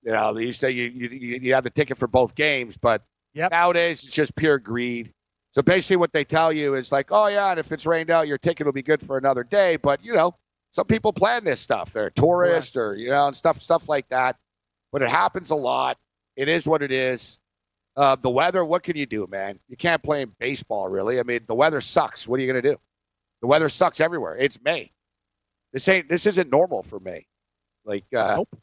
[0.03, 3.03] You know, they used to you you, you have the ticket for both games, but
[3.33, 3.51] Yep.
[3.51, 5.11] nowadays it's just pure greed.
[5.51, 8.27] So basically, what they tell you is like, oh yeah, and if it's rained out,
[8.27, 9.75] your ticket will be good for another day.
[9.77, 10.35] But you know,
[10.77, 11.91] some people plan this stuff.
[11.91, 14.35] They're tourists or you know, and stuff stuff like that.
[14.91, 15.97] But it happens a lot.
[16.35, 17.39] It is what it is.
[17.95, 19.57] Uh, the weather, what can you do, man?
[19.69, 21.19] You can't play in baseball, really.
[21.19, 22.27] I mean, the weather sucks.
[22.27, 22.77] What are you going to do?
[23.41, 24.37] The weather sucks everywhere.
[24.37, 24.91] It's May.
[25.73, 26.09] This ain't.
[26.09, 27.25] This isn't normal for May.
[27.83, 28.61] Like uh, Nope.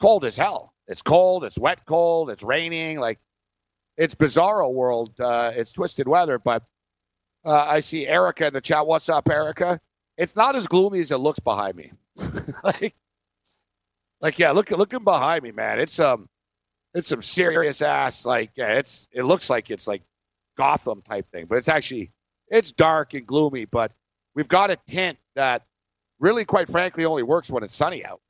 [0.00, 0.72] cold as hell.
[0.86, 1.42] It's cold.
[1.42, 2.30] It's wet, cold.
[2.30, 3.00] It's raining.
[3.00, 3.18] Like
[3.96, 5.20] it's bizarro world.
[5.20, 6.38] Uh, it's twisted weather.
[6.38, 6.62] But
[7.44, 8.86] uh, I see Erica in the chat.
[8.86, 9.80] What's up, Erica?
[10.18, 11.92] It's not as gloomy as it looks behind me.
[12.64, 12.94] like,
[14.20, 15.78] like yeah, look looking behind me, man.
[15.80, 16.28] It's um,
[16.92, 18.26] it's some serious ass.
[18.26, 20.02] Like yeah, it's it looks like it's like
[20.56, 22.10] Gotham type thing, but it's actually
[22.48, 23.92] it's dark and gloomy, but
[24.34, 25.62] we've got a tent that
[26.18, 28.20] really, quite frankly, only works when it's sunny out.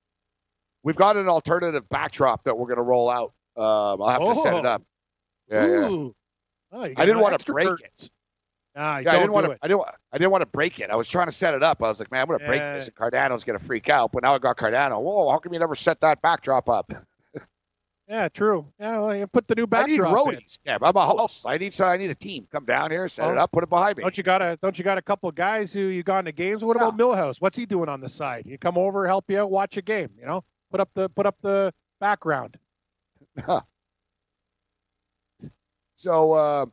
[0.83, 3.33] We've got an alternative backdrop that we're going to roll out.
[3.57, 4.69] Um, I'll have to set it Oh.
[4.69, 4.83] up.
[5.51, 5.89] Yeah, yeah.
[5.91, 6.15] Ooh.
[6.71, 7.91] Oh, I didn't want to break curtains.
[8.05, 8.11] it.
[8.79, 9.53] Nah, Yeah, I didn't want to.
[9.53, 9.59] it.
[9.61, 9.83] I didn't.
[10.13, 10.89] I didn't want to break it.
[10.89, 11.83] I was trying to set it up.
[11.83, 14.13] I was like, man, I'm going to break this, and Cardano's going to freak out.
[14.13, 15.01] But now I got Cardano.
[15.03, 16.93] Whoa, how come you never set that backdrop up?
[18.09, 18.67] Yeah, true.
[18.81, 19.89] Yeah, well, you put the new backdrop.
[19.89, 20.41] I need backdrop in.
[20.65, 21.45] Yeah, I'm a host.
[21.47, 21.79] I need.
[21.81, 22.47] I need a team.
[22.51, 23.41] Come down here, set it Oh.
[23.41, 24.03] up, put it behind me.
[24.05, 26.33] Don't you got a don't you got a couple of guys who you got into
[26.33, 26.65] games?
[26.65, 27.39] What about Millhouse?
[27.41, 28.47] What's he doing on the side?
[28.47, 30.09] You come over, help you out, watch a game.
[30.19, 32.57] You know, put up the put up the background.
[36.01, 36.67] So uh,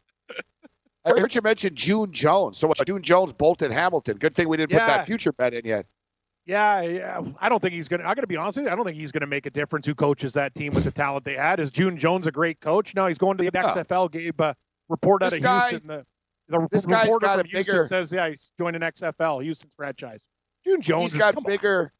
[1.06, 2.57] I heard you mention June Jones.
[2.57, 4.18] So much June Jones bolted Hamilton.
[4.18, 5.86] Good thing we didn't put that future bet in yet.
[6.48, 7.22] Yeah, yeah.
[7.40, 8.03] I don't think he's gonna.
[8.03, 8.72] I got to be honest with you.
[8.72, 11.26] I don't think he's gonna make a difference who coaches that team with the talent
[11.26, 11.60] they had.
[11.60, 12.94] Is June Jones a great coach?
[12.95, 13.64] No, he's going to the Yeah.
[13.73, 14.11] XFL.
[14.11, 14.53] Gabe uh,
[14.90, 15.88] report out of guy- Houston.
[15.88, 16.06] The,
[16.49, 20.22] the this guy's reporter got from Houston bigger- says, yeah, he's joining XFL, Houston's franchise.
[20.64, 21.52] June Jones He's is got come on.
[21.52, 21.91] bigger.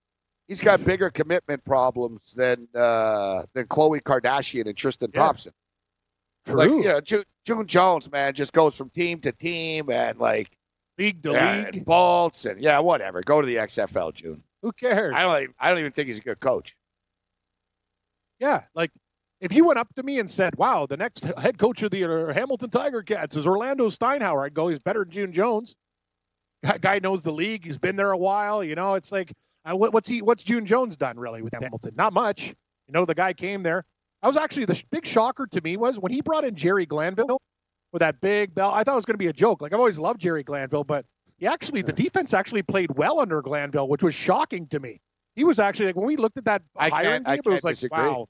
[0.48, 5.22] He's got bigger commitment problems than uh, than Khloe Kardashian and Tristan Yeah.
[5.22, 5.54] Thompson.
[6.46, 6.56] True.
[6.56, 10.50] Like you know, June, June Jones, man, just goes from team to team and like
[10.98, 11.76] league to yeah, league.
[11.76, 13.22] and bolts and yeah, whatever.
[13.22, 14.44] Go to the XFL, June.
[14.62, 15.14] Who cares?
[15.16, 15.44] I don't.
[15.44, 16.76] Even, I don't even think he's a good coach.
[18.40, 18.92] Yeah, like
[19.42, 22.02] if you went up to me and said, "Wow, the next head coach of the
[22.34, 25.76] Hamilton Tiger Cats is Orlando Steinhauer," I'd go, "He's better than June Jones."
[26.64, 27.66] Guy- Guy knows the league.
[27.66, 28.64] He's been there a while.
[28.64, 29.32] You know, it's like,
[29.66, 30.22] uh, what's he?
[30.22, 31.94] What's June Jones done really with Hamilton?
[31.96, 32.50] Not much.
[32.88, 33.84] You know, the guy came there.
[34.26, 36.88] I was actually the sh- big shocker to me was when he brought in Jerry
[36.88, 37.40] Glanville
[37.94, 38.72] with that big bell.
[38.72, 39.62] I thought it was going to be a joke.
[39.62, 41.06] Like I've always loved Jerry Glanville, but
[41.38, 45.00] he actually the defense actually played well under Glanville, which was shocking to me.
[45.36, 47.76] He was actually like when we looked at that I hiring game, it was like,
[47.76, 48.00] disagree.
[48.00, 48.26] wow,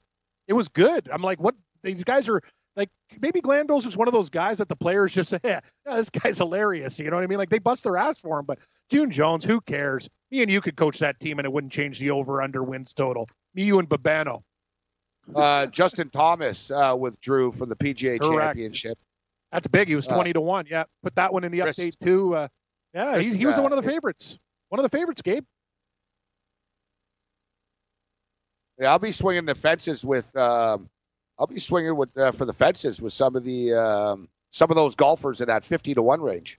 [0.46, 1.08] it was good.
[1.10, 1.54] I'm like, what?
[1.82, 2.42] These guys are
[2.76, 2.90] like,
[3.22, 6.36] maybe Glanville's just one of those guys that the players just say, yeah, this guy's
[6.36, 6.98] hilarious.
[6.98, 7.38] You know what I mean?
[7.38, 8.58] Like they bust their ass for him, but
[8.90, 10.10] June Jones, who cares?
[10.30, 12.92] Me and you could coach that team, and it wouldn't change the over under wins
[12.92, 13.30] total.
[13.54, 14.42] Me, you, and Babano.
[15.34, 18.48] Uh, Justin Thomas uh, withdrew from the PGA Correct.
[18.56, 18.98] Championship.
[19.52, 19.88] That's big.
[19.88, 20.66] He was Uh, twenty to one.
[20.68, 22.34] Yeah, put that one in the Chris- update too.
[22.36, 22.48] Uh,
[22.94, 24.38] yeah, he, Chris, he was one of the favorites.
[24.68, 25.44] One of the favorites, Gabe.
[28.78, 30.34] Yeah, I'll be swinging the fences with.
[30.36, 30.88] Um,
[31.38, 34.76] I'll be swinging with uh, for the fences with some of the um, some of
[34.76, 36.58] those golfers in that fifty to one range.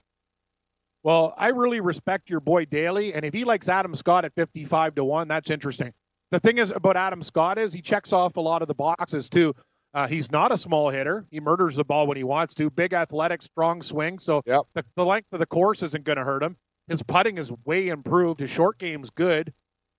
[1.04, 4.96] Well, I really respect your boy Daly, and if he likes Adam Scott at fifty-five
[4.96, 5.92] to one, that's interesting.
[6.30, 9.28] The thing is about Adam Scott is he checks off a lot of the boxes
[9.28, 9.54] too.
[9.94, 11.26] Uh, he's not a small hitter.
[11.30, 12.68] He murders the ball when he wants to.
[12.70, 14.18] Big athletic, strong swing.
[14.18, 14.62] So Yep.
[14.74, 16.56] the, the length of the course isn't going to hurt him.
[16.88, 18.40] His putting is way improved.
[18.40, 19.52] His short game's good.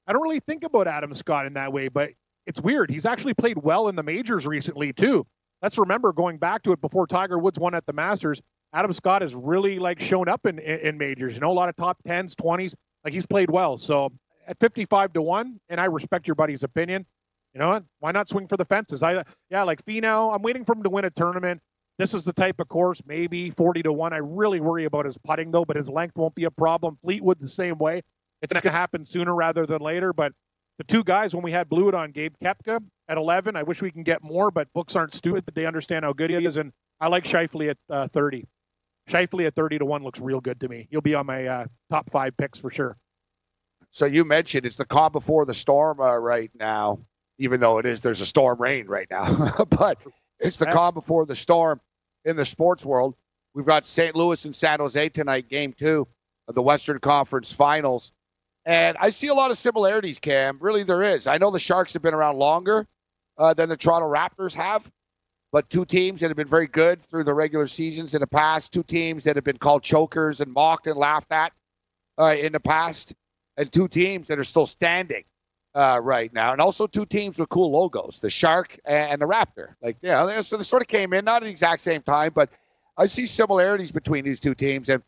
[0.08, 2.12] I don't really think about Adam Scott in that way, but
[2.46, 2.90] it's weird.
[2.92, 5.26] He's actually played well in the majors recently too.
[5.62, 8.42] Let's remember going back to it before Tiger Woods won at the Masters.
[8.74, 11.34] Adam Scott has really like shown up in, in, in majors.
[11.34, 12.76] You know, a lot of top tens, twenties.
[13.04, 13.78] Like he's played well.
[13.80, 14.12] So
[14.50, 17.06] at fifty-five to one, and I respect your buddy's opinion.
[17.54, 17.84] You know what?
[18.00, 19.02] Why not swing for the fences?
[19.02, 20.36] I yeah, like Finau.
[20.36, 21.62] I'm waiting for him to win a tournament.
[21.98, 24.14] This is the type of course, maybe 40 to 1.
[24.14, 26.98] I really worry about his putting, though, but his length won't be a problem.
[27.04, 28.04] Fleetwood, the same way.
[28.42, 30.14] It's going to happen sooner rather than later.
[30.14, 30.32] But
[30.78, 33.92] the two guys, when we had Blewett on, Gabe Koepka at 11, I wish we
[33.92, 36.56] can get more, but books aren't stupid, but they understand how good he is.
[36.56, 36.72] And
[37.02, 38.46] I like Schauffele at uh, 30.
[39.10, 40.88] Schauffele at 30 to 1 looks real good to me.
[40.90, 42.96] He'll be on my uh, top five picks for sure.
[43.92, 47.00] So you mentioned it's the calm before the storm uh, right now,
[47.38, 49.98] even though it is there's a storm rain right now, but
[50.40, 51.82] it's the calm before the storm
[52.26, 53.16] in the sports world.
[53.54, 54.16] We've got St.
[54.16, 56.08] Louis and San Jose tonight, game two
[56.48, 58.12] of the Western Conference Finals.
[58.66, 60.58] And I see a lot of similarities, Cam.
[60.62, 61.28] Really, there is.
[61.28, 62.88] I know the Sharks have been around longer
[63.38, 64.90] uh, than the Toronto Raptors have,
[65.52, 68.72] but two teams that have been very good through the regular seasons in the past,
[68.72, 71.52] two teams that have been called chokers and mocked and laughed at
[72.20, 73.16] uh, in the past,
[73.60, 75.24] and two teams that are still standing
[75.76, 79.76] uh, right now, and also two teams with cool logos, the Shark and the Raptor.
[79.84, 82.32] Like, yeah, they- so they sort of came in, not at the exact same time,
[82.34, 82.50] but
[82.98, 85.04] I see similarities between these two teams, and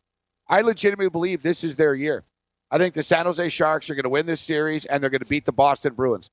[0.48, 2.24] I legitimately believe this is their year.
[2.70, 5.22] I think the San Jose Sharks are going to win this series, and they're going
[5.22, 6.30] to beat the Boston Bruins.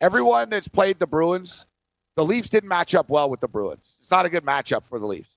[0.00, 1.66] Everyone that's played the Bruins,
[2.16, 3.96] the Leafs didn't match up well with the Bruins.
[4.00, 5.36] It's not a good matchup for the Leafs.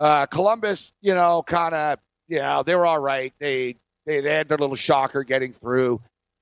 [0.00, 3.32] Uh, Columbus, you know, kind of, you know, they were all right.
[3.38, 3.76] They,
[4.06, 6.00] they they had their little shocker getting through,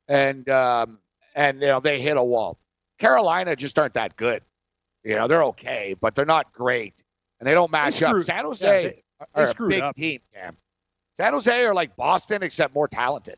[0.09, 0.99] and um,
[1.35, 2.59] and you know they hit a wall.
[2.99, 4.43] Carolina just aren't that good.
[5.05, 7.03] You know, they're okay, but they're not great,
[7.39, 8.21] and they don't match up.
[8.21, 9.03] San Jose yeah, they-
[9.35, 9.97] they are a big up.
[9.97, 10.57] team, Cam.
[11.17, 13.37] San Jose are like Boston, except more talented.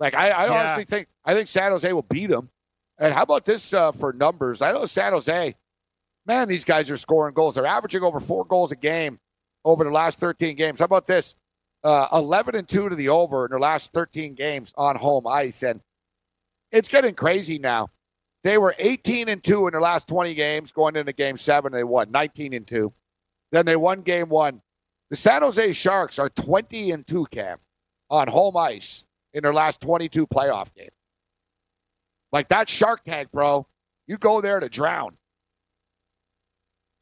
[0.00, 0.52] Like I, I Yeah.
[0.60, 2.48] honestly think I think San Jose will beat them.
[2.98, 4.62] And how about this uh, for numbers?
[4.62, 5.54] I know San Jose,
[6.26, 7.54] man, these guys are scoring goals.
[7.56, 9.18] They're averaging over four goals a game
[9.64, 10.78] over the last 13 games.
[10.78, 11.34] How about this?
[11.84, 15.62] Uh, 11 and 2 to the over in their last 13 games on home ice.
[15.62, 15.80] And
[16.72, 17.88] it's getting crazy now.
[18.42, 21.72] They were 18 and 2 in their last 20 games going into game seven.
[21.72, 22.92] They won 19 and 2.
[23.52, 24.60] Then they won game one.
[25.10, 27.58] The San Jose Sharks are 20 and 2, Cam,
[28.10, 30.90] on home ice in their last 22 playoff games.
[32.32, 33.66] Like that Shark Tank, bro.
[34.06, 35.16] You go there to drown.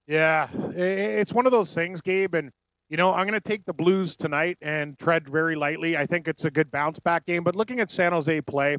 [0.06, 2.34] Yeah, it's one of those things, Gabe.
[2.34, 2.52] And,
[2.92, 5.96] you know, I'm going to take the Blues tonight and tread very lightly.
[5.96, 7.42] I think it's a good bounce back game.
[7.42, 8.76] But looking at San Jose play,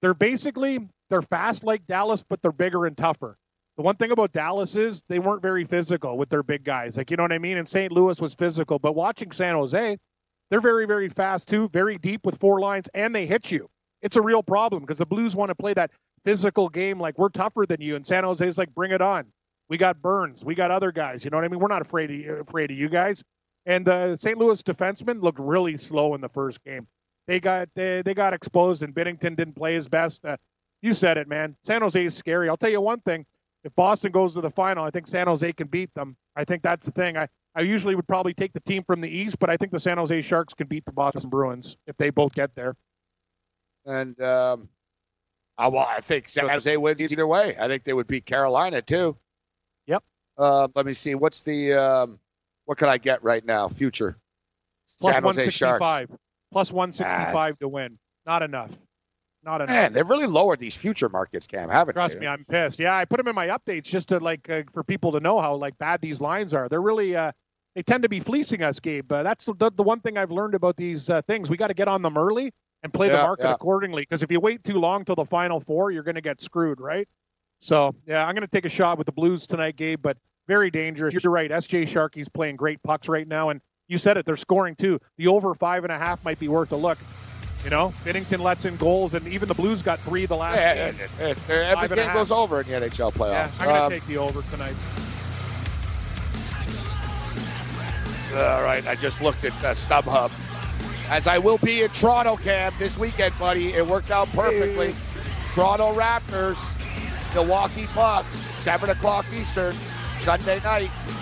[0.00, 3.36] they're basically they're fast like Dallas, but they're bigger and tougher.
[3.76, 6.96] The one thing about Dallas is they weren't very physical with their big guys.
[6.96, 7.58] Like, you know what I mean?
[7.58, 7.92] And St.
[7.92, 9.98] Louis was physical, but watching San Jose,
[10.50, 13.68] they're very, very fast too, very deep with four lines, and they hit you.
[14.00, 15.90] It's a real problem because the Blues want to play that
[16.24, 19.26] physical game like we're tougher than you, and San Jose's like, bring it on.
[19.68, 20.42] We got Burns.
[20.42, 21.22] We got other guys.
[21.22, 21.60] You know what I mean?
[21.60, 23.22] We're not afraid of afraid of you guys.
[23.66, 24.38] And the uh, St.
[24.38, 26.86] Louis defensemen looked really slow in the first game.
[27.26, 30.24] They got they, they got exposed, and Binnington didn't play his best.
[30.24, 30.36] Uh,
[30.80, 31.56] you said it, man.
[31.62, 32.48] San Jose is scary.
[32.48, 33.24] I'll tell you one thing:
[33.64, 36.16] if Boston goes to the final, I think San Jose can beat them.
[36.34, 37.16] I think that's the thing.
[37.16, 39.80] I, I usually would probably take the team from the East, but I think the
[39.80, 42.74] San Jose Sharks can beat the Boston Bruins if they both get there.
[43.84, 44.68] And um,
[45.58, 47.56] I, well, I think San Jose wins either way.
[47.58, 49.16] I think they would beat Carolina too.
[49.86, 50.02] Yep.
[50.38, 51.14] Uh, let me see.
[51.14, 52.18] What's the um,
[52.64, 53.68] what can I get right now?
[53.68, 54.16] Future.
[55.00, 56.10] Plus San 165.
[56.52, 57.56] Plus 165 ah.
[57.60, 57.98] to win.
[58.26, 58.76] Not enough.
[59.44, 59.74] Not enough.
[59.74, 62.20] Man, they've really lowered these future markets, Cam, haven't Trust they?
[62.20, 62.78] me, I'm pissed.
[62.78, 65.40] Yeah, I put them in my updates just to like uh, for people to know
[65.40, 66.68] how like bad these lines are.
[66.68, 67.32] They're really uh,
[67.74, 69.10] they tend to be fleecing us, Gabe.
[69.10, 71.50] Uh, that's the, the one thing I've learned about these uh, things.
[71.50, 72.52] We got to get on them early
[72.82, 73.52] and play yeah, the market yeah.
[73.52, 74.02] accordingly.
[74.02, 76.80] Because if you wait too long till the final four, you're going to get screwed,
[76.80, 77.08] right?
[77.60, 80.02] So yeah, I'm going to take a shot with the Blues tonight, Gabe.
[80.02, 80.18] But
[80.48, 81.14] very dangerous.
[81.14, 81.50] You're right.
[81.50, 84.26] SJ Sharky's playing great pucks right now, and you said it.
[84.26, 84.98] They're scoring too.
[85.18, 86.98] The over five and a half might be worth a look.
[87.64, 90.90] You know, Binnington lets in goals, and even the Blues got three the last yeah,
[90.90, 91.08] game.
[91.20, 93.58] Yeah, yeah, every game goes over in the NHL playoffs.
[93.58, 94.74] Yeah, I'm going to um, take the over tonight.
[98.34, 100.32] All right, I just looked at uh, StubHub.
[101.10, 103.74] As I will be in Toronto, Cam, this weekend, buddy.
[103.74, 104.92] It worked out perfectly.
[104.92, 105.54] Hey.
[105.54, 109.76] Toronto Raptors, Milwaukee Bucks, 7 o'clock Eastern.
[110.22, 111.21] Sunday night.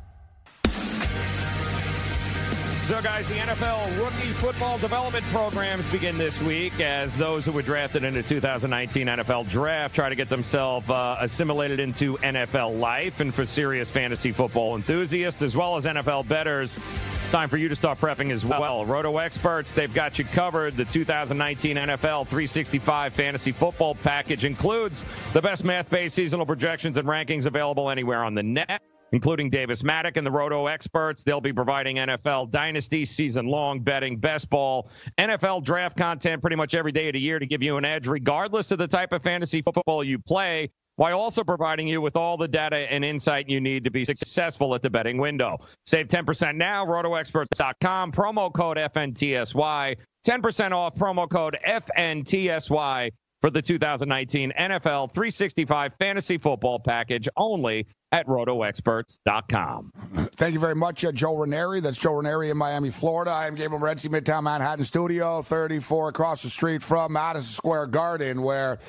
[2.83, 7.61] So, guys, the NFL rookie football development programs begin this week as those who were
[7.61, 13.19] drafted in the 2019 NFL draft try to get themselves uh, assimilated into NFL life.
[13.19, 16.79] And for serious fantasy football enthusiasts as well as NFL bettors,
[17.19, 18.83] it's time for you to start prepping as well.
[18.83, 20.75] Roto experts, they've got you covered.
[20.75, 27.07] The 2019 NFL 365 fantasy football package includes the best math based seasonal projections and
[27.07, 28.81] rankings available anywhere on the net
[29.11, 31.23] including Davis Mattek and the Roto experts.
[31.23, 36.75] They'll be providing NFL Dynasty season long betting, best ball, NFL draft content pretty much
[36.75, 39.21] every day of the year to give you an edge, regardless of the type of
[39.21, 40.69] fantasy football you play.
[40.97, 44.75] While also providing you with all the data and insight you need to be successful
[44.75, 45.57] at the betting window.
[45.85, 49.95] Save 10% now, rotoexperts.com, promo code FNTSY,
[50.27, 53.09] 10% off, promo code FNTSY
[53.41, 59.91] for the 2019 NFL 365 Fantasy Football Package only at rotoexperts.com.
[60.35, 61.79] Thank you very much, uh, Joe Ranieri.
[61.79, 63.31] That's Joe Ranieri in Miami, Florida.
[63.31, 68.41] I am Gabriel Morency, Midtown Manhattan Studio, 34 across the street from Madison Square Garden,
[68.41, 68.79] where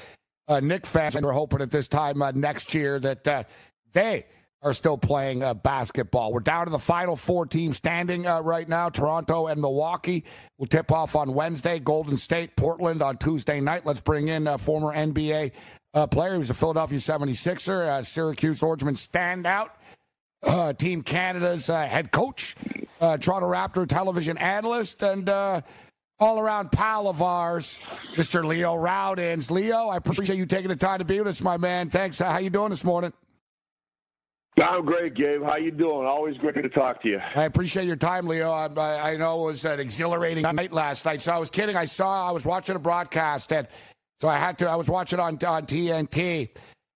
[0.48, 3.44] uh, Knick fans are hoping at this time uh, next year that uh,
[3.92, 4.24] they
[4.62, 6.32] are still playing uh, basketball.
[6.32, 8.88] We're down to the final four teams standing uh, right now.
[8.88, 10.24] Toronto and Milwaukee
[10.58, 11.78] will tip off on Wednesday.
[11.80, 13.84] Golden State, Portland on Tuesday night.
[13.84, 15.52] Let's bring in former NBA
[15.94, 16.32] uh, player.
[16.32, 19.70] He was a Philadelphia 76er, uh, Syracuse Orangeman standout.
[20.44, 22.56] Uh, Team Canada's uh, head coach,
[23.00, 25.60] uh, Toronto Raptor television analyst, and uh,
[26.18, 27.78] all around pal of ours,
[28.16, 28.44] Mr.
[28.44, 29.52] Leo Rautins.
[29.52, 31.90] Leo, I appreciate you taking the time to be with us, my man.
[31.90, 32.18] Thanks.
[32.18, 33.12] how you doing this morning?
[34.60, 35.42] I'm great, Gabe.
[35.42, 36.06] How you doing?
[36.06, 37.20] Always great to talk to you.
[37.36, 38.50] I appreciate your time, Leo.
[38.50, 41.20] I, I know it was an exhilarating night last night.
[41.20, 41.76] So I was kidding.
[41.76, 43.66] I saw I was watching a broadcast and
[44.22, 44.70] so I had to.
[44.70, 46.50] I was watching on on TNT,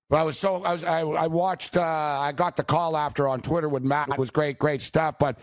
[0.09, 3.27] But I was so I was I, I watched uh, I got the call after
[3.27, 4.11] on Twitter with Matt.
[4.11, 5.19] It was great, great stuff.
[5.19, 5.41] But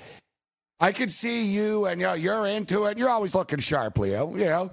[0.79, 2.97] I could see you and you know you're into it.
[2.97, 4.33] You're always looking sharp, Leo.
[4.33, 4.71] You know,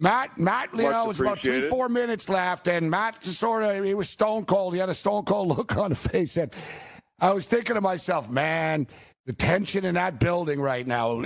[0.00, 3.38] Matt Matt you Much know it was about three four minutes left, and Matt just
[3.38, 4.72] sort of he was stone cold.
[4.72, 6.50] He had a stone cold look on his face, and
[7.20, 8.86] I was thinking to myself, man,
[9.26, 11.22] the tension in that building right now.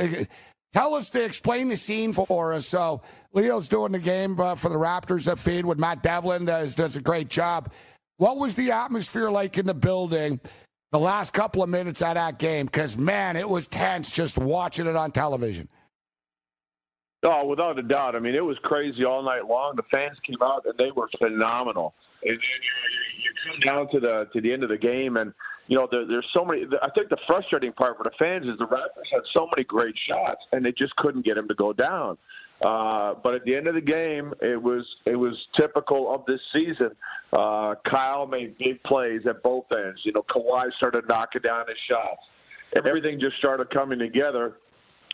[0.73, 2.67] Tell us to explain the scene for us.
[2.67, 3.03] So
[3.33, 6.45] Leo's doing the game uh, for the Raptors at feed with Matt Devlin.
[6.45, 7.73] Does does a great job.
[8.19, 10.41] What was the atmosphere like in the building
[10.93, 12.67] the last couple of minutes of that game?
[12.67, 15.69] Because man, it was tense just watching it on television.
[17.23, 18.15] Oh, without a doubt.
[18.15, 19.77] I mean, it was crazy all night long.
[19.77, 21.95] The fans came out and they were phenomenal.
[22.23, 25.33] And then you, you come down to the to the end of the game, and
[25.71, 26.65] you know there, there's so many.
[26.83, 29.95] I think the frustrating part for the fans is the Raptors had so many great
[30.09, 32.19] shots, and they just couldn't get them to go down.
[32.61, 36.41] Uh, but at the end of the game, it was it was typical of this
[36.53, 36.91] season.
[37.33, 40.01] Uh, Kyle made big plays at both ends.
[40.03, 42.21] You know, Kawhi started knocking down his shots.
[42.75, 44.57] Everything just started coming together.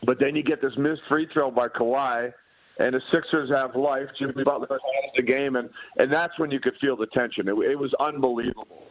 [0.07, 2.33] But then you get this missed free throw by Kawhi,
[2.79, 4.09] and the Sixers have life.
[4.19, 5.69] Jimmy Butler calls the game, and
[5.99, 7.47] and that's when you could feel the tension.
[7.47, 8.87] It, it was unbelievable.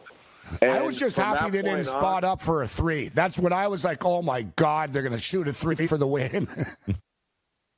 [0.62, 3.08] I was just happy they didn't point spot up for a three.
[3.08, 5.96] That's when I was like, oh my God, they're going to shoot a three for
[5.98, 6.48] the win.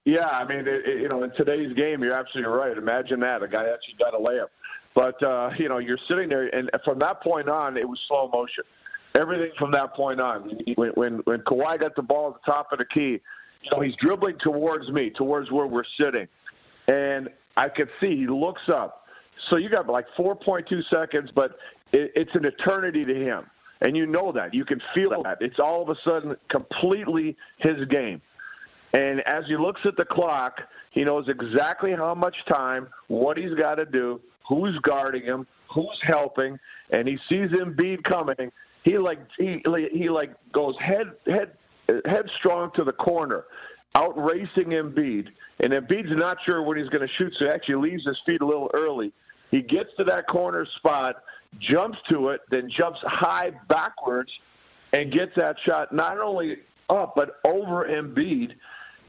[0.08, 2.74] Yeah, I mean, it, it, you know, in today's game, you're absolutely right.
[2.74, 4.46] Imagine that a guy actually got a layup,
[4.94, 8.26] but uh, you know, you're sitting there, and from that point on, it was slow
[8.32, 8.64] motion.
[9.14, 12.72] Everything from that point on, when when when Kawhi got the ball at the top
[12.72, 13.20] of the key,
[13.62, 16.26] you know, he's dribbling towards me, towards where we're sitting,
[16.86, 17.28] and
[17.58, 19.04] I could see he looks up.
[19.50, 21.58] So you got like 4.2 seconds, but
[21.93, 23.44] it, it's an eternity to him,
[23.81, 24.55] and you know that.
[24.55, 25.39] You can feel that.
[25.40, 28.20] It's all of a sudden completely his game.
[28.93, 30.60] And as he looks at the clock,
[30.93, 35.98] he knows exactly how much time, what he's got to do, who's guarding him, who's
[36.02, 36.59] helping,
[36.90, 38.51] and he sees Embiid coming.
[38.85, 39.62] He like he
[39.93, 41.52] he like goes head head
[42.06, 43.44] headstrong to the corner,
[43.94, 45.28] out racing Embiid,
[45.60, 48.40] and Embiid's not sure when he's going to shoot, so he actually leaves his feet
[48.40, 49.12] a little early.
[49.51, 51.16] He gets to that corner spot,
[51.60, 54.30] jumps to it, then jumps high backwards,
[54.92, 56.58] and gets that shot not only
[56.90, 58.52] up but over Embiid.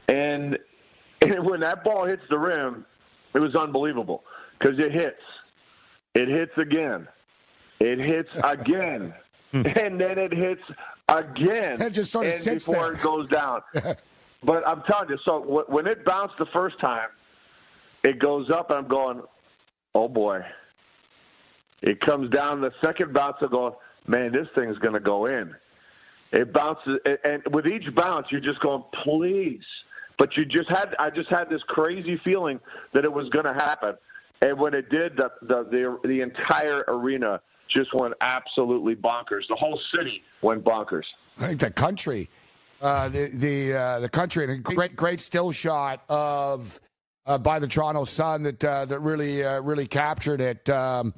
[0.08, 0.58] And,
[1.22, 2.84] and when that ball hits the rim,
[3.34, 4.24] it was unbelievable
[4.58, 5.20] because it hits.
[6.14, 7.06] It hits again.
[7.78, 9.14] It hits again.
[9.52, 9.62] Hmm.
[9.66, 10.62] and then it hits
[11.08, 11.80] again.
[11.82, 12.92] It just sort of and before there.
[12.92, 13.62] it goes down.
[14.44, 17.08] but I'm telling you, so wh- when it bounced the first time,
[18.04, 19.22] it goes up, and I'm going,
[19.96, 20.40] oh boy.
[21.82, 25.54] It comes down the second bounce, I go, man, this thing's going to go in.
[26.32, 29.64] It bounces, and with each bounce, you're just going, please.
[30.18, 32.60] But you just had, I just had this crazy feeling
[32.92, 33.94] that it was going to happen,
[34.42, 37.40] and when it did, the the the, the entire arena
[37.74, 39.48] just went absolutely bonkers.
[39.48, 41.04] The whole city went bonkers.
[41.38, 42.28] I think the country,
[42.82, 46.78] uh, the the uh, the country, and a great great still shot of
[47.26, 50.68] uh, by the Toronto Sun that uh, that really uh, really captured it.
[50.68, 51.14] Um,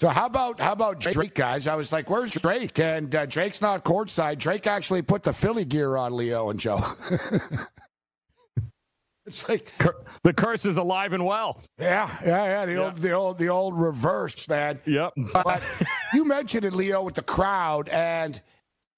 [0.00, 1.66] so how about how about Drake, guys?
[1.66, 4.38] I was like, "Where's Drake?" And uh, Drake's not courtside.
[4.38, 6.80] Drake actually put the Philly gear on Leo and Joe.
[9.26, 9.70] it's like
[10.22, 11.62] The curse is alive and well.
[11.78, 12.66] yeah, yeah, yeah.
[12.66, 14.80] The old the old the old reverse, man.
[14.84, 15.12] Yep.
[15.32, 15.62] But
[16.12, 18.40] you mentioned it, Leo, with the crowd, and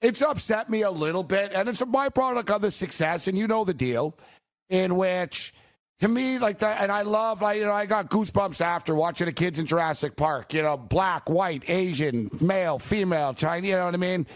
[0.00, 3.46] it's upset me a little bit, and it's a byproduct of the success, and you
[3.46, 4.16] know the deal,
[4.70, 5.54] in which,
[6.00, 9.26] to me, like that, and I love, I you know, I got goosebumps after watching
[9.26, 10.52] the kids in Jurassic Park.
[10.52, 13.70] You know, black, white, Asian, male, female, Chinese.
[13.70, 14.26] You know what I mean?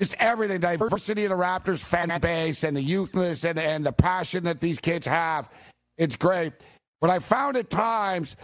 [0.00, 4.44] Just everything, diversity of the Raptors fan base, and the youthness and and the passion
[4.44, 5.48] that these kids have.
[5.96, 6.52] It's great,
[7.00, 8.36] but I found at times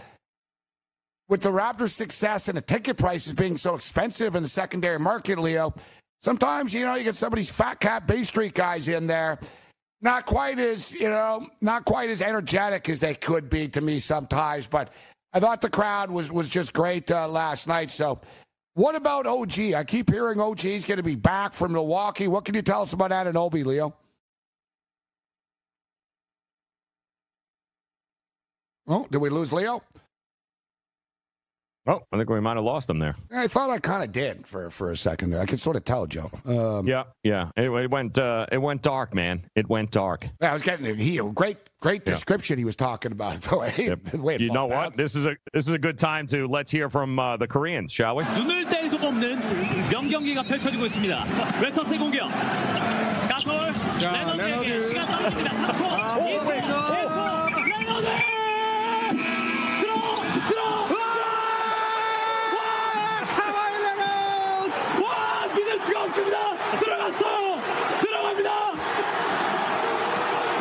[1.28, 5.39] with the Raptors' success and the ticket prices being so expensive in the secondary market,
[5.39, 5.74] Leo,
[6.20, 9.39] sometimes, you know, you get some of these fat cat Bay Street guys in there,
[10.02, 14.00] not quite as, you know, not quite as energetic as they could be to me
[14.00, 14.66] sometimes.
[14.66, 14.92] But
[15.32, 17.90] I thought the crowd was was just great uh, last night.
[17.90, 18.20] So,
[18.74, 19.60] what about OG?
[19.74, 22.26] I keep hearing og is going to be back from Milwaukee.
[22.26, 23.94] What can you tell us about Anunoby, Leo?
[28.88, 29.82] Oh, did we lose Leo?
[31.89, 33.15] Oh, I think we might have lost him there.
[33.31, 35.39] I thought I kind of did for for a second there.
[35.39, 36.30] I could sort of tell, Joe.
[36.43, 37.47] Um, Yeah, yeah.
[37.55, 39.45] It, it went uh, it went dark, man.
[39.55, 40.27] It went dark.
[40.41, 43.41] yeah, I was getting he great great description he was talking about it.
[43.43, 44.41] Though, Yep.
[44.41, 44.97] You know what?
[44.97, 47.93] This is a this is a good time to let's hear from uh, the Koreans,
[47.93, 48.26] shall we?
[48.26, 49.39] 눈을 뗄 수 없는
[49.89, 51.26] 명경기가 펼쳐지고 있습니다.
[51.61, 52.27] 웨터스의 공격.
[53.31, 55.51] 가솔 레너드에게 시간 떨어집니다.
[55.72, 55.80] 3초,
[56.19, 58.07] 2초, 1초, 레너드!
[68.01, 68.51] 들어갑니다.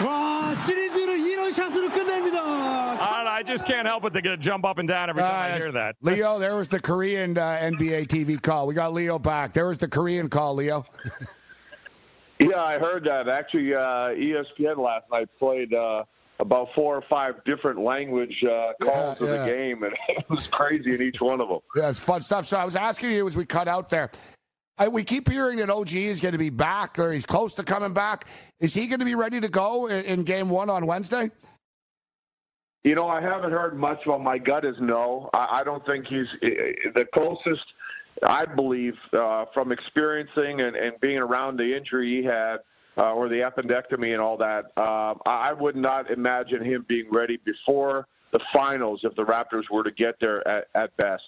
[0.06, 2.72] 와 시리즈를 이런 샷으로 끝냅니다.
[3.42, 4.14] I just can't help it.
[4.14, 5.96] They get jump up and down every time uh, I hear that.
[6.02, 8.68] Leo, there was the Korean uh, NBA TV call.
[8.68, 9.52] We got Leo back.
[9.52, 10.86] There was the Korean call, Leo.
[12.40, 13.28] yeah, I heard that.
[13.28, 16.04] Actually, uh, ESPN last night played uh,
[16.40, 19.34] about four or five different language uh, calls yeah, yeah.
[19.34, 21.62] of the game, and it was crazy in each one of them.
[21.76, 22.46] Yeah, it's fun stuff.
[22.46, 24.12] So I was asking you as we cut out there,
[24.82, 27.64] I, we keep hearing that OG is going to be back, or he's close to
[27.64, 28.28] coming back.
[28.60, 31.30] Is he going to be ready to go in, in Game One on Wednesday?
[32.84, 35.30] You know, I haven't heard much, but my gut is no.
[35.34, 37.64] I, I don't think he's the closest.
[38.26, 42.58] I believe uh, from experiencing and, and being around the injury he had,
[42.98, 47.38] uh, or the appendectomy and all that, uh, I would not imagine him being ready
[47.46, 51.22] before the finals if the Raptors were to get there at, at best.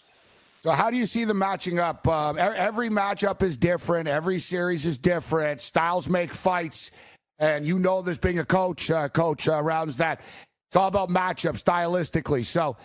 [0.63, 2.07] So, how do you see them matching up?
[2.07, 4.07] Um, every matchup is different.
[4.07, 5.59] Every series is different.
[5.59, 6.91] Styles make fights,
[7.37, 10.21] and you know this being a coach, uh, coach uh, rounds that.
[10.69, 12.45] It's all about matchup stylistically.
[12.45, 12.77] So,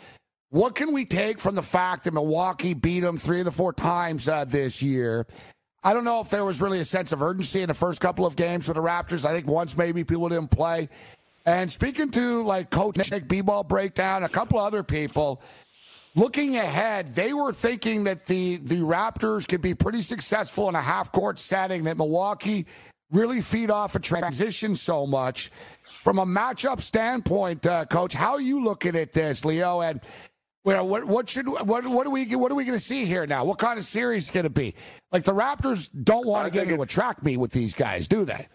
[0.51, 3.73] what can we take from the fact that Milwaukee beat them three of the four
[3.73, 5.25] times uh, this year?
[5.85, 8.27] I don't know if there was really a sense of urgency in the first couple
[8.27, 9.25] of games for the Raptors.
[9.25, 10.89] I think once maybe people didn't play.
[11.47, 15.41] And speaking to like Coach Nick B-ball breakdown, a couple other people,
[16.19, 20.83] looking ahead, they were thinking that the the Raptors could be pretty successful in a
[20.83, 21.85] half court setting.
[21.85, 22.67] That Milwaukee
[23.11, 25.51] really feed off a transition so much
[26.03, 29.81] from a matchup standpoint, uh, Coach, how are you looking at this, Leo?
[29.81, 30.01] And
[30.65, 33.05] you know, what what should what what are we what are we going to see
[33.05, 33.45] here now?
[33.45, 34.75] What kind of series is going to be?
[35.13, 38.25] Like the Raptors don't want to get into a track meet with these guys, do
[38.25, 38.47] they?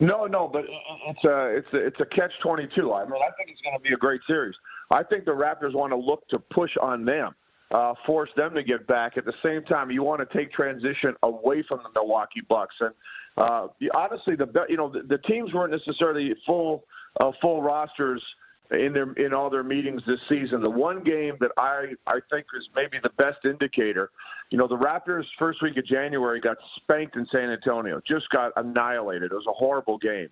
[0.00, 0.64] No, no, but
[1.08, 2.92] it's a it's a, it's a catch twenty two.
[2.92, 4.54] I mean, I think it's going to be a great series.
[4.90, 7.34] I think the Raptors want to look to push on them,
[7.70, 9.16] uh, force them to get back.
[9.16, 12.74] At the same time, you want to take transition away from the Milwaukee Bucks.
[12.80, 12.94] And
[13.36, 16.84] uh, honestly, the you know the, the teams weren't necessarily full
[17.20, 18.22] uh, full rosters
[18.70, 20.62] in their in all their meetings this season.
[20.62, 24.10] The one game that I I think is maybe the best indicator,
[24.50, 28.52] you know, the Raptors first week of January got spanked in San Antonio, just got
[28.56, 29.32] annihilated.
[29.32, 30.28] It was a horrible game,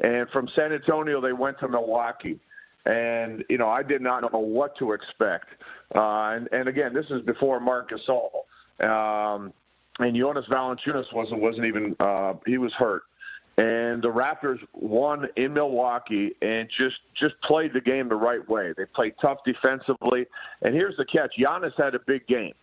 [0.00, 2.38] and from San Antonio they went to Milwaukee.
[2.84, 5.46] And you know, I did not know what to expect.
[5.94, 8.30] Uh, and, and again, this is before Marc Gasol.
[8.82, 9.52] Um,
[9.98, 13.02] and Jonas Valanciunas wasn't wasn't even uh, he was hurt,
[13.58, 18.72] and the Raptors won in Milwaukee and just just played the game the right way.
[18.76, 20.26] They played tough defensively,
[20.62, 22.54] and here's the catch: Giannis had a big game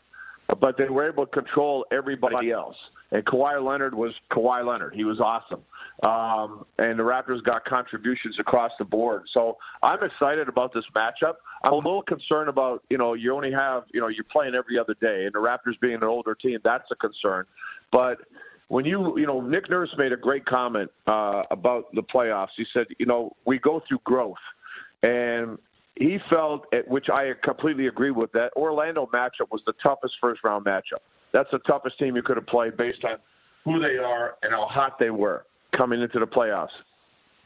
[0.60, 2.76] but they were able to control everybody else.
[3.11, 4.94] And Kawhi Leonard was Kawhi Leonard.
[4.94, 5.61] He was awesome.
[6.03, 9.23] Um, and the Raptors got contributions across the board.
[9.34, 11.36] So I'm excited about this matchup.
[11.64, 14.77] I'm a little concerned about, you know, you only have, you know, you're playing every
[14.77, 17.45] other day, and the Raptors being an older team, that's a concern.
[17.91, 18.19] But
[18.68, 22.49] when you, you know, Nick Nurse made a great comment uh, about the playoffs.
[22.56, 24.38] He said, you know, we go through growth.
[25.02, 25.57] And
[25.95, 30.65] he felt, which I completely agree with, that Orlando matchup was the toughest first round
[30.65, 31.02] matchup.
[31.32, 33.18] That's the toughest team you could have played based on
[33.66, 35.46] who they are and how hot they were
[35.76, 36.70] coming into the playoffs.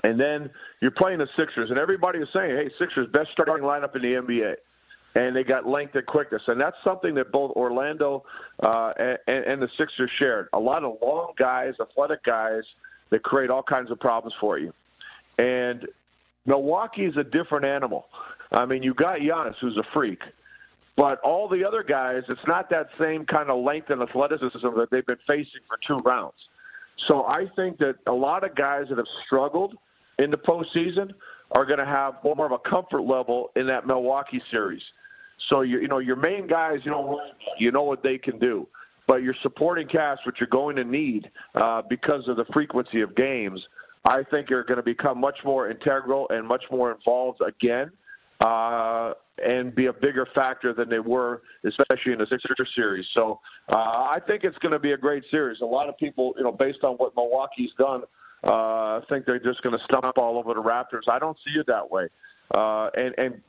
[0.03, 0.49] And then
[0.81, 4.13] you're playing the Sixers, and everybody is saying, hey, Sixers, best starting lineup in the
[4.15, 4.55] NBA.
[5.15, 6.41] And they got length and quickness.
[6.47, 8.23] And that's something that both Orlando
[8.61, 8.93] uh,
[9.27, 10.47] and, and the Sixers shared.
[10.53, 12.63] A lot of long guys, athletic guys
[13.11, 14.73] that create all kinds of problems for you.
[15.37, 15.87] And
[16.45, 18.05] Milwaukee is a different animal.
[18.51, 20.19] I mean, you got Giannis, who's a freak,
[20.95, 24.87] but all the other guys, it's not that same kind of length and athleticism that
[24.91, 26.35] they've been facing for two rounds.
[27.07, 29.75] So I think that a lot of guys that have struggled
[30.19, 31.11] in the postseason
[31.51, 34.81] are going to have more of a comfort level in that Milwaukee series.
[35.49, 37.19] So you you know your main guys, you know
[37.57, 38.67] you know what they can do,
[39.07, 43.15] but your supporting cast, which you're going to need uh, because of the frequency of
[43.15, 43.59] games,
[44.05, 47.91] I think are going to become much more integral and much more involved again
[48.43, 49.13] uh,
[49.43, 53.05] and be a bigger factor than they were, especially in the Sixer series.
[53.13, 53.39] So
[53.69, 55.61] uh, I think it's going to be a great series.
[55.61, 58.03] A lot of people, you know, based on what Milwaukee's done,
[58.43, 61.09] uh, think they're just going to stomp all over the Raptors.
[61.09, 62.09] I don't see it that way.
[62.53, 63.41] Uh, and and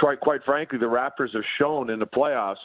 [0.00, 2.56] try, quite frankly, the Raptors have shown in the playoffs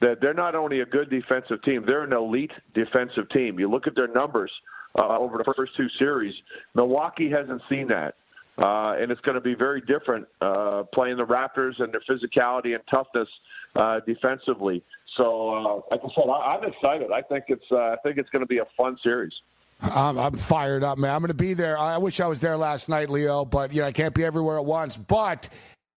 [0.00, 3.58] that they're not only a good defensive team, they're an elite defensive team.
[3.58, 4.50] You look at their numbers
[4.98, 6.34] uh, over the first two series.
[6.74, 8.14] Milwaukee hasn't seen that.
[8.58, 12.74] Uh, and it's going to be very different uh, playing the Raptors and their physicality
[12.74, 13.28] and toughness
[13.76, 14.82] uh, defensively.
[15.16, 17.12] So, uh, like I said, I, am excited.
[17.12, 19.32] I think it's uh, I think it's going to be a fun series.
[19.80, 21.14] I'm, I'm fired up, man.
[21.14, 21.78] I'm going to be there.
[21.78, 24.58] I wish I was there last night, Leo, but you know I can't be everywhere
[24.58, 24.96] at once.
[24.96, 25.48] But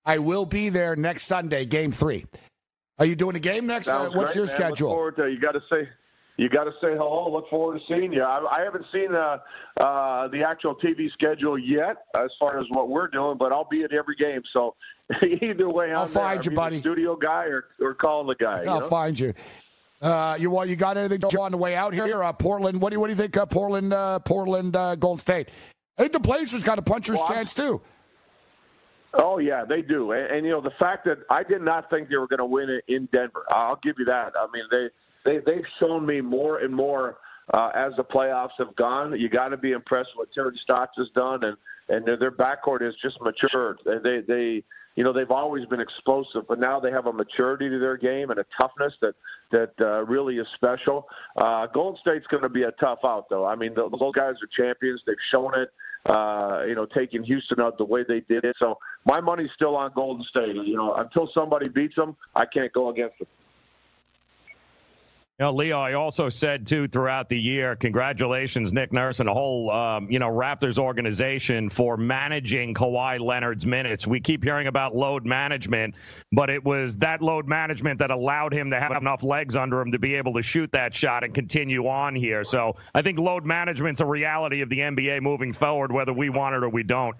[0.05, 2.25] I will be there next Sunday, Game Three.
[2.99, 3.87] Are you doing a game next?
[3.87, 4.55] Sounds What's great, your man.
[4.55, 5.11] schedule?
[5.13, 5.89] To, you got to say
[6.41, 7.31] you got to say hello.
[7.31, 8.23] Look forward to seeing you.
[8.23, 9.37] I, I haven't seen uh,
[9.79, 13.83] uh, the actual TV schedule yet, as far as what we're doing, but I'll be
[13.83, 14.41] at every game.
[14.51, 14.73] So
[15.41, 16.45] either way, I'll I'm find there.
[16.45, 16.79] you, I'm buddy.
[16.79, 18.63] Studio guy or, or calling the guy.
[18.63, 18.87] I'll know?
[18.87, 19.35] find you.
[20.01, 22.23] Uh, you want you got anything Joe, on the way out here?
[22.23, 22.81] Uh, Portland.
[22.81, 23.37] What do you what do you think?
[23.37, 25.49] Uh, Portland, uh, Portland, uh, Golden State.
[25.99, 27.81] I think the Blazers got a puncher's Well, chance too.
[29.13, 32.09] Oh yeah, they do, and, and you know the fact that I did not think
[32.09, 33.43] they were going to win it in Denver.
[33.51, 34.33] I'll give you that.
[34.35, 34.89] I mean they
[35.25, 37.17] they they've shown me more and more
[37.53, 39.19] uh, as the playoffs have gone.
[39.19, 41.57] You got to be impressed with what Terry Stotts has done, and
[41.89, 43.79] and their, their backcourt has just matured.
[43.85, 44.63] They they
[44.95, 48.29] you know they've always been explosive, but now they have a maturity to their game
[48.29, 49.13] and a toughness that
[49.51, 51.07] that uh, really is special.
[51.35, 53.45] Uh, Golden State's going to be a tough out, though.
[53.45, 55.01] I mean, those guys are champions.
[55.05, 55.69] They've shown it.
[56.09, 58.55] Uh, you know, taking Houston out the way they did it.
[58.57, 60.55] So my money's still on Golden State.
[60.55, 63.27] You know, until somebody beats them, I can't go against them.
[65.41, 69.33] You know, Leo, I also said too throughout the year, congratulations, Nick Nurse and the
[69.33, 74.05] whole, um, you know, Raptors organization for managing Kawhi Leonard's minutes.
[74.05, 75.95] We keep hearing about load management,
[76.31, 79.93] but it was that load management that allowed him to have enough legs under him
[79.93, 82.43] to be able to shoot that shot and continue on here.
[82.43, 86.53] So I think load management's a reality of the NBA moving forward, whether we want
[86.53, 87.15] it or we don't.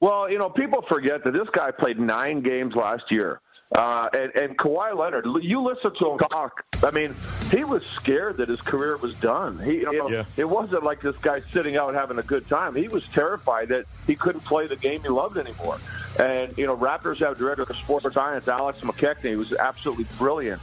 [0.00, 3.40] Well, you know, people forget that this guy played nine games last year.
[3.74, 6.64] Uh, and, and Kawhi Leonard, you listen to him talk.
[6.82, 7.14] I mean,
[7.50, 9.58] he was scared that his career was done.
[9.58, 10.24] He, you know, Yeah.
[10.36, 12.74] It wasn't like this guy sitting out having a good time.
[12.74, 15.78] He was terrified that he couldn't play the game he loved anymore.
[16.18, 20.60] And, you know, Raptors have director of sports science, Alex McKechnie, who was absolutely brilliant.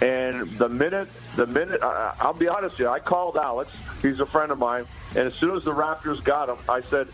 [0.00, 3.70] And the minute, the minute, I'll be honest with you, I called Alex.
[4.02, 4.86] He's a friend of mine.
[5.10, 7.08] And as soon as the Raptors got him, I said,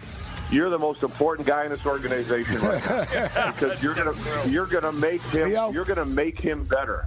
[0.52, 4.14] you're the most important guy in this organization right now because you're gonna
[4.46, 7.06] you're gonna make him you're gonna make him better.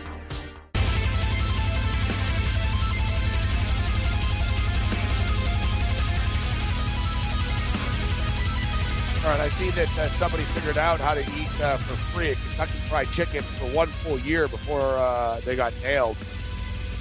[9.61, 13.11] See that uh, somebody figured out how to eat uh, for free at Kentucky Fried
[13.11, 16.17] Chicken for one full year before uh, they got nailed.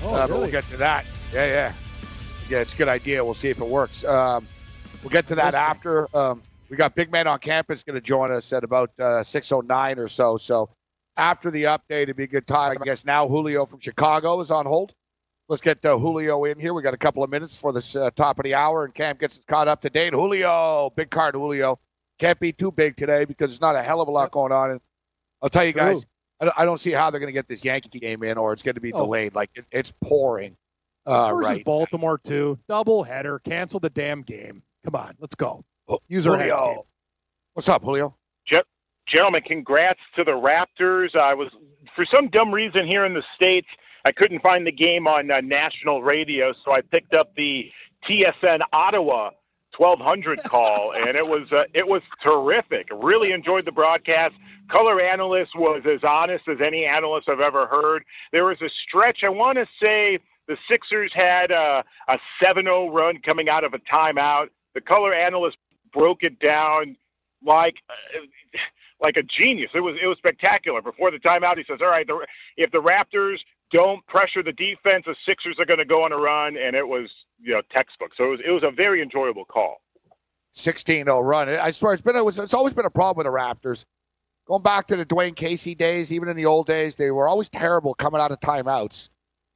[0.03, 1.07] Oh, Uh, But we'll get to that.
[1.33, 1.73] Yeah, yeah,
[2.51, 2.59] yeah.
[2.59, 3.25] It's a good idea.
[3.25, 4.05] We'll see if it works.
[4.05, 4.47] Um,
[5.03, 5.61] we'll get to that Listen.
[5.61, 6.17] after.
[6.17, 9.51] Um, we got Big Man on campus going to join us at about uh, six
[9.53, 10.37] oh nine or so.
[10.37, 10.69] So
[11.17, 12.77] after the update, it'd be a good time.
[12.79, 14.93] I guess now Julio from Chicago is on hold.
[15.49, 16.75] Let's get uh, Julio in here.
[16.75, 19.17] We got a couple of minutes for this uh, top of the hour, and Cam
[19.17, 20.13] gets us caught up to date.
[20.13, 21.81] Julio, big card, Julio.
[22.21, 24.71] Can't be too big today because there's not a hell of a lot going on.
[24.73, 24.81] And
[25.43, 26.05] I'll tell you guys,
[26.41, 28.53] I don't, I don't see how they're going to get this Yankee game in, or
[28.53, 28.99] it's going to be Oh.
[29.05, 29.35] delayed.
[29.35, 30.53] Like it, it's pouring.
[30.53, 30.59] It's
[31.07, 31.65] Uh, versus right.
[31.65, 32.59] Baltimore too.
[32.69, 33.39] Double header.
[33.41, 34.63] Cancel the damn game.
[34.85, 35.65] Come on, let's go.
[36.09, 36.51] Use our heads.
[36.53, 36.75] Julio.
[36.75, 36.85] Gabe.
[37.55, 38.15] What's up, Julio?
[39.09, 41.17] Gentlemen, congrats to the Raptors.
[41.17, 41.49] I was,
[41.97, 43.67] for some dumb reason here in the States,
[44.05, 47.69] I couldn't find the game on uh, national radio, so I picked up the
[48.09, 49.31] TSN Ottawa
[49.81, 52.87] 1200 call, and it was uh, it was terrific.
[52.93, 54.35] Really enjoyed the broadcast.
[54.69, 58.05] Color analyst was as honest as any analyst I've ever heard.
[58.31, 59.21] There was a stretch.
[59.25, 63.79] I want to say the Sixers had a, a 7-0 run coming out of a
[63.79, 64.49] timeout.
[64.75, 65.57] The color analyst
[65.95, 66.97] broke it down
[67.43, 68.21] like uh,
[69.01, 69.71] like a genius.
[69.75, 70.83] It was it was spectacular.
[70.83, 72.27] Before the timeout, he says, "All right, the,
[72.59, 73.39] if the Raptors
[73.73, 76.87] don't pressure the defense, the Sixers are going to go on a run," and it
[76.87, 77.11] was
[77.41, 78.13] you know textbook.
[78.17, 79.81] So it was it was a very enjoyable call.
[80.55, 81.49] 16-0 run.
[81.49, 83.85] I swear it's been it was, it's always been a problem with the Raptors.
[84.49, 87.49] Going back to the Dwane Casey days, even in the old days, they were always
[87.49, 89.11] terrible coming out of timeouts.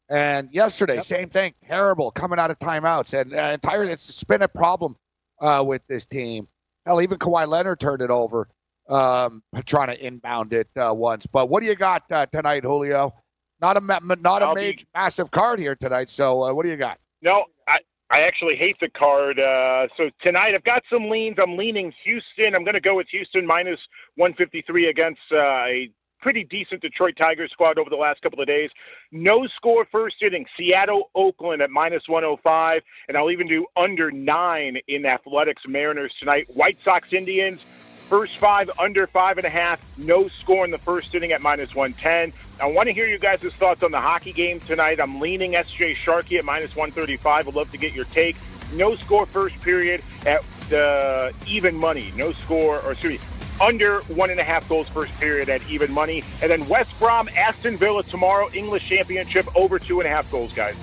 [0.08, 3.18] And yesterday, same thing, terrible coming out of timeouts.
[3.18, 4.96] And uh, entirely, it's been a problem
[5.40, 6.46] uh, with this team.
[6.86, 8.46] Hell, even Kawhi Leonard turned it over,
[8.88, 11.26] um, trying to inbound it uh, once.
[11.26, 13.14] But what do you got uh, tonight, Julio?
[13.60, 16.10] Not a not a I'll be- major, massive card here tonight.
[16.10, 16.98] So uh, what do you got?
[17.22, 17.78] No, I
[18.10, 19.40] I actually hate the card.
[19.40, 21.36] Uh, so tonight I've got some leans.
[21.42, 22.54] I'm leaning Houston.
[22.54, 23.80] I'm going to go with Houston minus
[24.16, 25.90] 153 against uh, a
[26.20, 28.70] pretty decent Detroit Tigers squad over the last couple of days.
[29.12, 30.46] No score first inning.
[30.56, 36.46] Seattle, Oakland at minus 105, and I'll even do under nine in Athletics Mariners tonight.
[36.54, 37.60] White Sox, Indians.
[38.08, 39.84] First five under five and a half.
[39.96, 42.32] No score in the first inning at minus 110.
[42.60, 45.00] I want to hear you guys' thoughts on the hockey game tonight.
[45.00, 47.48] I'm leaning SJ Sharkey at minus 135.
[47.48, 48.36] I'd love to get your take.
[48.74, 52.12] No score first period at the even money.
[52.16, 53.26] No score, or excuse me,
[53.60, 56.22] under one and a half goals first period at even money.
[56.42, 60.52] And then West Brom, Aston Villa tomorrow, English Championship, over two and a half goals,
[60.52, 60.76] guys.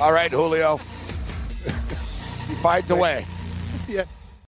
[0.00, 0.76] All right, Julio.
[1.66, 3.26] he finds a way.
[3.88, 4.04] Yeah.